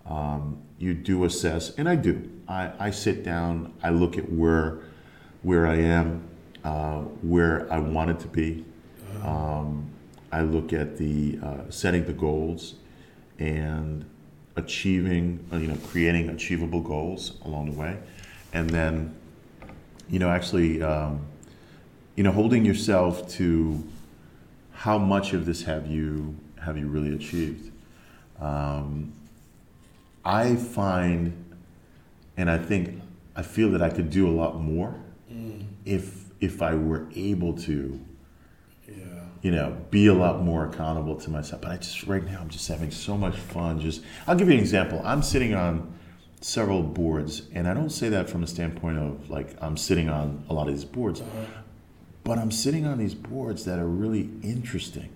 um, 0.06 0.62
you 0.78 0.94
do 0.94 1.24
assess, 1.26 1.76
and 1.76 1.88
I 1.88 1.96
do. 1.96 2.30
I, 2.48 2.72
I 2.80 2.92
sit 2.92 3.24
down, 3.24 3.74
I 3.84 3.90
look 3.90 4.18
at 4.18 4.32
where 4.32 4.80
where 5.44 5.68
I 5.68 5.76
am 5.76 6.28
uh, 6.64 7.00
where 7.22 7.72
I 7.72 7.80
wanted 7.80 8.20
to 8.20 8.28
be. 8.28 8.66
Um, 9.24 9.92
I 10.32 10.42
look 10.42 10.74
at 10.74 10.98
the 10.98 11.40
uh, 11.42 11.70
setting 11.70 12.06
the 12.06 12.14
goals 12.14 12.76
and 13.40 14.06
achieving, 14.60 15.44
you 15.52 15.68
know, 15.68 15.78
creating 15.88 16.30
achievable 16.30 16.82
goals 16.82 17.34
along 17.46 17.72
the 17.72 17.78
way, 17.78 17.98
and 18.54 18.70
then, 18.70 19.16
you 20.10 20.20
know, 20.20 20.30
actually, 20.30 20.82
um, 20.82 21.26
you 22.16 22.24
know, 22.24 22.32
holding 22.32 22.66
yourself 22.66 23.28
to 23.32 23.84
how 24.74 24.98
much 24.98 25.34
of 25.34 25.46
this 25.46 25.64
have 25.64 25.88
you 25.88 26.36
have 26.62 26.78
you 26.78 26.88
really 26.88 27.16
achieved. 27.16 27.72
Um, 28.40 29.14
I 30.24 30.56
find, 30.56 31.34
and 32.38 32.50
I 32.50 32.58
think 32.58 33.02
I 33.36 33.42
feel 33.42 33.72
that 33.72 33.82
I 33.82 33.90
could 33.90 34.10
do 34.10 34.28
a 34.28 34.36
lot 34.36 34.60
more 34.60 34.94
mm. 35.32 35.66
if 35.86 36.26
if 36.40 36.62
I 36.62 36.76
were 36.76 37.08
able 37.16 37.54
to. 37.54 38.00
You 39.42 39.52
know, 39.52 39.78
be 39.90 40.08
a 40.08 40.14
lot 40.14 40.42
more 40.42 40.66
accountable 40.66 41.16
to 41.16 41.30
myself. 41.30 41.62
But 41.62 41.72
I 41.72 41.78
just 41.78 42.04
right 42.04 42.24
now 42.24 42.40
I'm 42.42 42.50
just 42.50 42.68
having 42.68 42.92
so 42.92 43.18
much 43.18 43.36
fun. 43.36 43.80
Just 43.80 44.02
I'll 44.28 44.36
give 44.36 44.48
you 44.48 44.54
an 44.56 44.60
example. 44.60 45.02
I'm 45.04 45.24
sitting 45.24 45.54
on 45.54 45.94
several 46.42 46.84
boards, 46.84 47.44
and 47.54 47.68
I 47.68 47.74
don't 47.74 47.90
say 47.90 48.10
that 48.10 48.30
from 48.30 48.44
a 48.44 48.48
standpoint 48.48 48.98
of 48.98 49.30
like 49.30 49.56
I'm 49.62 49.78
sitting 49.78 50.10
on 50.10 50.44
a 50.50 50.54
lot 50.54 50.68
of 50.68 50.74
these 50.74 50.86
boards, 50.86 51.22
but 52.24 52.38
I'm 52.38 52.52
sitting 52.52 52.86
on 52.86 52.98
these 52.98 53.16
boards 53.16 53.66
that 53.66 53.80
are 53.80 53.88
really 53.88 54.30
interesting. 54.44 55.10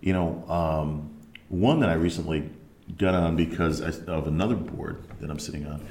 You 0.00 0.12
know, 0.12 0.44
um, 0.48 1.10
one 1.48 1.80
that 1.80 1.88
I 1.88 1.94
recently 1.94 2.50
got 2.98 3.14
on 3.14 3.36
because 3.36 3.80
of 3.80 4.26
another 4.26 4.56
board 4.56 5.04
that 5.20 5.30
I'm 5.30 5.38
sitting 5.38 5.66
on. 5.66 5.86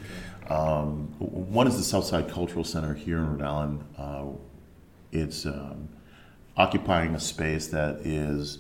Um, 0.50 1.08
one 1.20 1.68
is 1.68 1.78
the 1.78 1.84
Southside 1.84 2.30
Cultural 2.30 2.66
Center 2.66 2.94
here 2.94 3.18
in 3.18 3.38
Rhode 3.38 3.42
Island. 3.42 3.84
Uh, 3.98 4.26
it's 5.12 5.46
um, 5.46 5.88
occupying 6.58 7.16
a 7.16 7.20
space 7.20 7.68
that 7.68 8.02
is 8.06 8.60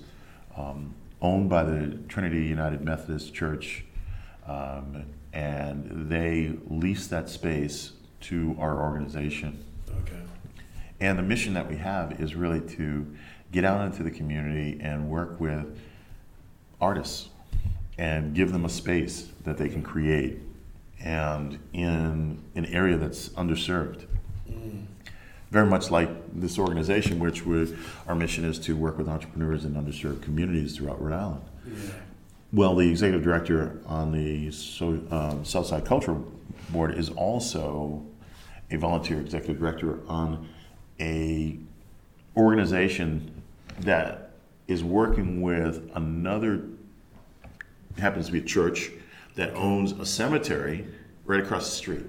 um, 0.56 0.94
owned 1.22 1.50
by 1.50 1.64
the 1.64 1.98
Trinity 2.08 2.46
United 2.46 2.82
Methodist 2.82 3.34
Church, 3.34 3.84
um, 4.48 5.06
and 5.34 6.10
they 6.10 6.54
lease 6.68 7.08
that 7.08 7.30
space 7.30 7.94
to 8.22 8.56
our 8.60 8.82
organization. 8.82 9.64
Okay. 10.02 10.22
And 11.00 11.18
the 11.18 11.24
mission 11.24 11.54
that 11.54 11.68
we 11.68 11.78
have 11.78 12.20
is 12.20 12.36
really 12.36 12.62
to 12.76 13.06
get 13.52 13.66
out 13.66 13.86
into 13.86 14.04
the 14.04 14.12
community 14.12 14.80
and 14.82 15.10
work 15.10 15.40
with 15.40 15.80
artists 16.80 17.30
and 17.98 18.34
give 18.34 18.52
them 18.52 18.66
a 18.66 18.70
space 18.70 19.28
that 19.44 19.58
they 19.58 19.70
can 19.70 19.84
create 19.84 20.40
and 21.04 21.60
in 21.74 22.42
an 22.56 22.66
area 22.68 22.98
that's 22.98 23.30
underserved. 23.30 24.06
Mm. 24.50 24.86
Very 25.52 25.68
much 25.68 25.92
like 25.92 26.10
this 26.34 26.58
organization, 26.58 27.20
which 27.20 27.46
we, 27.46 27.76
our 28.08 28.16
mission 28.16 28.46
is 28.46 28.58
to 28.60 28.76
work 28.76 28.98
with 28.98 29.10
entrepreneurs 29.10 29.66
in 29.66 29.74
underserved 29.74 30.22
communities 30.22 30.78
throughout 30.78 31.02
Rhode 31.02 31.14
Island. 31.14 31.42
Yeah. 31.68 31.92
Well, 32.54 32.76
the 32.76 32.90
executive 32.90 33.22
director 33.22 33.82
on 33.86 34.12
the 34.14 34.52
so, 34.52 35.02
um, 35.12 35.44
Southside 35.46 35.86
Cultural 35.86 36.26
Board 36.70 36.98
is 36.98 37.10
also 37.10 38.06
a 38.72 38.78
volunteer 38.78 39.20
executive 39.20 39.60
director 39.60 40.00
on 40.08 40.48
a 41.00 41.58
organization 42.38 43.44
that 43.82 44.32
is 44.68 44.84
working 44.84 45.42
with 45.42 45.90
another 45.96 46.64
happens 47.98 48.28
to 48.28 48.32
be 48.32 48.40
a 48.40 48.44
church 48.44 48.90
that 49.36 49.54
owns 49.56 49.92
a 49.94 50.06
cemetery 50.06 50.88
right 51.26 51.42
across 51.42 51.70
the 51.70 51.76
street. 51.76 52.06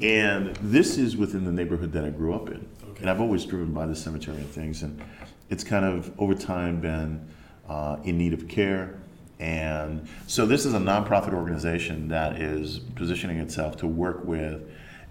And 0.00 0.56
this 0.56 0.98
is 0.98 1.16
within 1.16 1.44
the 1.44 1.52
neighborhood 1.52 1.92
that 1.92 2.04
I 2.04 2.10
grew 2.10 2.34
up 2.34 2.48
in. 2.48 2.66
Okay. 2.90 3.00
And 3.00 3.10
I've 3.10 3.20
always 3.20 3.44
driven 3.44 3.72
by 3.72 3.86
the 3.86 3.94
cemetery 3.94 4.38
and 4.38 4.48
things. 4.48 4.82
And 4.82 5.02
it's 5.50 5.64
kind 5.64 5.84
of 5.84 6.12
over 6.18 6.34
time 6.34 6.80
been 6.80 7.28
uh, 7.68 7.98
in 8.04 8.18
need 8.18 8.32
of 8.32 8.48
care. 8.48 8.98
And 9.38 10.08
so 10.26 10.46
this 10.46 10.64
is 10.64 10.74
a 10.74 10.78
nonprofit 10.78 11.34
organization 11.34 12.08
that 12.08 12.40
is 12.40 12.78
positioning 12.78 13.38
itself 13.38 13.76
to 13.78 13.86
work 13.86 14.24
with 14.24 14.62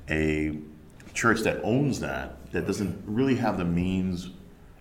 a 0.10 0.58
church 1.14 1.42
that 1.42 1.62
owns 1.64 2.00
that, 2.00 2.52
that 2.52 2.66
doesn't 2.66 3.04
really 3.06 3.36
have 3.36 3.58
the 3.58 3.66
means 3.66 4.30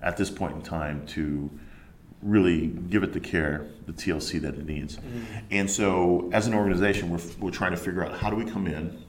at 0.01 0.17
this 0.17 0.31
point 0.31 0.57
in 0.57 0.63
time 0.63 1.07
to 1.07 1.51
really 2.23 2.69
give 2.69 3.03
it 3.03 3.13
the 3.13 3.21
care, 3.21 3.67
the 3.87 3.93
TLC 3.93 4.41
that 4.41 4.55
it 4.55 4.65
needs. 4.65 4.97
Mm-hmm. 4.97 5.25
And 5.51 5.71
so, 5.71 6.31
as 6.33 6.47
an 6.47 6.55
organization, 6.55 7.11
we're, 7.11 7.21
we're 7.41 7.51
trying 7.51 7.73
to 7.73 7.77
figure 7.77 8.05
out 8.05 8.17
how 8.17 8.31
do 8.31 8.37
we 8.37 8.45
come 8.45 8.67
in 8.67 9.03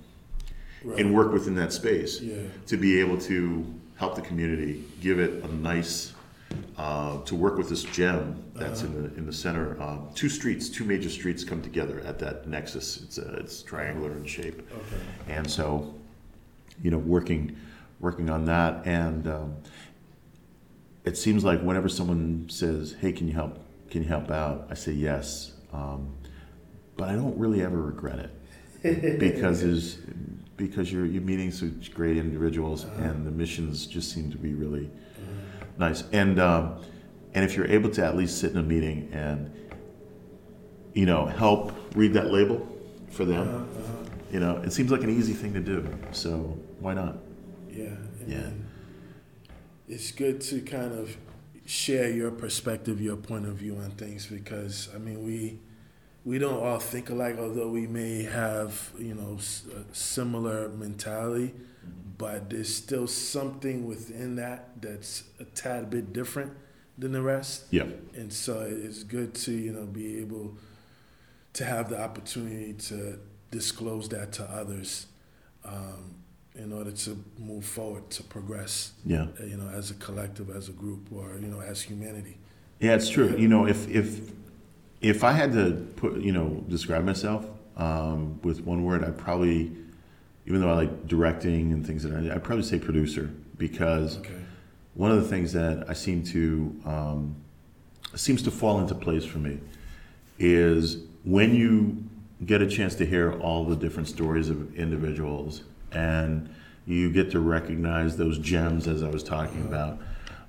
right. 0.83 0.99
and 0.99 1.13
work 1.13 1.31
within 1.31 1.55
that 1.55 1.73
space 1.73 2.21
yeah. 2.21 2.37
to 2.67 2.77
be 2.77 2.99
able 2.99 3.17
to 3.17 3.65
help 3.95 4.15
the 4.15 4.21
community, 4.21 4.83
give 5.01 5.19
it 5.19 5.43
a 5.43 5.55
nice 5.55 6.13
uh, 6.77 7.21
to 7.23 7.35
work 7.35 7.57
with 7.57 7.69
this 7.69 7.83
gem 7.83 8.43
that's 8.53 8.83
in 8.83 8.93
the 8.93 9.15
in 9.15 9.25
the 9.25 9.33
center. 9.33 9.81
Um, 9.81 10.09
two 10.13 10.29
streets, 10.29 10.69
two 10.69 10.83
major 10.83 11.09
streets 11.09 11.43
come 11.43 11.61
together 11.61 12.01
at 12.01 12.19
that 12.19 12.47
nexus. 12.47 13.01
It's 13.01 13.17
uh, 13.17 13.37
it's 13.39 13.63
triangular 13.63 14.11
in 14.11 14.25
shape, 14.25 14.61
Okay. 14.71 15.01
and 15.29 15.49
so 15.49 15.93
you 16.81 16.91
know 16.91 16.97
working 16.97 17.55
working 17.99 18.29
on 18.29 18.45
that 18.45 18.85
and 18.85 19.27
um, 19.27 19.55
it 21.05 21.17
seems 21.17 21.43
like 21.43 21.61
whenever 21.61 21.87
someone 21.89 22.45
says 22.49 22.95
hey 22.99 23.11
can 23.11 23.27
you 23.27 23.33
help 23.33 23.57
can 23.89 24.03
you 24.03 24.09
help 24.09 24.31
out 24.31 24.67
i 24.69 24.73
say 24.73 24.91
yes 24.91 25.53
um, 25.71 26.13
but 26.97 27.09
i 27.09 27.13
don't 27.13 27.37
really 27.37 27.61
ever 27.61 27.81
regret 27.81 28.29
it 28.83 29.19
because 29.19 29.61
there's 29.61 29.97
because 30.57 30.91
you're 30.91 31.05
you're 31.05 31.21
meeting 31.21 31.51
such 31.51 31.93
great 31.93 32.17
individuals 32.17 32.83
and 32.99 33.25
the 33.25 33.31
missions 33.31 33.85
just 33.87 34.11
seem 34.11 34.31
to 34.31 34.37
be 34.37 34.53
really 34.53 34.89
nice 35.77 36.03
and 36.11 36.39
um, 36.39 36.75
and 37.33 37.43
if 37.43 37.55
you're 37.55 37.67
able 37.67 37.89
to 37.89 38.05
at 38.05 38.15
least 38.15 38.39
sit 38.39 38.51
in 38.51 38.57
a 38.57 38.63
meeting 38.63 39.09
and 39.11 39.51
you 40.93 41.05
know 41.05 41.25
help 41.25 41.73
read 41.95 42.13
that 42.13 42.31
label 42.31 42.67
for 43.09 43.25
them 43.25 43.47
Uh-huh. 43.47 44.09
you 44.31 44.39
know, 44.39 44.57
it 44.57 44.71
seems 44.73 44.91
like 44.91 45.03
an 45.03 45.09
easy 45.09 45.33
thing 45.33 45.53
to 45.53 45.59
do. 45.59 45.87
So 46.11 46.57
why 46.79 46.93
not? 46.95 47.17
Yeah. 47.69 47.95
Yeah. 48.27 48.49
It's 49.87 50.11
good 50.11 50.41
to 50.41 50.61
kind 50.61 50.91
of 50.97 51.15
share 51.65 52.09
your 52.09 52.31
perspective, 52.31 52.99
your 53.01 53.15
point 53.17 53.45
of 53.45 53.55
view 53.55 53.75
on 53.77 53.91
things 53.91 54.25
because 54.27 54.89
I 54.95 54.97
mean 54.97 55.23
we 55.23 55.59
we 56.25 56.39
don't 56.39 56.61
all 56.63 56.79
think 56.79 57.09
alike, 57.09 57.37
although 57.37 57.69
we 57.69 57.87
may 57.87 58.23
have 58.23 58.91
you 58.97 59.13
know 59.13 59.37
a 59.39 59.93
similar 59.95 60.69
mentality, 60.69 61.53
but 62.17 62.49
there's 62.49 62.73
still 62.73 63.07
something 63.07 63.85
within 63.87 64.35
that 64.37 64.81
that's 64.81 65.23
a 65.39 65.45
tad 65.45 65.89
bit 65.89 66.13
different 66.13 66.53
than 66.97 67.11
the 67.11 67.21
rest. 67.21 67.65
Yeah. 67.71 67.85
And 68.15 68.31
so 68.31 68.61
it's 68.61 69.03
good 69.03 69.33
to, 69.35 69.51
you 69.51 69.71
know, 69.73 69.85
be 69.85 70.19
able 70.19 70.55
to 71.53 71.65
have 71.65 71.89
the 71.89 71.99
opportunity 71.99 72.73
to 72.73 73.19
disclose 73.51 74.09
that 74.09 74.31
to 74.33 74.43
others 74.43 75.07
um, 75.65 76.15
in 76.55 76.71
order 76.71 76.91
to 76.91 77.23
move 77.39 77.65
forward, 77.65 78.09
to 78.11 78.23
progress, 78.23 78.91
Yeah. 79.05 79.27
uh, 79.39 79.45
you 79.45 79.57
know, 79.57 79.69
as 79.69 79.89
a 79.89 79.95
collective, 79.95 80.49
as 80.55 80.69
a 80.69 80.71
group, 80.71 81.11
or, 81.11 81.35
you 81.41 81.47
know, 81.47 81.61
as 81.61 81.81
humanity. 81.81 82.37
Yeah, 82.79 82.93
it's 82.95 83.09
true. 83.09 83.35
You 83.37 83.47
know, 83.47 83.65
if 83.65 83.87
if 83.89 84.19
if 85.03 85.23
I 85.23 85.33
had 85.33 85.51
to 85.53 85.85
put, 85.97 86.15
you 86.21 86.31
know, 86.31 86.63
describe 86.69 87.03
myself 87.03 87.45
um, 87.77 88.39
with 88.41 88.61
one 88.61 88.83
word, 88.83 89.03
I'd 89.03 89.17
probably, 89.17 89.71
even 90.47 90.61
though 90.61 90.69
I 90.69 90.75
like 90.75 91.07
directing 91.07 91.73
and 91.73 91.85
things 91.85 92.03
that 92.03 92.13
I, 92.13 92.33
I'd 92.33 92.43
probably 92.43 92.63
say 92.63 92.79
producer 92.79 93.29
because 93.57 94.17
Okay. 94.19 94.33
one 94.95 95.11
of 95.11 95.21
the 95.21 95.27
things 95.27 95.53
that 95.53 95.85
I 95.89 95.93
seem 95.93 96.23
to 96.25 96.75
um, 96.85 97.35
seems 98.15 98.41
to 98.43 98.51
fall 98.51 98.79
into 98.79 98.95
place 98.95 99.25
for 99.25 99.37
me 99.39 99.59
is 100.39 100.97
when 101.23 101.53
you 101.53 102.03
get 102.45 102.61
a 102.61 102.67
chance 102.67 102.95
to 102.95 103.05
hear 103.05 103.33
all 103.39 103.65
the 103.65 103.75
different 103.75 104.07
stories 104.07 104.49
of 104.49 104.75
individuals 104.75 105.63
and 105.91 106.53
you 106.85 107.11
get 107.11 107.31
to 107.31 107.39
recognize 107.39 108.17
those 108.17 108.37
gems 108.39 108.87
as 108.87 109.03
I 109.03 109.09
was 109.09 109.23
talking 109.23 109.61
about, 109.61 109.99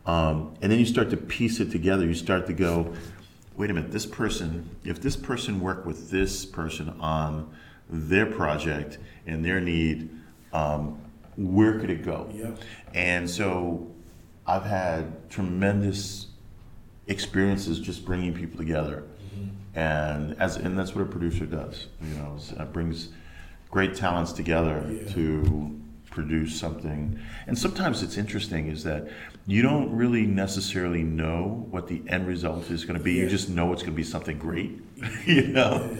um, 0.06 0.54
and 0.60 0.70
then 0.72 0.78
you 0.80 0.86
start 0.86 1.10
to 1.10 1.16
piece 1.16 1.60
it 1.60 1.70
together. 1.70 2.04
You 2.04 2.14
start 2.14 2.46
to 2.48 2.52
go, 2.52 2.92
wait 3.56 3.70
a 3.70 3.74
minute, 3.74 3.92
this 3.92 4.06
person, 4.06 4.68
if 4.84 5.00
this 5.00 5.16
person 5.16 5.60
worked 5.60 5.86
with 5.86 6.10
this 6.10 6.44
person 6.44 6.88
on 7.00 7.54
their 7.88 8.26
project 8.26 8.98
and 9.26 9.44
their 9.44 9.60
need, 9.60 10.10
um, 10.52 10.98
where 11.36 11.78
could 11.78 11.90
it 11.90 12.04
go? 12.04 12.28
Yeah. 12.32 12.50
And 12.94 13.28
so 13.28 13.90
I've 14.46 14.64
had 14.64 15.30
tremendous 15.30 16.28
experiences 17.06 17.78
just 17.78 18.04
bringing 18.04 18.34
people 18.34 18.58
together. 18.58 19.04
And 19.76 20.40
as 20.40 20.56
and 20.56 20.78
that's 20.78 20.94
what 20.94 21.02
a 21.02 21.06
producer 21.06 21.46
does, 21.46 21.88
you 22.00 22.14
know, 22.14 22.38
uh, 22.56 22.64
brings 22.66 23.08
great 23.72 23.96
talents 23.96 24.30
together 24.30 24.88
Yeah. 24.88 25.12
to 25.14 25.80
produce 26.12 26.56
something. 26.58 27.18
And 27.48 27.58
sometimes 27.58 28.00
it's 28.04 28.16
interesting 28.16 28.68
is 28.68 28.84
that 28.84 29.08
you 29.46 29.62
don't 29.62 29.94
really 29.94 30.26
necessarily 30.26 31.02
know 31.02 31.66
what 31.70 31.86
the 31.86 32.02
end 32.08 32.26
result 32.26 32.70
is 32.70 32.84
going 32.84 32.98
to 32.98 33.04
be. 33.04 33.14
You 33.14 33.28
just 33.28 33.48
know 33.50 33.72
it's 33.72 33.82
going 33.82 33.92
to 33.92 33.96
be 33.96 34.02
something 34.04 34.38
great, 34.38 34.80
you 35.26 35.48
know. 35.48 35.96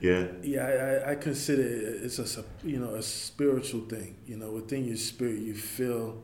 Yeah. 0.00 0.26
Yeah, 0.42 0.66
I, 0.66 0.70
I, 0.70 1.10
I 1.12 1.14
consider 1.16 1.62
it- 1.62 2.02
it's 2.04 2.18
a 2.18 2.44
you 2.62 2.78
know 2.78 2.94
a 2.94 3.02
spiritual 3.02 3.80
thing. 3.82 4.16
You 4.26 4.36
know, 4.36 4.50
within 4.50 4.84
your 4.84 4.96
spirit, 4.96 5.38
you 5.40 5.54
feel 5.54 6.22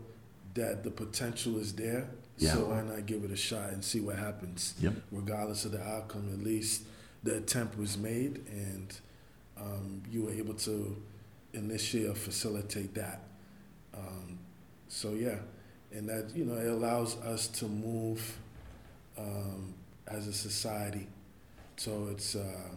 that 0.55 0.85
the 0.85 0.91
potential 0.91 1.59
is 1.59 1.73
there. 1.75 2.09
Yeah. 2.39 2.53
So 2.53 2.67
why 2.67 2.83
not 2.83 3.07
give 3.07 3.25
it 3.25 3.31
a 3.31 3.37
shot 3.37 3.71
and 3.71 3.85
see 3.85 4.01
what 4.01 4.17
happens? 4.17 4.75
Yep. 4.81 4.95
Regardless 5.13 5.65
of 5.65 5.73
the 5.73 5.83
outcome, 5.83 6.29
at 6.33 6.41
least 6.45 6.83
the 7.23 7.37
attempt 7.37 7.79
was 7.79 7.97
made, 7.97 8.45
and 8.49 8.97
um, 9.57 10.03
you 10.11 10.23
were 10.25 10.33
able 10.33 10.55
to 10.55 11.01
initiate 11.53 12.07
or 12.11 12.15
facilitate 12.15 12.95
that. 12.95 13.23
Um, 13.97 14.39
so 14.89 15.13
yeah, 15.15 15.37
and 15.95 16.09
that 16.09 16.35
you 16.35 16.45
know 16.45 16.55
it 16.55 16.67
allows 16.67 17.17
us 17.23 17.49
to 17.49 17.67
move 17.67 18.39
um, 19.19 19.75
as 20.07 20.27
a 20.27 20.33
society. 20.33 21.09
Towards. 21.77 22.37
Uh, 22.37 22.71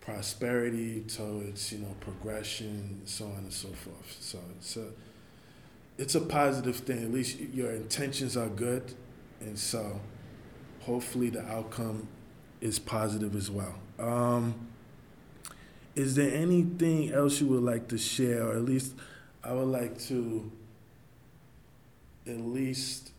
prosperity 0.00 1.00
towards 1.02 1.72
you 1.72 1.78
know 1.78 1.94
progression 2.00 3.00
so 3.04 3.24
on 3.24 3.36
and 3.38 3.52
so 3.52 3.68
forth. 3.68 4.16
So 4.18 4.38
it's 4.58 4.76
a 4.76 4.86
it's 5.96 6.16
a 6.16 6.20
positive 6.20 6.76
thing. 6.78 7.04
At 7.04 7.12
least 7.12 7.38
your 7.38 7.70
intentions 7.70 8.36
are 8.36 8.48
good 8.48 8.94
and 9.40 9.58
so 9.58 10.00
hopefully 10.80 11.30
the 11.30 11.44
outcome 11.46 12.08
is 12.60 12.80
positive 12.80 13.36
as 13.36 13.48
well. 13.48 13.74
Um, 13.98 14.68
is 15.94 16.14
there 16.14 16.34
anything 16.34 17.12
else 17.12 17.40
you 17.40 17.46
would 17.48 17.62
like 17.62 17.88
to 17.88 17.98
share 17.98 18.46
or 18.46 18.52
at 18.52 18.64
least 18.64 18.94
i 19.44 19.52
would 19.52 19.68
like 19.68 19.98
to 19.98 20.50
at 22.26 22.40
least 22.40 23.12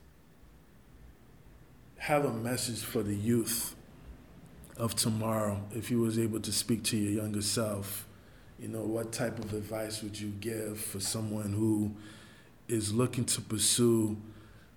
have 1.98 2.26
a 2.26 2.34
message 2.34 2.82
for 2.82 3.04
the 3.04 3.16
youth 3.16 3.76
of 4.78 4.96
tomorrow, 4.96 5.62
if 5.72 5.92
you 5.92 6.00
was 6.00 6.18
able 6.18 6.40
to 6.40 6.52
speak 6.52 6.84
to 6.84 6.98
your 6.98 7.24
younger 7.24 7.42
self, 7.42 8.06
you 8.60 8.68
know, 8.68 8.82
what 8.82 9.12
type 9.12 9.40
of 9.40 9.54
advice 9.54 10.02
would 10.02 10.20
you 10.20 10.30
give 10.40 10.80
for 10.80 11.00
someone 11.00 11.54
who 11.54 11.92
is 12.68 12.94
looking 12.94 13.26
to 13.26 13.42
pursue 13.42 14.18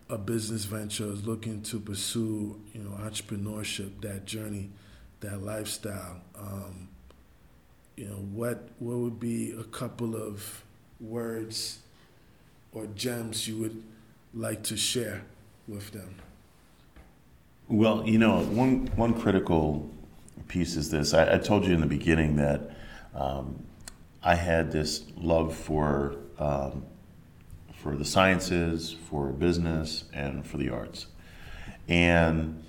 a 0.09 0.19
business 0.19 0.65
venture, 0.65 1.07
is 1.07 1.27
looking 1.27 1.63
to 1.63 1.81
pursue, 1.81 2.61
you 2.73 2.83
know, 2.83 2.91
entrepreneurship, 2.91 4.01
that 4.03 4.25
journey, 4.25 4.71
that 5.21 5.43
lifestyle? 5.43 6.21
Um, 6.39 6.89
you 7.97 8.07
know, 8.07 8.17
what 8.33 8.69
what 8.79 8.97
would 8.99 9.19
be 9.19 9.53
a 9.53 9.65
couple 9.65 10.15
of 10.15 10.63
words 11.01 11.79
or 12.73 12.87
gems 12.95 13.49
you 13.49 13.57
would 13.57 13.83
like 14.37 14.63
to 14.65 14.77
share 14.77 15.23
with 15.67 15.91
them? 15.93 16.15
Well, 17.69 18.07
you 18.07 18.19
know, 18.19 18.41
one 18.43 18.87
one 18.95 19.19
critical 19.21 19.91
piece 20.47 20.77
is 20.77 20.91
this. 20.91 21.15
I, 21.15 21.35
I 21.35 21.39
told 21.39 21.65
you 21.65 21.75
in 21.75 21.81
the 21.81 21.87
beginning 21.87 22.37
that 22.37 22.71
um, 23.15 23.65
I 24.23 24.35
had 24.37 24.71
this 24.71 25.05
love 25.17 25.57
for 25.57 26.17
um, 26.39 26.85
for 27.73 27.97
the 27.97 28.05
sciences, 28.05 28.95
for 29.09 29.29
business, 29.31 30.05
and 30.13 30.47
for 30.47 30.59
the 30.59 30.69
arts. 30.69 31.07
And 31.89 32.63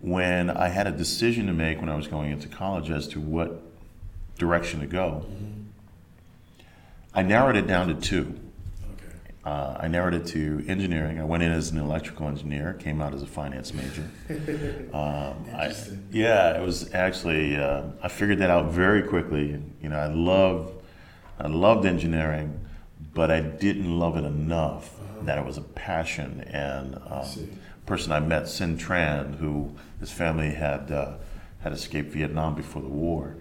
when 0.00 0.50
I 0.50 0.68
had 0.68 0.86
a 0.86 0.92
decision 0.92 1.46
to 1.46 1.52
make 1.52 1.80
when 1.80 1.88
I 1.88 1.96
was 1.96 2.08
going 2.08 2.32
into 2.32 2.48
college 2.48 2.90
as 2.90 3.06
to 3.08 3.20
what 3.20 3.62
direction 4.38 4.80
to 4.80 4.86
go, 4.86 5.26
I 7.14 7.22
narrowed 7.22 7.56
it 7.56 7.66
down 7.66 7.88
to 7.88 7.94
two. 7.94 8.40
Uh, 9.46 9.78
I 9.78 9.86
narrowed 9.86 10.14
it 10.14 10.26
to 10.28 10.64
engineering. 10.66 11.20
I 11.20 11.24
went 11.24 11.44
in 11.44 11.52
as 11.52 11.70
an 11.70 11.78
electrical 11.78 12.26
engineer, 12.26 12.72
came 12.72 13.00
out 13.00 13.14
as 13.14 13.22
a 13.22 13.26
finance 13.28 13.72
major. 13.72 14.10
Um, 14.92 15.46
I, 15.54 15.74
yeah, 16.10 16.58
it 16.58 16.64
was 16.64 16.92
actually. 16.94 17.56
Uh, 17.56 17.82
I 18.02 18.08
figured 18.08 18.38
that 18.38 18.50
out 18.50 18.72
very 18.72 19.02
quickly. 19.02 19.62
You 19.82 19.88
know, 19.90 19.98
I 19.98 20.06
love, 20.06 20.72
I 21.38 21.48
loved 21.48 21.84
engineering, 21.86 22.58
but 23.14 23.30
I 23.30 23.40
didn't 23.40 23.98
love 23.98 24.16
it 24.16 24.24
enough 24.24 24.98
that 25.22 25.38
it 25.38 25.44
was 25.44 25.58
a 25.58 25.62
passion. 25.62 26.40
And 26.48 26.96
um, 27.08 27.26
person 27.84 28.10
I 28.12 28.20
met, 28.20 28.48
Sin 28.48 28.76
Tran, 28.78 29.36
who 29.36 29.70
his 30.00 30.10
family 30.10 30.50
had 30.50 30.90
uh, 30.90 31.16
had 31.60 31.72
escaped 31.72 32.12
Vietnam 32.12 32.54
before 32.54 32.82
the 32.82 32.88
war. 32.88 33.36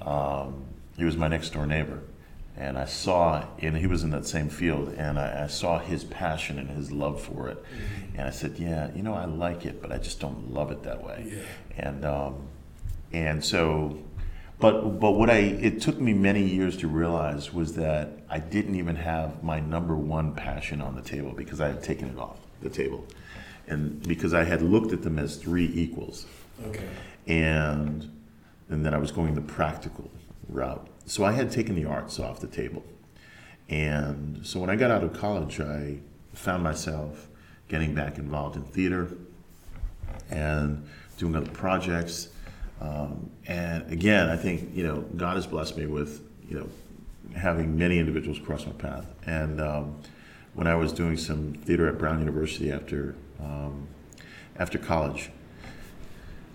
Um, 0.00 0.64
he 0.96 1.04
was 1.04 1.16
my 1.16 1.28
next 1.28 1.50
door 1.50 1.66
neighbor, 1.66 2.00
and 2.60 2.76
I 2.76 2.84
saw, 2.84 3.46
and 3.60 3.74
he 3.74 3.86
was 3.86 4.02
in 4.04 4.10
that 4.10 4.26
same 4.26 4.50
field, 4.50 4.94
and 4.98 5.18
I, 5.18 5.44
I 5.44 5.46
saw 5.46 5.78
his 5.78 6.04
passion 6.04 6.58
and 6.58 6.68
his 6.68 6.92
love 6.92 7.20
for 7.22 7.48
it, 7.48 7.64
and 8.14 8.28
I 8.28 8.30
said, 8.30 8.58
yeah, 8.58 8.90
you 8.94 9.02
know, 9.02 9.14
I 9.14 9.24
like 9.24 9.64
it, 9.64 9.80
but 9.80 9.90
I 9.90 9.96
just 9.96 10.20
don't 10.20 10.52
love 10.52 10.70
it 10.70 10.82
that 10.82 11.02
way, 11.02 11.32
Yeah. 11.34 11.88
and 11.88 12.04
um, 12.04 12.34
and 13.12 13.42
so. 13.44 13.98
But, 14.58 15.00
but 15.00 15.12
what 15.12 15.30
I 15.30 15.36
it 15.38 15.80
took 15.80 15.98
me 15.98 16.12
many 16.12 16.42
years 16.46 16.76
to 16.78 16.86
realize 16.88 17.50
was 17.50 17.72
that 17.76 18.10
I 18.28 18.40
didn't 18.40 18.74
even 18.74 18.94
have 18.96 19.42
my 19.42 19.58
number 19.58 19.96
one 19.96 20.34
passion 20.34 20.82
on 20.82 20.94
the 20.94 21.00
table 21.00 21.32
because 21.32 21.62
I 21.62 21.68
had 21.68 21.82
taken 21.82 22.08
it 22.10 22.18
off. 22.18 22.36
the 22.60 22.68
table, 22.68 23.06
and 23.68 24.06
because 24.06 24.34
I 24.34 24.44
had 24.44 24.60
looked 24.60 24.92
at 24.92 25.00
them 25.00 25.18
as 25.18 25.36
three 25.36 25.70
equals, 25.74 26.26
Okay. 26.66 26.86
and 27.26 28.06
and 28.68 28.84
then 28.84 28.92
I 28.92 28.98
was 28.98 29.12
going 29.12 29.34
the 29.34 29.40
practical 29.40 30.10
route. 30.50 30.86
So 31.10 31.24
I 31.24 31.32
had 31.32 31.50
taken 31.50 31.74
the 31.74 31.86
arts 31.86 32.20
off 32.20 32.38
the 32.38 32.46
table, 32.46 32.84
and 33.68 34.46
so 34.46 34.60
when 34.60 34.70
I 34.70 34.76
got 34.76 34.92
out 34.92 35.02
of 35.02 35.12
college, 35.12 35.58
I 35.58 35.98
found 36.34 36.62
myself 36.62 37.26
getting 37.66 37.96
back 37.96 38.18
involved 38.18 38.54
in 38.54 38.62
theater 38.62 39.08
and 40.30 40.88
doing 41.18 41.34
other 41.34 41.50
projects. 41.50 42.28
Um, 42.80 43.28
and 43.48 43.90
again, 43.92 44.28
I 44.28 44.36
think 44.36 44.70
you 44.72 44.84
know 44.84 45.00
God 45.16 45.34
has 45.34 45.48
blessed 45.48 45.76
me 45.76 45.86
with 45.86 46.22
you 46.48 46.60
know 46.60 46.68
having 47.36 47.76
many 47.76 47.98
individuals 47.98 48.38
cross 48.38 48.64
my 48.64 48.70
path. 48.74 49.06
And 49.26 49.60
um, 49.60 50.00
when 50.54 50.68
I 50.68 50.76
was 50.76 50.92
doing 50.92 51.16
some 51.16 51.54
theater 51.54 51.88
at 51.88 51.98
Brown 51.98 52.20
University 52.20 52.70
after 52.70 53.16
um, 53.40 53.88
after 54.60 54.78
college, 54.78 55.32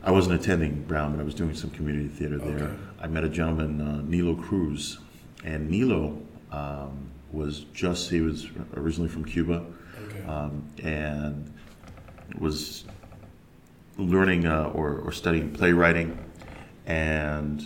I 0.05 0.11
wasn't 0.11 0.39
attending 0.39 0.83
Brown, 0.83 1.13
but 1.13 1.19
I 1.19 1.23
was 1.23 1.33
doing 1.33 1.55
some 1.55 1.71
community 1.71 2.07
theater 2.07 2.37
there. 2.37 2.55
Okay. 2.67 2.75
I 3.01 3.07
met 3.07 3.23
a 3.23 3.29
gentleman, 3.29 3.81
uh, 3.81 4.01
Nilo 4.03 4.35
Cruz, 4.35 4.99
and 5.43 5.67
Nilo 5.69 6.21
um, 6.51 7.09
was 7.31 7.61
just 7.73 8.11
he 8.11 8.21
was 8.21 8.47
originally 8.75 9.09
from 9.09 9.25
Cuba 9.25 9.65
Okay. 10.07 10.23
um, 10.27 10.63
and 10.83 11.51
was 12.37 12.83
learning 13.97 14.45
uh, 14.45 14.65
or, 14.75 14.99
or 14.99 15.11
studying 15.11 15.51
playwriting. 15.51 16.17
And 16.85 17.63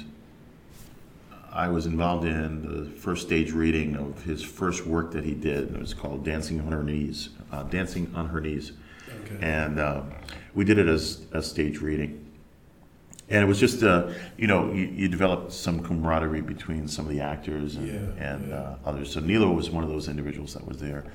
I 1.52 1.68
was 1.68 1.88
involved 1.88 2.26
in 2.26 2.62
the 2.62 2.90
first 2.90 3.26
stage 3.28 3.52
reading 3.52 3.98
of 3.98 4.24
his 4.24 4.42
first 4.42 4.86
work 4.86 5.12
that 5.12 5.26
he 5.26 5.34
did. 5.34 5.68
and 5.68 5.76
It 5.76 5.82
was 5.82 5.94
called 5.94 6.24
Dancing 6.24 6.62
on 6.62 6.72
Her 6.72 6.84
Knees. 6.84 7.30
Uh, 7.52 7.64
Dancing 7.64 8.10
on 8.16 8.30
Her 8.30 8.40
Knees. 8.40 8.72
Okay. 9.26 9.40
And 9.42 9.80
uh, 9.80 10.04
we 10.54 10.64
did 10.64 10.78
it 10.78 10.88
as 10.88 11.26
a 11.34 11.42
stage 11.42 11.82
reading. 11.82 12.28
And 13.30 13.43
it 13.43 13.45
was 13.47 13.59
just, 13.59 13.84
uh, 13.84 14.09
you 14.38 14.47
know, 14.47 14.71
you, 14.71 14.86
you 14.88 15.07
developed 15.07 15.51
some 15.53 15.82
camaraderie 15.82 16.41
between 16.41 16.88
some 16.88 17.05
of 17.05 17.11
the 17.11 17.21
actors 17.21 17.75
and, 17.75 17.88
Yeah, 17.88 18.32
and 18.32 18.49
yeah. 18.49 18.55
Uh, 18.55 18.77
others. 18.86 19.13
So 19.13 19.19
Nilo 19.19 19.51
was 19.51 19.69
one 19.69 19.84
of 19.84 19.89
those 19.89 20.07
individuals 20.07 20.53
that 20.55 20.67
was 20.67 20.80
there. 20.80 21.05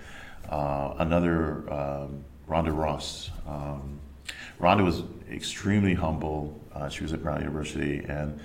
Uh, 0.48 0.94
another, 0.98 1.72
um, 1.72 2.24
Rhonda 2.48 2.76
Ross. 2.76 3.30
Um, 3.48 3.98
Rhonda 4.60 4.84
was 4.84 5.02
extremely 5.30 5.94
humble. 5.94 6.60
Uh, 6.72 6.88
she 6.88 7.02
was 7.02 7.12
at 7.12 7.22
Brown 7.22 7.40
University, 7.40 8.04
and 8.08 8.38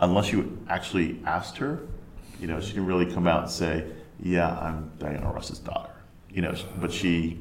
unless 0.00 0.32
you 0.32 0.58
actually 0.68 1.20
asked 1.24 1.56
her, 1.58 1.80
you 2.40 2.46
know, 2.46 2.60
she 2.60 2.68
didn't 2.68 2.86
really 2.86 3.10
come 3.10 3.26
out 3.26 3.42
and 3.42 3.50
say, 3.50 3.86
"Yeah, 4.20 4.58
I'm 4.58 4.90
Diana 4.98 5.32
Ross's 5.32 5.58
daughter." 5.58 5.92
You 6.30 6.42
know, 6.42 6.54
but 6.80 6.92
she, 6.92 7.40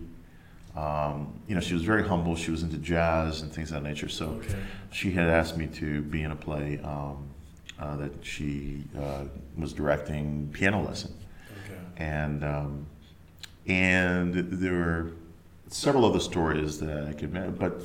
um, 0.76 1.40
you 1.48 1.54
know, 1.56 1.62
she 1.62 1.74
was 1.74 1.84
very 1.84 2.08
humble. 2.08 2.36
She 2.36 2.50
was 2.52 2.64
into 2.64 2.78
jazz 2.78 3.42
and 3.42 3.52
things 3.52 3.72
of 3.72 3.84
that 3.84 3.88
nature. 3.88 4.10
So 4.10 4.26
Okay. 4.44 4.56
she 4.92 5.12
had 5.12 5.30
asked 5.30 5.56
me 5.58 5.68
to 5.68 6.02
be 6.02 6.24
in 6.24 6.32
a 6.32 6.36
play 6.36 6.80
um, 6.84 7.28
uh, 7.80 7.96
that 7.98 8.26
she 8.26 8.84
uh, 8.98 9.26
was 9.58 9.74
directing 9.74 10.50
piano 10.54 10.82
lesson 10.84 11.14
Okay. 11.66 11.80
and 11.98 12.44
um, 12.44 12.86
and 13.68 14.34
there 14.34 14.74
were 14.74 15.12
several 15.68 16.06
other 16.06 16.20
stories 16.20 16.80
that 16.80 17.06
I 17.08 17.14
could 17.14 17.32
mention. 17.34 17.56
But 17.56 17.82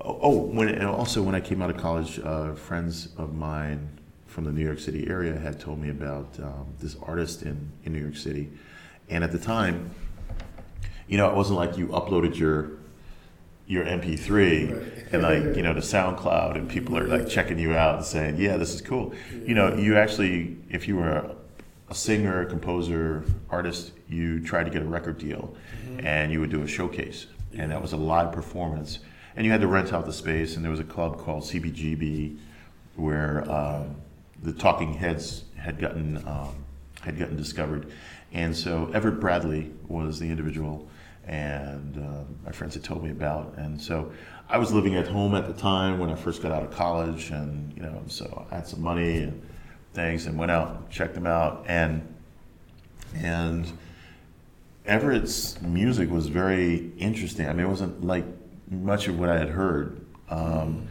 oh, 0.00 0.18
oh, 0.22 0.36
when 0.38 0.68
and 0.68 0.86
also 0.86 1.22
when 1.22 1.34
I 1.34 1.40
came 1.40 1.62
out 1.62 1.70
of 1.70 1.76
college, 1.76 2.18
uh, 2.20 2.54
friends 2.54 3.08
of 3.16 3.34
mine 3.34 3.88
from 4.26 4.44
the 4.44 4.52
New 4.52 4.64
York 4.64 4.78
City 4.78 5.08
area 5.08 5.36
had 5.38 5.58
told 5.58 5.78
me 5.80 5.90
about 5.90 6.28
um, 6.42 6.66
this 6.80 6.96
artist 7.02 7.42
in 7.42 7.70
in 7.84 7.92
New 7.92 8.00
York 8.00 8.16
City, 8.16 8.50
and 9.08 9.24
at 9.24 9.32
the 9.32 9.38
time, 9.38 9.90
you 11.08 11.16
know, 11.16 11.28
it 11.30 11.34
wasn't 11.34 11.58
like 11.58 11.76
you 11.78 11.88
uploaded 11.88 12.36
your 12.38 12.70
your 13.66 13.84
MP3 13.84 14.30
Right. 14.30 15.12
and 15.12 15.22
like 15.22 15.56
you 15.56 15.62
know 15.62 15.74
to 15.80 15.80
SoundCloud 15.80 16.54
and 16.56 16.68
people 16.70 16.96
are 16.96 17.06
like 17.06 17.28
checking 17.28 17.58
you 17.58 17.74
out 17.74 17.96
and 17.96 18.04
saying, 18.04 18.36
yeah, 18.38 18.56
this 18.56 18.72
is 18.74 18.80
cool. 18.80 19.12
You 19.44 19.54
know, 19.54 19.74
you 19.74 19.96
actually, 19.96 20.56
if 20.70 20.88
you 20.88 20.96
were 20.96 21.08
a, 21.10 21.34
a 21.90 21.94
singer, 21.94 22.44
composer, 22.46 23.24
artist, 23.50 23.92
you 24.08 24.42
tried 24.42 24.64
to 24.64 24.70
get 24.70 24.82
a 24.82 24.86
record 24.86 25.18
deal, 25.18 25.54
and 25.98 26.30
you 26.32 26.40
would 26.40 26.50
do 26.50 26.62
a 26.62 26.66
showcase, 26.68 27.26
and 27.54 27.70
that 27.72 27.80
was 27.82 27.92
a 27.92 27.96
live 27.96 28.32
performance, 28.32 28.98
and 29.36 29.44
you 29.46 29.52
had 29.52 29.60
to 29.60 29.66
rent 29.66 29.92
out 29.92 30.04
the 30.06 30.12
space, 30.12 30.56
and 30.56 30.64
there 30.64 30.70
was 30.70 30.80
a 30.80 30.84
club 30.84 31.18
called 31.18 31.42
CBGB, 31.44 32.38
where 32.96 33.50
um, 33.50 33.96
the 34.42 34.52
Talking 34.52 34.94
Heads 34.94 35.44
had 35.56 35.78
gotten 35.78 36.18
um, 36.26 36.54
had 37.02 37.18
gotten 37.18 37.36
discovered, 37.36 37.90
and 38.32 38.54
so 38.56 38.90
Everett 38.94 39.20
Bradley 39.20 39.70
was 39.88 40.18
the 40.18 40.28
individual, 40.30 40.88
and 41.28 41.98
uh, 41.98 42.24
my 42.44 42.52
friends 42.52 42.74
had 42.74 42.82
told 42.82 43.04
me 43.04 43.10
about, 43.10 43.54
and 43.58 43.80
so 43.80 44.10
I 44.48 44.56
was 44.56 44.72
living 44.72 44.96
at 44.96 45.06
home 45.06 45.34
at 45.34 45.46
the 45.46 45.52
time 45.52 45.98
when 45.98 46.10
I 46.10 46.14
first 46.14 46.42
got 46.42 46.52
out 46.52 46.62
of 46.62 46.70
college, 46.70 47.30
and 47.30 47.72
you 47.76 47.82
know, 47.82 48.02
so 48.08 48.46
I 48.50 48.56
had 48.56 48.66
some 48.66 48.80
money 48.80 49.18
and 49.18 49.46
things, 49.92 50.26
and 50.26 50.38
went 50.38 50.50
out, 50.50 50.70
and 50.70 50.90
checked 50.90 51.14
them 51.14 51.26
out, 51.26 51.66
and 51.68 52.02
and 53.14 53.70
Everett's 54.86 55.60
music 55.60 56.10
was 56.10 56.28
very 56.28 56.90
interesting. 56.98 57.46
I 57.46 57.52
mean, 57.52 57.66
it 57.66 57.68
wasn't 57.68 58.04
like 58.04 58.24
much 58.70 59.06
of 59.06 59.18
what 59.18 59.28
I 59.28 59.38
had 59.38 59.50
heard, 59.50 60.00
um, 60.30 60.88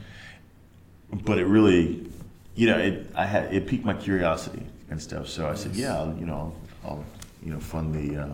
but 1.11 1.39
it 1.39 1.45
really, 1.45 2.07
you 2.55 2.67
know, 2.67 2.77
it 2.77 3.09
I 3.15 3.25
had 3.25 3.51
it 3.51 3.65
piqued 3.65 3.85
my 3.85 3.95
curiosity 3.95 4.67
and 4.91 5.01
stuff. 5.01 5.27
So 5.29 5.49
I 5.49 5.55
said, 5.55 5.75
yeah, 5.75 6.13
you 6.13 6.27
know, 6.27 6.53
I'll, 6.83 6.91
I'll 6.91 7.05
you 7.43 7.53
know 7.53 7.59
fund 7.59 7.95
the 7.95 8.21
uh, 8.21 8.29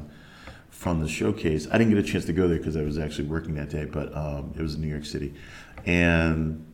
fund 0.83 1.01
the 1.01 1.07
showcase. 1.07 1.65
I 1.71 1.77
didn't 1.77 1.93
get 1.93 2.03
a 2.03 2.07
chance 2.07 2.25
to 2.25 2.33
go 2.33 2.47
there 2.49 2.57
because 2.57 2.75
I 2.75 2.81
was 2.81 2.99
actually 2.99 3.29
working 3.29 3.55
that 3.55 3.69
day, 3.69 3.85
but 3.85 4.15
um, 4.15 4.53
it 4.57 4.61
was 4.61 4.75
in 4.75 4.81
New 4.81 4.89
York 4.89 5.05
City, 5.05 5.33
and 5.85 6.65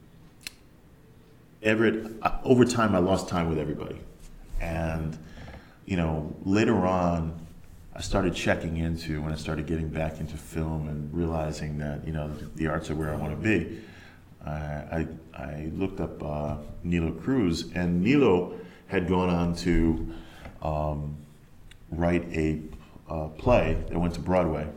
Everett. 1.62 2.12
Over 2.44 2.66
time, 2.66 2.96
I 2.96 2.98
lost 2.98 3.30
time 3.30 3.50
with 3.50 3.60
everybody, 3.60 4.02
and 4.60 5.16
you 5.86 5.96
know, 5.96 6.36
later 6.44 6.88
on, 6.88 7.40
I 7.96 8.02
started 8.02 8.34
checking 8.34 8.78
into 8.78 9.22
when 9.22 9.32
I 9.32 9.36
started 9.36 9.68
getting 9.68 9.90
back 9.90 10.20
into 10.20 10.38
film 10.38 10.88
and 10.88 11.14
realizing 11.14 11.78
that 11.78 12.06
you 12.06 12.12
know 12.12 12.30
the 12.56 12.68
arts 12.68 12.90
are 12.90 12.96
where 12.96 13.14
I 13.14 13.16
want 13.16 13.40
to 13.40 13.48
be. 13.48 13.80
I, 14.44 14.52
I, 14.52 15.08
I 15.36 15.72
looked 15.76 16.00
up 16.00 16.24
uh, 16.24 16.56
Nilo 16.84 17.12
Cruz, 17.12 17.72
and 17.76 18.02
Nilo 18.02 18.60
had 18.88 19.08
gone 19.08 19.30
on 19.30 19.54
to 19.58 20.08
um, 20.64 21.16
write 21.92 22.24
a 22.36 22.60
uh, 23.10 23.28
play 23.30 23.78
that 23.90 23.98
went 24.00 24.14
to 24.16 24.20
Broadway 24.20 24.68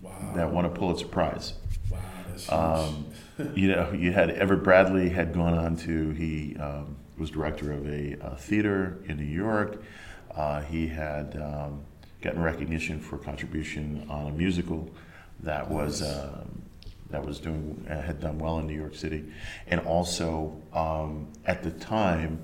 Wow. 0.00 0.32
that 0.34 0.50
won 0.50 0.64
a 0.64 0.68
Pulitzer 0.68 1.06
Prize. 1.06 1.54
Wow. 1.90 1.98
That's 2.28 2.44
huge. 2.44 2.52
Um, 2.52 3.06
you 3.54 3.68
know, 3.68 3.92
you 3.92 4.12
had 4.12 4.30
Everett 4.30 4.62
Bradley 4.62 5.08
had 5.08 5.32
gone 5.32 5.54
on 5.54 5.76
to 5.78 6.10
he 6.10 6.56
um, 6.56 6.96
was 7.18 7.30
director 7.30 7.72
of 7.72 7.86
a, 7.86 8.16
uh 8.20 8.36
theater 8.36 8.98
in 9.06 9.16
New 9.18 9.24
York. 9.24 9.82
Uh, 10.34 10.60
he 10.62 10.86
had 10.88 11.36
um, 11.40 11.82
gotten 12.20 12.40
recognition 12.42 12.98
for 13.00 13.18
contribution 13.18 14.06
on 14.08 14.28
a 14.28 14.30
musical 14.32 14.88
that 15.40 15.68
was 15.70 16.02
um, 16.02 16.62
that 17.10 17.24
was 17.24 17.38
doing 17.38 17.84
uh, 17.90 18.00
had 18.00 18.20
done 18.20 18.38
well 18.38 18.58
in 18.58 18.66
New 18.66 18.76
York 18.76 18.94
City, 18.94 19.24
and 19.66 19.80
also 19.80 20.56
um, 20.72 21.28
at 21.44 21.62
the 21.62 21.70
time, 21.70 22.38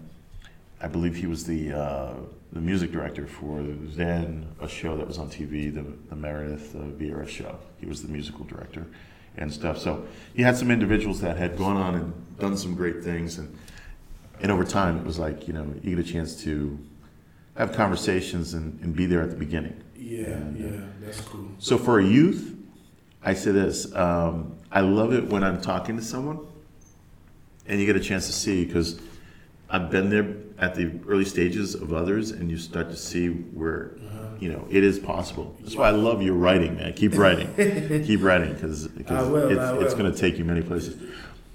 I 0.80 0.86
believe 0.86 1.16
he 1.16 1.26
was 1.26 1.44
the 1.44 1.72
uh, 1.72 2.14
the 2.52 2.60
music 2.60 2.92
director 2.92 3.26
for 3.26 3.62
then 3.62 4.46
a 4.60 4.68
show 4.68 4.96
that 4.96 5.06
was 5.06 5.18
on 5.18 5.28
TV, 5.28 5.72
the, 5.72 5.84
the 6.08 6.16
Meredith 6.16 6.74
uh, 6.74 6.78
Vieira 6.78 7.28
show. 7.28 7.58
He 7.78 7.86
was 7.86 8.02
the 8.02 8.08
musical 8.08 8.44
director 8.44 8.86
and 9.36 9.52
stuff. 9.52 9.78
So 9.78 10.06
he 10.34 10.42
had 10.42 10.56
some 10.56 10.70
individuals 10.70 11.20
that 11.20 11.36
had 11.36 11.58
gone 11.58 11.76
on 11.76 11.94
and 11.94 12.38
done 12.38 12.56
some 12.56 12.74
great 12.74 13.02
things, 13.02 13.38
and 13.38 13.56
and 14.40 14.52
over 14.52 14.64
time 14.64 14.98
it 14.98 15.04
was 15.04 15.18
like 15.18 15.48
you 15.48 15.54
know 15.54 15.66
you 15.82 15.96
get 15.96 16.06
a 16.06 16.12
chance 16.12 16.42
to 16.44 16.78
have 17.56 17.72
conversations 17.72 18.54
and, 18.54 18.80
and 18.80 18.94
be 18.94 19.04
there 19.06 19.20
at 19.20 19.30
the 19.30 19.36
beginning. 19.36 19.82
yeah. 19.96 20.38
Yeah. 20.56 20.80
That's 21.00 21.20
cool. 21.22 21.48
So 21.58 21.76
for 21.76 21.98
a 21.98 22.04
youth, 22.04 22.56
I 23.22 23.34
say 23.34 23.50
this: 23.50 23.92
um, 23.96 24.56
I 24.70 24.80
love 24.80 25.12
it 25.12 25.24
when 25.28 25.42
I'm 25.42 25.60
talking 25.60 25.96
to 25.96 26.02
someone, 26.02 26.46
and 27.66 27.80
you 27.80 27.86
get 27.86 27.96
a 27.96 28.00
chance 28.00 28.26
to 28.26 28.32
see 28.32 28.64
because 28.64 29.00
I've 29.68 29.90
been 29.90 30.08
there 30.08 30.36
at 30.58 30.74
the 30.74 30.90
early 31.06 31.24
stages 31.24 31.74
of 31.74 31.92
others, 31.92 32.30
and 32.30 32.50
you 32.50 32.58
start 32.58 32.90
to 32.90 32.96
see 32.96 33.28
where 33.28 33.92
you 34.40 34.50
know 34.50 34.66
it 34.70 34.84
is 34.84 34.98
possible. 34.98 35.56
That's 35.60 35.76
why 35.76 35.88
I 35.88 35.92
love 35.92 36.22
your 36.22 36.34
writing, 36.34 36.76
man. 36.76 36.92
Keep 36.94 37.16
writing, 37.16 37.52
keep 38.04 38.22
writing, 38.22 38.54
because 38.54 38.86
it's, 38.86 39.10
it's 39.10 39.94
going 39.94 40.12
to 40.12 40.16
take 40.16 40.38
you 40.38 40.44
many 40.44 40.62
places. 40.62 40.96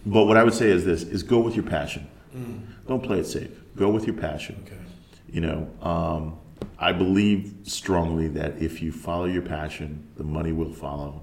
But 0.05 0.25
what 0.25 0.37
I 0.37 0.43
would 0.43 0.53
say 0.53 0.69
is 0.69 0.85
this: 0.85 1.03
is 1.03 1.23
go 1.23 1.39
with 1.39 1.55
your 1.55 1.65
passion. 1.65 2.07
Don't 2.87 3.03
play 3.03 3.19
it 3.19 3.25
safe. 3.25 3.51
Go 3.75 3.89
with 3.89 4.05
your 4.05 4.15
passion. 4.15 4.61
Okay. 4.65 4.75
You 5.29 5.41
know, 5.41 5.69
um, 5.81 6.37
I 6.79 6.91
believe 6.91 7.55
strongly 7.63 8.27
that 8.29 8.61
if 8.61 8.81
you 8.81 8.91
follow 8.91 9.25
your 9.25 9.41
passion, 9.41 10.07
the 10.17 10.23
money 10.23 10.51
will 10.51 10.73
follow. 10.73 11.21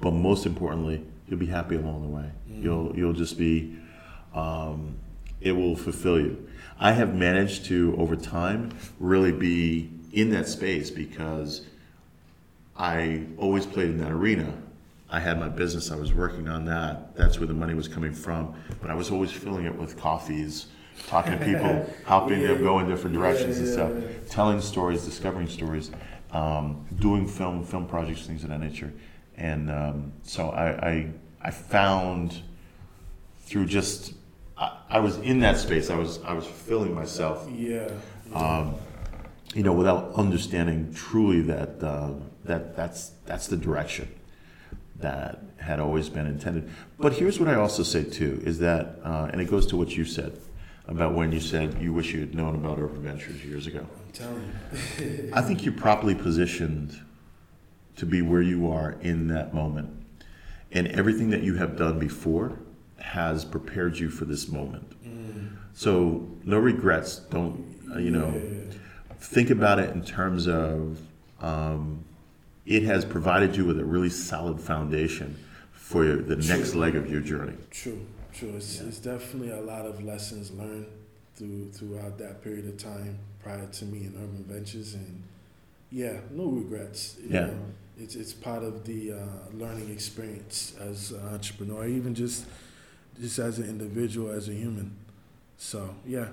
But 0.00 0.12
most 0.12 0.46
importantly, 0.46 1.04
you'll 1.28 1.38
be 1.38 1.46
happy 1.46 1.76
along 1.76 2.02
the 2.02 2.08
way. 2.08 2.30
You'll 2.48 2.96
you'll 2.96 3.12
just 3.12 3.38
be, 3.38 3.76
um, 4.34 4.96
it 5.40 5.52
will 5.52 5.76
fulfill 5.76 6.20
you. 6.20 6.46
I 6.80 6.92
have 6.92 7.14
managed 7.14 7.66
to 7.66 7.94
over 7.98 8.16
time 8.16 8.72
really 8.98 9.32
be 9.32 9.90
in 10.12 10.30
that 10.30 10.48
space 10.48 10.90
because 10.90 11.66
I 12.74 13.26
always 13.36 13.66
played 13.66 13.90
in 13.90 13.98
that 13.98 14.10
arena. 14.10 14.54
I 15.10 15.20
had 15.20 15.38
my 15.38 15.50
business. 15.50 15.90
I 15.90 15.96
was 15.96 16.14
working 16.14 16.48
on 16.48 16.64
that. 16.64 17.14
That's 17.14 17.38
where 17.38 17.46
the 17.46 17.54
money 17.54 17.74
was 17.74 17.86
coming 17.86 18.14
from. 18.14 18.54
But 18.80 18.90
I 18.90 18.94
was 18.94 19.10
always 19.10 19.30
filling 19.30 19.66
it 19.66 19.76
with 19.76 19.98
coffees, 19.98 20.68
talking 21.06 21.38
to 21.38 21.44
people, 21.44 21.86
helping 22.06 22.42
them 22.42 22.62
go 22.62 22.78
in 22.78 22.88
different 22.88 23.14
directions 23.14 23.58
and 23.58 23.68
stuff, 23.68 23.92
telling 24.30 24.62
stories, 24.62 25.04
discovering 25.04 25.48
stories, 25.48 25.90
um, 26.32 26.86
doing 26.98 27.28
film, 27.28 27.62
film 27.62 27.86
projects, 27.86 28.26
things 28.26 28.42
of 28.42 28.48
that 28.48 28.60
nature. 28.60 28.92
And 29.36 29.70
um, 29.70 30.12
so 30.22 30.48
I, 30.48 30.88
I, 30.88 31.12
I 31.42 31.50
found 31.50 32.40
through 33.40 33.66
just 33.66 34.14
I, 34.60 34.76
I 34.90 35.00
was 35.00 35.16
in 35.18 35.40
that 35.40 35.56
space. 35.56 35.90
I 35.90 35.96
was 35.96 36.22
I 36.22 36.34
was 36.34 36.44
fulfilling 36.44 36.94
myself. 36.94 37.48
Yeah. 37.50 37.90
Um, 38.34 38.74
you 39.54 39.64
know, 39.64 39.72
without 39.72 40.12
understanding 40.14 40.92
truly 40.94 41.40
that 41.42 41.82
uh, 41.82 42.12
that 42.44 42.76
that's 42.76 43.12
that's 43.26 43.48
the 43.48 43.56
direction 43.56 44.14
that 44.96 45.40
had 45.58 45.80
always 45.80 46.08
been 46.08 46.26
intended. 46.26 46.70
But 46.98 47.14
here's 47.14 47.40
what 47.40 47.48
I 47.48 47.54
also 47.54 47.82
say 47.82 48.04
too 48.04 48.42
is 48.44 48.58
that, 48.58 49.00
uh, 49.02 49.30
and 49.32 49.40
it 49.40 49.46
goes 49.46 49.66
to 49.68 49.76
what 49.76 49.96
you 49.96 50.04
said 50.04 50.38
about 50.86 51.14
when 51.14 51.32
you 51.32 51.40
said 51.40 51.80
you 51.80 51.92
wish 51.92 52.12
you 52.12 52.20
had 52.20 52.34
known 52.34 52.54
about 52.54 52.78
Urban 52.78 53.02
Ventures 53.02 53.42
years 53.44 53.66
ago. 53.66 53.80
I'm 53.80 54.12
telling 54.12 54.52
you. 54.98 55.30
I 55.34 55.40
think 55.40 55.64
you're 55.64 55.74
properly 55.74 56.14
positioned 56.14 57.00
to 57.96 58.06
be 58.06 58.22
where 58.22 58.42
you 58.42 58.70
are 58.70 58.92
in 59.00 59.28
that 59.28 59.54
moment, 59.54 59.90
and 60.70 60.86
everything 60.88 61.30
that 61.30 61.42
you 61.42 61.54
have 61.56 61.76
done 61.76 61.98
before 61.98 62.58
has 63.00 63.44
prepared 63.44 63.98
you 63.98 64.08
for 64.10 64.24
this 64.24 64.48
moment. 64.48 64.88
Mm. 65.04 65.56
So 65.72 66.26
no 66.44 66.58
regrets. 66.58 67.16
Don't 67.16 67.64
uh, 67.94 67.98
you 67.98 68.10
know? 68.10 68.32
Yeah. 68.32 68.74
Think 69.18 69.50
about 69.50 69.78
it 69.78 69.90
in 69.90 70.02
terms 70.02 70.48
of 70.48 70.98
um, 71.40 72.04
it 72.66 72.82
has 72.84 73.04
provided 73.04 73.56
you 73.56 73.64
with 73.64 73.78
a 73.78 73.84
really 73.84 74.08
solid 74.08 74.60
foundation 74.60 75.36
for 75.72 76.04
your, 76.04 76.16
the 76.16 76.36
next 76.36 76.74
leg 76.74 76.96
of 76.96 77.10
your 77.10 77.20
journey. 77.20 77.56
True, 77.70 78.06
true. 78.32 78.54
It's, 78.56 78.80
it's 78.80 78.98
definitely 78.98 79.50
a 79.50 79.60
lot 79.60 79.86
of 79.86 80.02
lessons 80.04 80.50
learned 80.52 80.86
through 81.34 81.70
throughout 81.72 82.18
that 82.18 82.42
period 82.42 82.66
of 82.66 82.76
time 82.78 83.18
prior 83.42 83.66
to 83.66 83.84
me 83.86 84.04
in 84.04 84.14
Urban 84.16 84.44
Ventures, 84.46 84.94
and 84.94 85.22
yeah, 85.90 86.18
no 86.30 86.46
regrets. 86.46 87.16
You 87.22 87.30
Yeah. 87.30 87.46
know, 87.46 87.58
it's 87.98 88.14
it's 88.14 88.32
part 88.32 88.62
of 88.62 88.84
the 88.84 89.12
uh, 89.12 89.16
learning 89.52 89.90
experience 89.90 90.74
as 90.80 91.12
an 91.12 91.26
entrepreneur, 91.28 91.86
even 91.86 92.14
just 92.14 92.44
just 93.20 93.38
as 93.38 93.58
an 93.58 93.68
individual, 93.68 94.30
as 94.30 94.48
a 94.48 94.52
human. 94.52 94.96
So 95.58 95.94
yeah. 96.06 96.28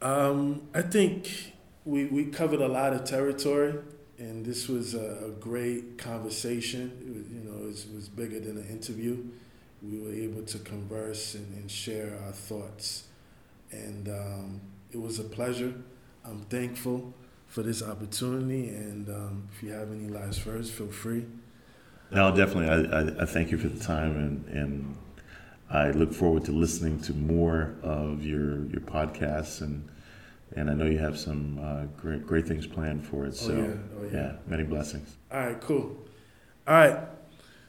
Um, 0.00 0.62
I 0.74 0.82
think 0.82 1.54
we, 1.84 2.04
we 2.04 2.26
covered 2.26 2.60
a 2.60 2.68
lot 2.68 2.92
of 2.92 3.04
territory, 3.04 3.74
and 4.18 4.44
this 4.44 4.68
was 4.68 4.94
a, 4.94 5.26
a 5.26 5.30
great 5.30 5.98
conversation. 5.98 6.92
Was, 7.08 7.32
you 7.32 7.50
know, 7.50 7.64
it 7.64 7.68
was, 7.68 7.84
it 7.86 7.94
was 7.94 8.08
bigger 8.08 8.38
than 8.38 8.58
an 8.58 8.68
interview. 8.68 9.24
We 9.82 9.98
were 10.00 10.12
able 10.12 10.42
to 10.42 10.58
converse 10.58 11.34
and, 11.34 11.46
and 11.56 11.70
share 11.70 12.18
our 12.24 12.32
thoughts, 12.32 13.04
and 13.70 14.08
um, 14.08 14.60
it 14.92 15.00
was 15.00 15.18
a 15.18 15.24
pleasure. 15.24 15.72
I'm 16.24 16.40
thankful 16.42 17.12
for 17.48 17.62
this 17.62 17.82
opportunity, 17.82 18.68
and 18.68 19.08
um, 19.08 19.48
if 19.54 19.62
you 19.62 19.70
have 19.70 19.90
any 19.90 20.08
last 20.08 20.44
words, 20.46 20.70
feel 20.70 20.88
free. 20.88 21.24
No, 22.10 22.34
definitely. 22.34 22.68
I, 22.68 23.00
I, 23.00 23.22
I 23.22 23.26
thank 23.26 23.50
you 23.50 23.58
for 23.58 23.68
the 23.68 23.82
time, 23.82 24.16
and, 24.16 24.46
and 24.48 24.96
I 25.70 25.90
look 25.90 26.12
forward 26.12 26.44
to 26.46 26.52
listening 26.52 27.00
to 27.02 27.12
more 27.12 27.74
of 27.82 28.24
your 28.24 28.64
your 28.66 28.80
podcasts, 28.80 29.60
and 29.60 29.88
and 30.56 30.70
I 30.70 30.74
know 30.74 30.86
you 30.86 30.98
have 30.98 31.18
some 31.18 31.58
uh, 31.62 31.84
great 32.00 32.26
great 32.26 32.46
things 32.46 32.66
planned 32.66 33.06
for 33.06 33.26
it. 33.26 33.34
So 33.34 33.52
oh 33.52 33.56
yeah, 33.56 33.74
oh 34.00 34.10
yeah. 34.12 34.32
many 34.46 34.64
blessings. 34.64 35.16
All 35.30 35.40
right, 35.40 35.60
cool. 35.60 35.96
All 36.66 36.74
right. 36.74 36.98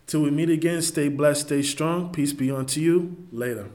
Till 0.07 0.21
we 0.23 0.31
meet 0.31 0.49
again, 0.49 0.81
stay 0.81 1.07
blessed, 1.07 1.47
stay 1.47 1.61
strong. 1.61 2.11
Peace 2.11 2.33
be 2.33 2.49
unto 2.49 2.81
you. 2.81 3.27
Later. 3.31 3.69